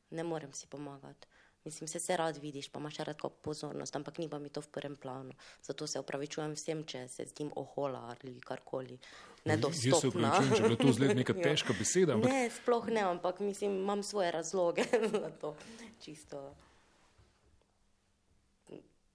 ne 0.09 0.23
morem 0.23 0.53
si 0.53 0.67
pomagati. 0.67 1.27
Mislim, 1.67 1.87
se, 1.87 1.99
se 1.99 2.17
rad 2.17 2.37
vidiš, 2.39 2.69
pa 2.71 2.79
imaš 2.79 2.97
rad 3.03 3.19
pozornost, 3.41 3.95
ampak 3.95 4.17
ni 4.17 4.29
pa 4.31 4.39
mi 4.39 4.49
to 4.49 4.61
v 4.63 4.69
prvem 4.71 4.95
planu. 4.95 5.33
Zato 5.61 5.87
se 5.87 5.99
opravičujem 5.99 6.53
vsem, 6.55 6.83
če 6.87 7.07
se 7.11 7.25
zdim 7.27 7.51
ohola 7.55 8.05
ali 8.07 8.39
karkoli. 8.39 8.95
Jaz 8.95 9.01
se 9.43 9.49
Nedostopna. 9.51 10.07
upravičujem, 10.07 10.55
če 10.55 10.71
je 10.71 10.77
to 10.77 10.93
zdaj 10.95 11.15
neka 11.15 11.33
težka 11.45 11.75
beseda, 11.75 12.15
ampak 12.15 12.31
Ne, 12.31 12.47
sploh 12.51 12.87
ne, 12.87 13.03
ampak 13.09 13.43
mislim, 13.43 13.75
imam 13.81 14.03
svoje 14.03 14.31
razloge 14.31 14.87
za 15.13 15.29
to, 15.41 15.55
čisto 15.99 16.55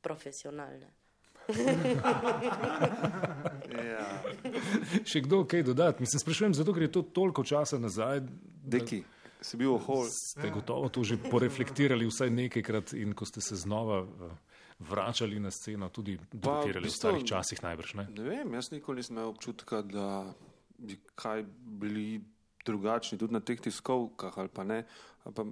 profesionalne. 0.03 0.91
Ja. 3.73 4.07
še 5.09 5.23
kdo 5.25 5.43
kaj 5.49 5.65
dodati? 5.67 6.05
Mislim, 6.05 6.21
sprašujem 6.21 6.55
zato, 6.55 6.75
ker 6.75 6.85
je 6.87 6.93
to 6.93 7.03
toliko 7.03 7.45
časa 7.45 7.79
nazaj. 7.79 8.21
da 8.21 8.31
Deki, 8.77 9.01
si 9.43 9.57
bil 9.57 9.75
ohol. 9.75 10.07
Ste 10.09 10.51
gotovo 10.51 10.89
to 10.89 11.05
že 11.05 11.19
poreflektirali 11.19 12.07
vsaj 12.07 12.31
nekajkrat 12.31 12.95
in 12.99 13.15
ko 13.15 13.27
ste 13.27 13.41
se 13.41 13.57
znova 13.57 14.03
eh, 14.03 14.31
vračali 14.79 15.41
na 15.41 15.51
sceno, 15.51 15.89
tudi 15.89 16.19
debatirali 16.33 16.87
v 16.87 16.91
bistvu- 16.91 16.99
starih 16.99 17.25
časih 17.25 17.63
najbrž. 17.63 17.95
Ne? 17.95 18.05
Ne 18.11 18.23
vem, 18.23 18.55
jaz 18.55 18.71
nikoli 18.71 19.03
nisem 19.03 19.17
imel 19.17 19.29
občutka, 19.29 19.83
da 19.83 20.35
bi 20.79 20.99
kaj 21.15 21.45
bili 21.83 22.23
drugačni, 22.65 23.19
tudi 23.19 23.35
na 23.35 23.41
teh 23.41 23.61
tiskovkah 23.61 24.39
ali 24.39 24.49
pa 24.49 24.65
ne. 24.65 24.85
Ali 25.25 25.35
pa 25.35 25.45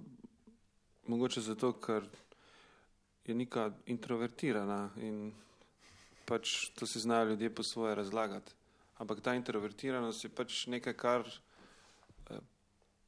mogoče 1.07 1.41
zato, 1.41 1.73
ker 1.73 2.07
je 3.27 3.35
neka 3.35 3.71
introvertirana 3.87 4.91
in 4.97 5.33
pač 6.27 6.71
to 6.75 6.87
si 6.87 7.03
znajo 7.03 7.35
ljudje 7.35 7.55
po 7.55 7.62
svoje 7.62 7.95
razlagati. 7.95 8.53
Ampak 8.99 9.21
ta 9.21 9.35
introvertiranost 9.35 10.25
je 10.25 10.31
pač 10.31 10.67
nekaj, 10.67 10.95
kar 10.95 11.25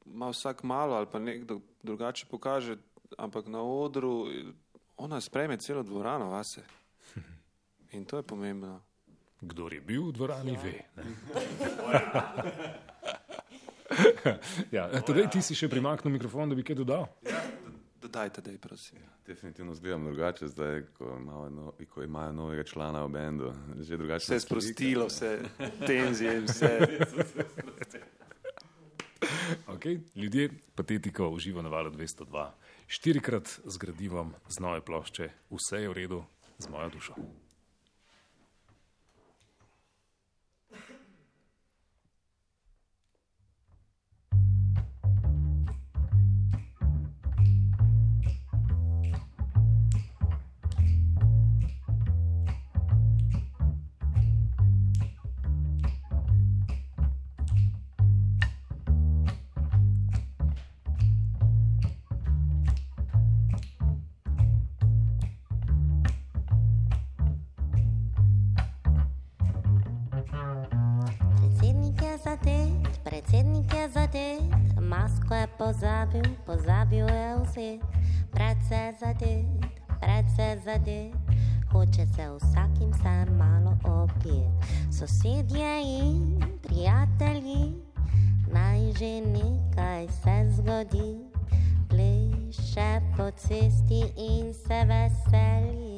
ima 0.05 0.29
vsak 0.29 0.63
malo 0.63 0.95
ali 0.95 1.07
pa 1.11 1.19
nekdo 1.19 1.59
drugače 1.83 2.25
pokaže, 2.31 2.77
ampak 3.17 3.47
na 3.47 3.61
odru 3.61 4.27
ona 4.97 5.21
sprejme 5.21 5.57
celo 5.57 5.83
dvorano 5.83 6.29
vase. 6.29 6.61
In 7.91 8.05
to 8.05 8.17
je 8.17 8.23
pomembno. 8.23 8.81
Kdor 9.41 9.73
je 9.73 9.81
bil 9.81 10.07
v 10.07 10.11
dvorani, 10.11 10.57
ve. 10.63 10.73
ne. 11.03 11.03
ja, 14.71 15.01
torej, 15.01 15.27
ti 15.29 15.41
si 15.41 15.55
še 15.55 15.67
primaknil 15.69 16.13
mikrofon, 16.13 16.49
da 16.49 16.55
bi 16.55 16.63
kaj 16.63 16.79
dodal. 16.79 17.07
Dodajte, 18.01 18.41
da 18.41 18.51
je 18.51 18.57
prosim. 18.57 18.99
Definitivno 19.27 19.73
zgledam 19.73 20.05
drugače 20.05 20.47
zdaj, 20.47 20.81
ko, 20.97 21.17
imajo 21.19 21.49
no, 21.49 21.73
ko 21.93 22.03
imajo 22.03 22.31
novega 22.33 22.63
člana 22.63 23.03
v 23.03 23.09
bendu. 23.09 23.53
Že 23.79 23.97
drugače 23.97 24.23
Vse 24.23 24.33
je 24.33 24.39
sprostilo, 24.39 25.07
vse 25.07 25.39
tenzije 25.87 26.37
in 26.37 26.47
vse. 26.47 26.71
Okay. 29.83 29.99
Ljudje, 30.15 30.49
patetiko 30.75 31.27
uživa 31.29 31.61
na 31.61 31.69
valu 31.69 31.89
202. 31.91 32.51
Štirikrat 32.87 33.59
z 33.65 33.77
gradivom, 33.77 34.31
z 34.47 34.59
nove 34.63 34.79
plošče, 34.81 35.27
vse 35.51 35.81
je 35.81 35.89
v 35.89 35.93
redu 35.93 36.23
z 36.57 36.69
mojo 36.71 36.89
dušo. 36.89 37.15
Zadet, 80.63 81.13
hoče 81.71 82.05
se 82.05 82.29
vsakim 82.29 82.93
se 82.93 83.31
malo 83.31 83.77
opjet. 83.83 84.51
Sosedje 84.99 85.81
in 85.81 86.43
prijatelji, 86.61 87.73
naj 88.53 88.79
že 88.99 89.21
nekaj 89.21 90.07
se 90.07 90.51
zgodi, 90.55 91.17
pleše 91.89 93.01
po 93.17 93.31
cesti 93.31 94.03
in 94.17 94.53
se 94.53 94.79
veseli. 94.85 95.97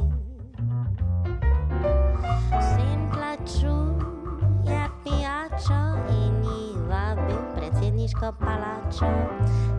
Vsem 2.59 3.09
plačuje 3.13 4.81
pijačo 5.03 5.81
in 6.09 6.43
jih 6.43 6.77
vabi 6.89 7.35
predsedniško 7.55 8.33
palačo. 8.39 9.11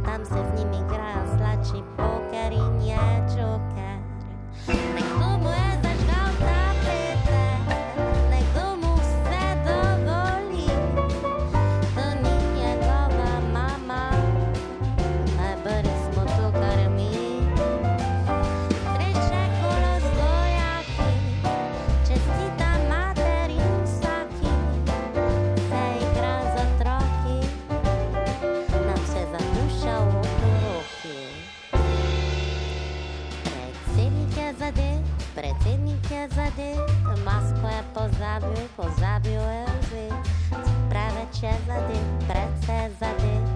Tam 0.05 0.25
se 0.25 0.41
z 0.49 0.59
njimi 0.59 0.77
igrajo 0.77 1.27
slači 1.37 1.83
poker 1.97 2.53
in 2.53 2.81
je 2.81 3.27
joker. 3.37 3.86
Nekdo 4.69 5.29
mu 5.43 5.51
je 39.51 39.65
vzet. 39.81 40.13
Preveč 40.89 41.43
je 41.43 41.55
zadet, 41.67 42.07
predse 42.27 42.73
je 42.73 42.91
zadet, 43.01 43.47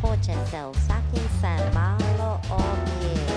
hoče 0.00 0.34
se 0.50 0.60
vsakim 0.72 1.28
se 1.40 1.70
malo 1.74 2.40
objeti. 2.50 3.27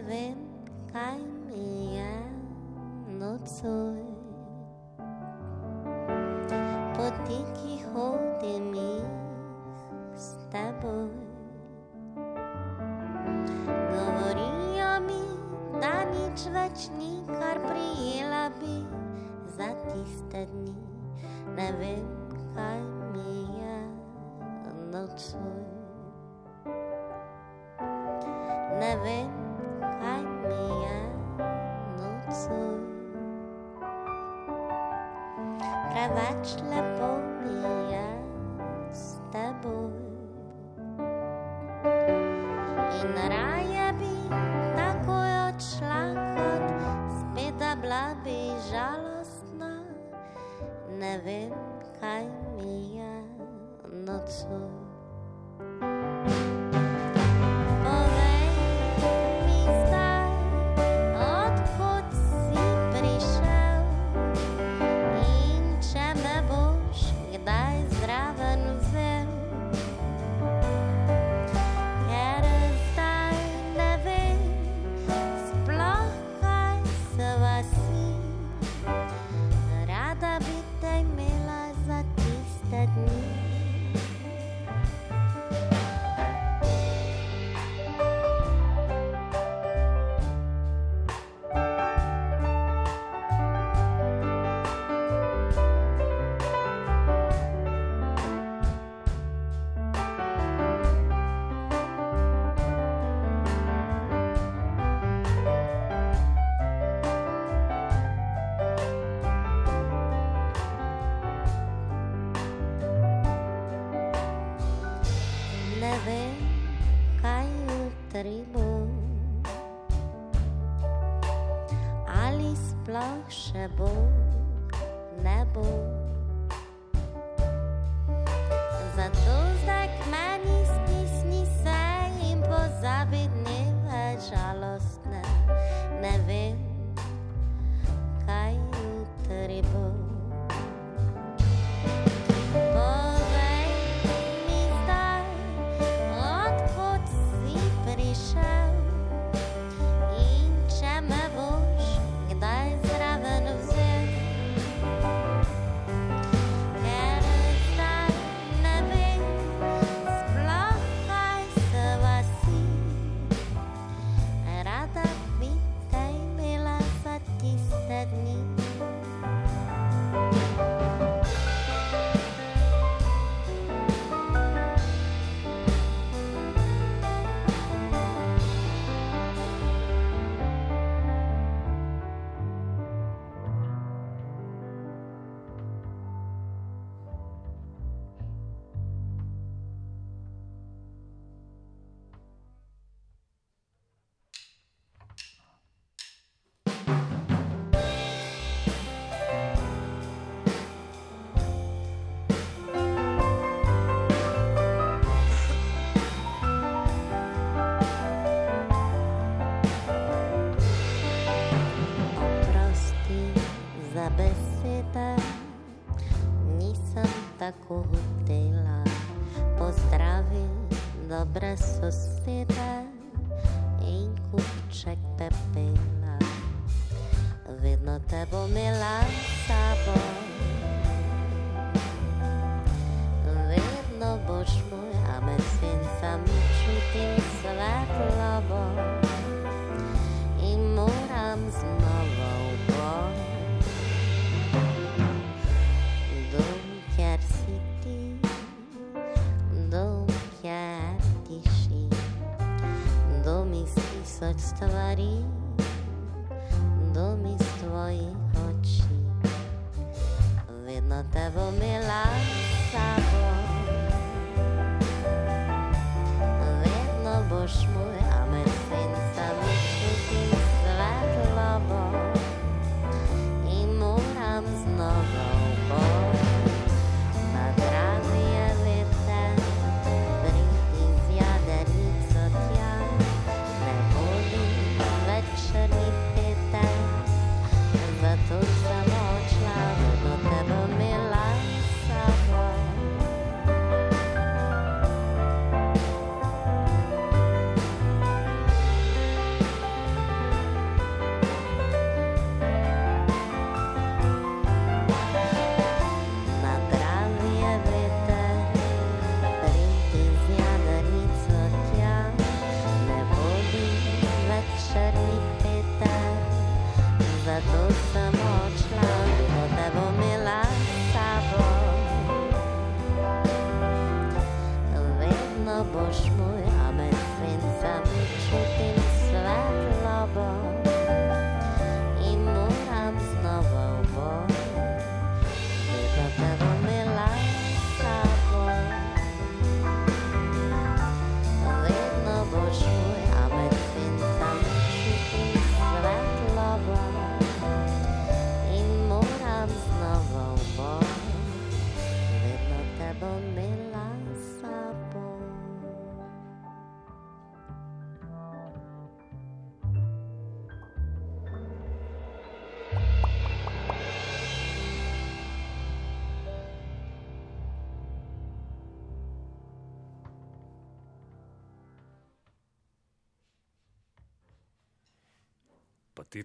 ta 0.00 0.06
vem, 0.06 0.34
kaj 0.92 1.18
mi 1.48 1.94
je 1.94 2.12
nocoj. 3.18 4.00
Poti, 6.96 7.38
ki 7.56 7.74
hodim 7.92 8.74
jih 8.74 9.10
s 10.16 10.36
teboj, 10.52 11.10
govorijo 13.92 14.92
mi, 15.06 15.22
da 15.82 15.92
nič 16.12 16.46
več 16.54 16.88
ni, 16.98 17.12
kar 17.26 17.60
prijela 17.66 18.48
bi 18.60 18.76
za 19.56 19.68
tiste 19.90 20.46
dni. 20.52 20.74
Ne 21.56 21.72
vem, 21.80 22.06
kaj 22.56 22.80
mi 23.12 23.36
je 23.58 23.76
nocoj. 24.92 25.60
Ne 28.80 28.96
vem, 29.04 29.29
Ravacz 36.00 36.56
pomija 36.98 38.08
z 38.92 39.20
teboj. 39.32 39.92
In 43.02 43.12
raje 43.28 43.92
bi 43.98 44.14
takoj 44.76 45.32
odšla, 45.48 46.00
kot 46.36 46.64
spet 47.20 47.60
bila 47.82 48.16
bi 48.24 48.38
žalostna. 48.72 49.84
Ne 50.98 51.18
vem, 51.24 51.52
kaj 52.00 52.24
mi 52.56 52.96
je 52.96 53.14
nocoj. 53.92 54.69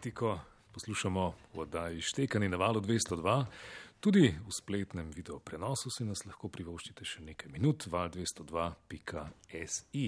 Patetiko 0.06 0.40
poslušamo 0.72 1.34
v 1.54 1.60
oddaji 1.60 2.02
Štekani 2.02 2.50
na 2.50 2.58
valu 2.58 2.82
202. 2.82 3.46
Tudi 4.00 4.36
v 4.48 4.52
spletnem 4.54 5.12
video 5.12 5.40
prenosu 5.40 5.90
si 5.90 6.06
nas 6.06 6.26
lahko 6.30 6.46
privoščite 6.46 7.02
še 7.02 7.26
nekaj 7.26 7.50
minut, 7.50 7.90
val202.si. 7.90 10.06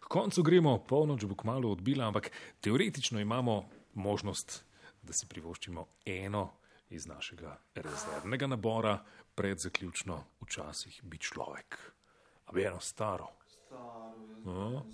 K 0.00 0.04
koncu 0.08 0.42
gremo, 0.42 0.80
polnoč 0.88 1.28
bo 1.28 1.36
kmalo 1.36 1.76
odbila, 1.76 2.08
ampak 2.08 2.32
teoretično 2.64 3.20
imamo 3.20 3.68
možnost, 4.00 4.64
da 5.04 5.12
si 5.12 5.28
privoščimo 5.28 6.08
eno 6.08 6.56
iz 6.88 7.04
našega 7.04 7.52
rezervnega 7.76 8.48
nabora, 8.48 8.96
pred 9.36 9.60
zaključno 9.60 10.40
včasih 10.40 11.04
bi 11.04 11.20
človek. 11.20 11.92
A 12.48 12.56
bi 12.56 12.64
eno 12.64 12.80
staro. 12.80 13.28
No. 14.48 14.88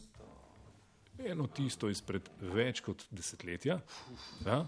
Eno 1.26 1.46
tisto 1.46 1.88
izpred 1.90 2.28
več 2.40 2.80
kot 2.84 3.04
desetletja. 3.10 3.80
Ja? 4.46 4.64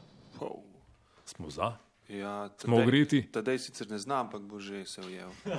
Smo 1.25 1.51
za. 1.51 1.77
Ja, 2.09 2.51
Smo 2.61 2.77
ogreti? 2.77 3.23
Tadej 3.33 3.59
sicer 3.59 3.91
ne 3.91 3.99
znam, 3.99 4.27
ampak 4.27 4.43
bo 4.43 4.61
že 4.61 4.85
se 4.85 5.01
ujel. 5.01 5.31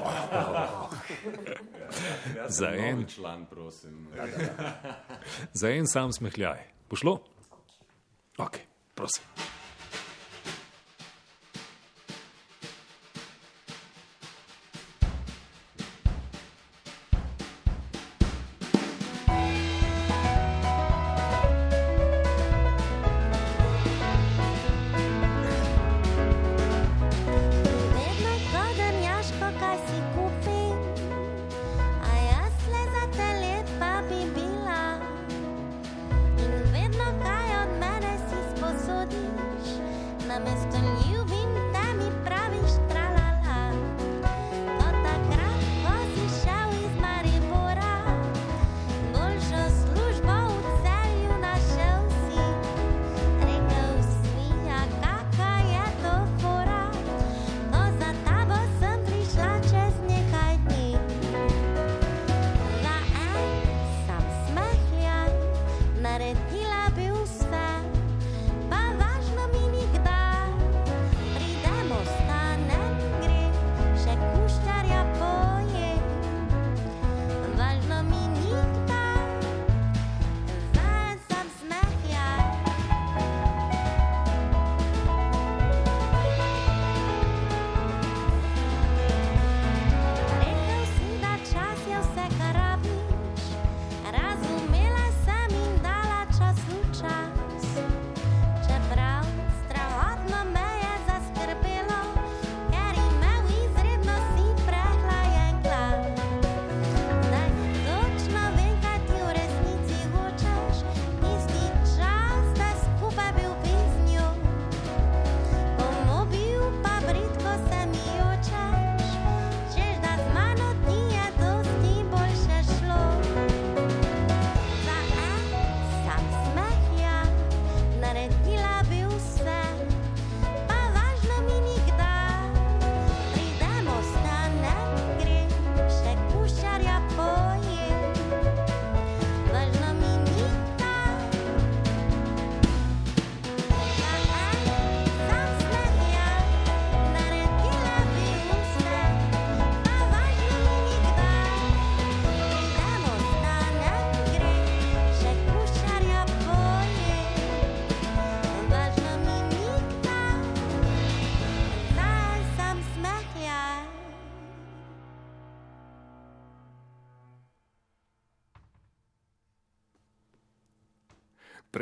Za 2.59 2.69
en, 2.75 3.07
član, 3.07 3.45
prosim. 3.45 4.07
za 5.59 5.69
en 5.69 5.87
sam 5.87 6.13
smehljaj. 6.13 6.67
Pošlo? 6.87 7.19
Ok, 8.37 8.59
prosim. 8.93 9.23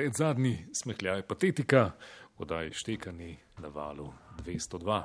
Pred 0.02 0.14
zadnji 0.18 0.66
smehljaj 0.74 1.22
patetika, 1.22 1.92
odaj 2.38 2.72
štekani 2.74 3.38
na 3.62 3.68
valu 3.68 4.08
202. 4.40 5.04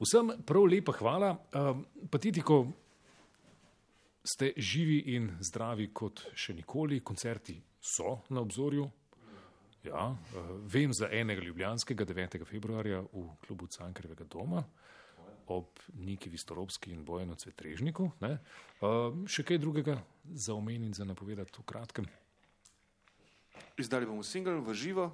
Vsem 0.00 0.30
prav 0.46 0.62
lepa 0.64 0.92
hvala. 0.96 1.34
Um, 1.52 1.82
patetiko 2.10 2.56
ste 4.24 4.54
živi 4.56 5.02
in 5.12 5.26
zdravi 5.44 5.90
kot 5.92 6.22
še 6.32 6.54
nikoli, 6.56 7.02
koncerti 7.04 7.58
so 7.76 8.22
na 8.32 8.40
obzorju. 8.40 8.86
Ja, 9.84 10.06
uh, 10.16 10.48
vem 10.64 10.94
za 10.96 11.10
enega 11.12 11.44
ljubljanskega 11.44 12.06
9. 12.08 12.44
februarja 12.48 13.02
v 13.12 13.26
klubu 13.44 13.68
Cankrevega 13.68 14.24
doma 14.24 14.62
ob 15.52 15.84
Niki 16.00 16.32
Vistorovski 16.32 16.94
in 16.96 17.04
Bojenu 17.04 17.36
Cvetrežniku. 17.36 18.08
Uh, 18.24 19.12
še 19.28 19.44
kaj 19.44 19.60
drugega 19.60 19.98
za 20.32 20.56
omeniti, 20.56 20.96
za 21.02 21.04
napovedati 21.04 21.52
v 21.52 21.66
kratkem? 21.68 22.08
Izdali 23.76 24.06
bomo 24.06 24.22
singel 24.22 24.60
v 24.60 24.74
živo, 24.74 25.10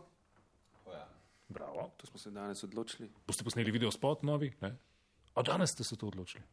Bravo. 1.48 1.90
to 1.96 2.06
smo 2.06 2.18
se 2.18 2.30
danes 2.30 2.64
odločili. 2.64 3.10
Boste 3.26 3.44
posneli 3.44 3.70
video 3.70 3.90
spot 3.90 4.22
novi? 4.22 4.52
Ne? 4.60 4.76
A 5.34 5.42
danes 5.42 5.70
ste 5.70 5.84
se 5.84 5.96
to 5.96 6.06
odločili? 6.06 6.44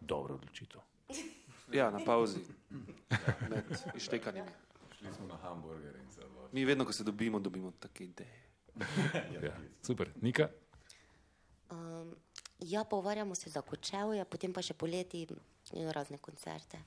Dobro 0.00 0.34
odločitev. 0.34 0.80
Ja, 1.72 1.90
na 1.90 2.04
pauzi, 2.04 2.36
med 3.48 3.64
ištekanimi. 3.96 4.50
Šli 4.98 5.12
smo 5.16 5.26
na 5.26 5.36
hamburger 5.36 5.96
in 5.96 6.12
se 6.12 6.20
odločili. 6.20 6.48
Mi 6.52 6.64
vedno, 6.64 6.84
ko 6.84 6.92
se 6.92 7.04
dobimo, 7.04 7.40
dobimo 7.40 7.70
take 7.80 8.04
ideje. 8.04 8.42
Ja. 9.42 9.56
Super. 9.82 10.10
Nika? 10.20 10.48
Um, 11.70 12.14
ja, 12.58 12.84
pogovarjamo 12.84 13.34
se 13.34 13.50
za 13.50 13.62
kočevje, 13.62 14.24
potem 14.24 14.52
pa 14.52 14.62
še 14.62 14.74
poleti 14.74 15.24
eh, 15.24 15.92
razne 15.92 16.18
koncerte. 16.18 16.78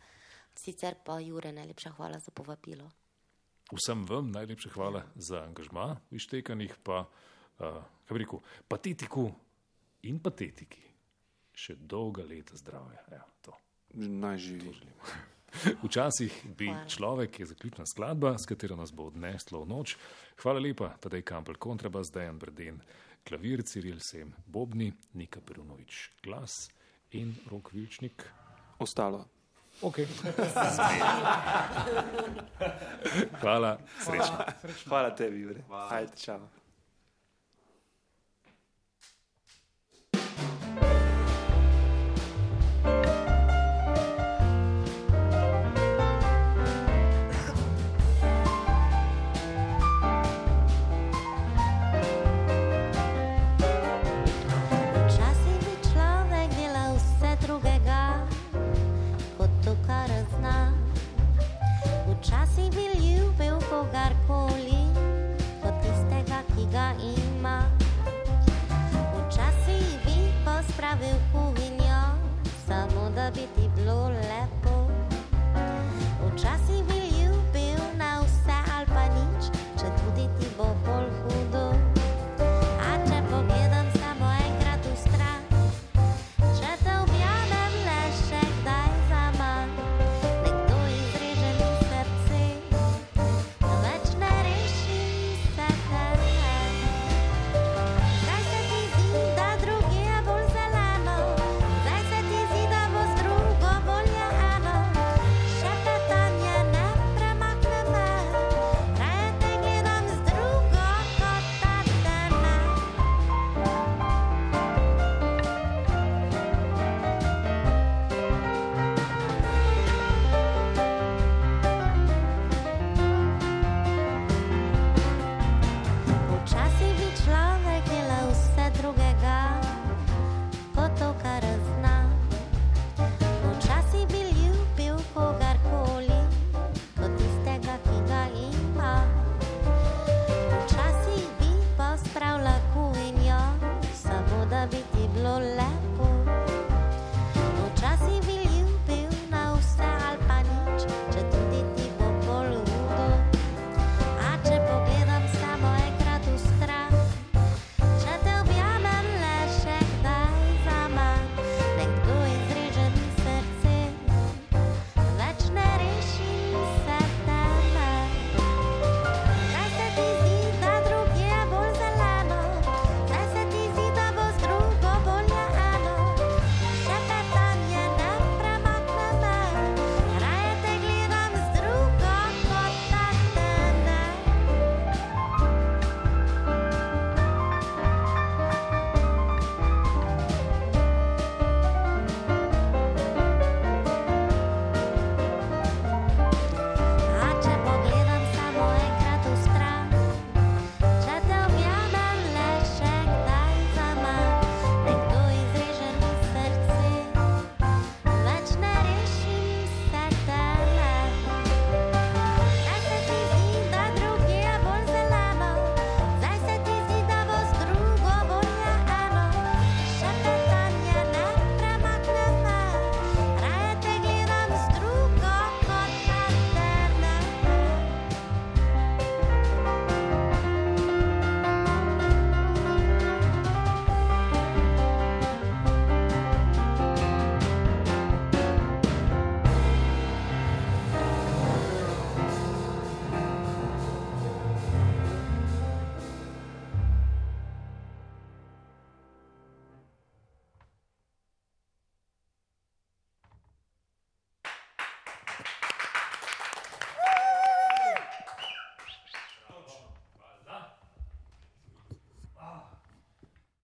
Sicer 0.56 0.96
pa 1.06 1.20
Jure, 1.20 1.52
najlepša 1.52 1.90
hvala 1.98 2.20
za 2.20 2.32
povabilo. 2.32 2.92
Vsem 3.74 4.06
vam 4.06 4.30
najlepša 4.32 4.70
hvala 4.76 5.06
za 5.16 5.42
angažma 5.42 5.96
v 6.12 6.20
ištekanih, 6.20 6.76
pa, 6.84 7.06
uh, 7.06 7.82
kaj 8.06 8.14
bi 8.14 8.22
rekel, 8.22 8.44
patetiku 8.70 9.26
in 10.06 10.20
patetiki. 10.22 10.84
Še 11.56 11.78
dolga 11.80 12.26
leta 12.28 12.58
zdravja. 12.60 13.02
Ja, 13.12 13.24
to. 13.42 13.56
Naj 13.96 14.38
živi. 14.38 14.76
Včasih 15.84 16.36
bi 16.58 16.68
Hvala. 16.68 16.88
človek, 16.88 17.40
je 17.40 17.46
zaključna 17.46 17.86
skladba, 17.86 18.36
s 18.38 18.46
katero 18.46 18.76
nas 18.76 18.92
bo 18.92 19.08
odneslo 19.08 19.64
v 19.64 19.70
noč. 19.72 19.96
Hvala 20.44 20.60
lepa, 20.60 20.92
Tadej 21.00 21.24
Kampel, 21.24 21.56
kontrabas, 21.56 22.12
Dejan 22.14 22.40
Brden, 22.40 22.82
klavir, 23.24 23.64
Ciril 23.64 24.00
Sem, 24.04 24.34
Bobni, 24.46 24.92
Nika 25.14 25.42
Perunovič, 25.42 26.12
glas 26.24 26.68
in 27.12 27.34
Rok 27.50 27.72
Vilčnik. 27.74 28.28
Ostalo. 28.80 29.35
Ok. 29.82 29.96
Hvala. 33.42 33.78
Srećno. 34.00 34.38
Hvala 34.88 35.16
tebi, 35.16 35.42
Jure. 35.42 35.60
Hvala. 35.68 35.88
Ajde, 35.92 36.12
čao. 36.18 36.40
Bi 73.32 73.48
ti 73.56 73.70
bilo 73.76 74.10
lepo. 74.10 74.88
Včasih 76.26 76.95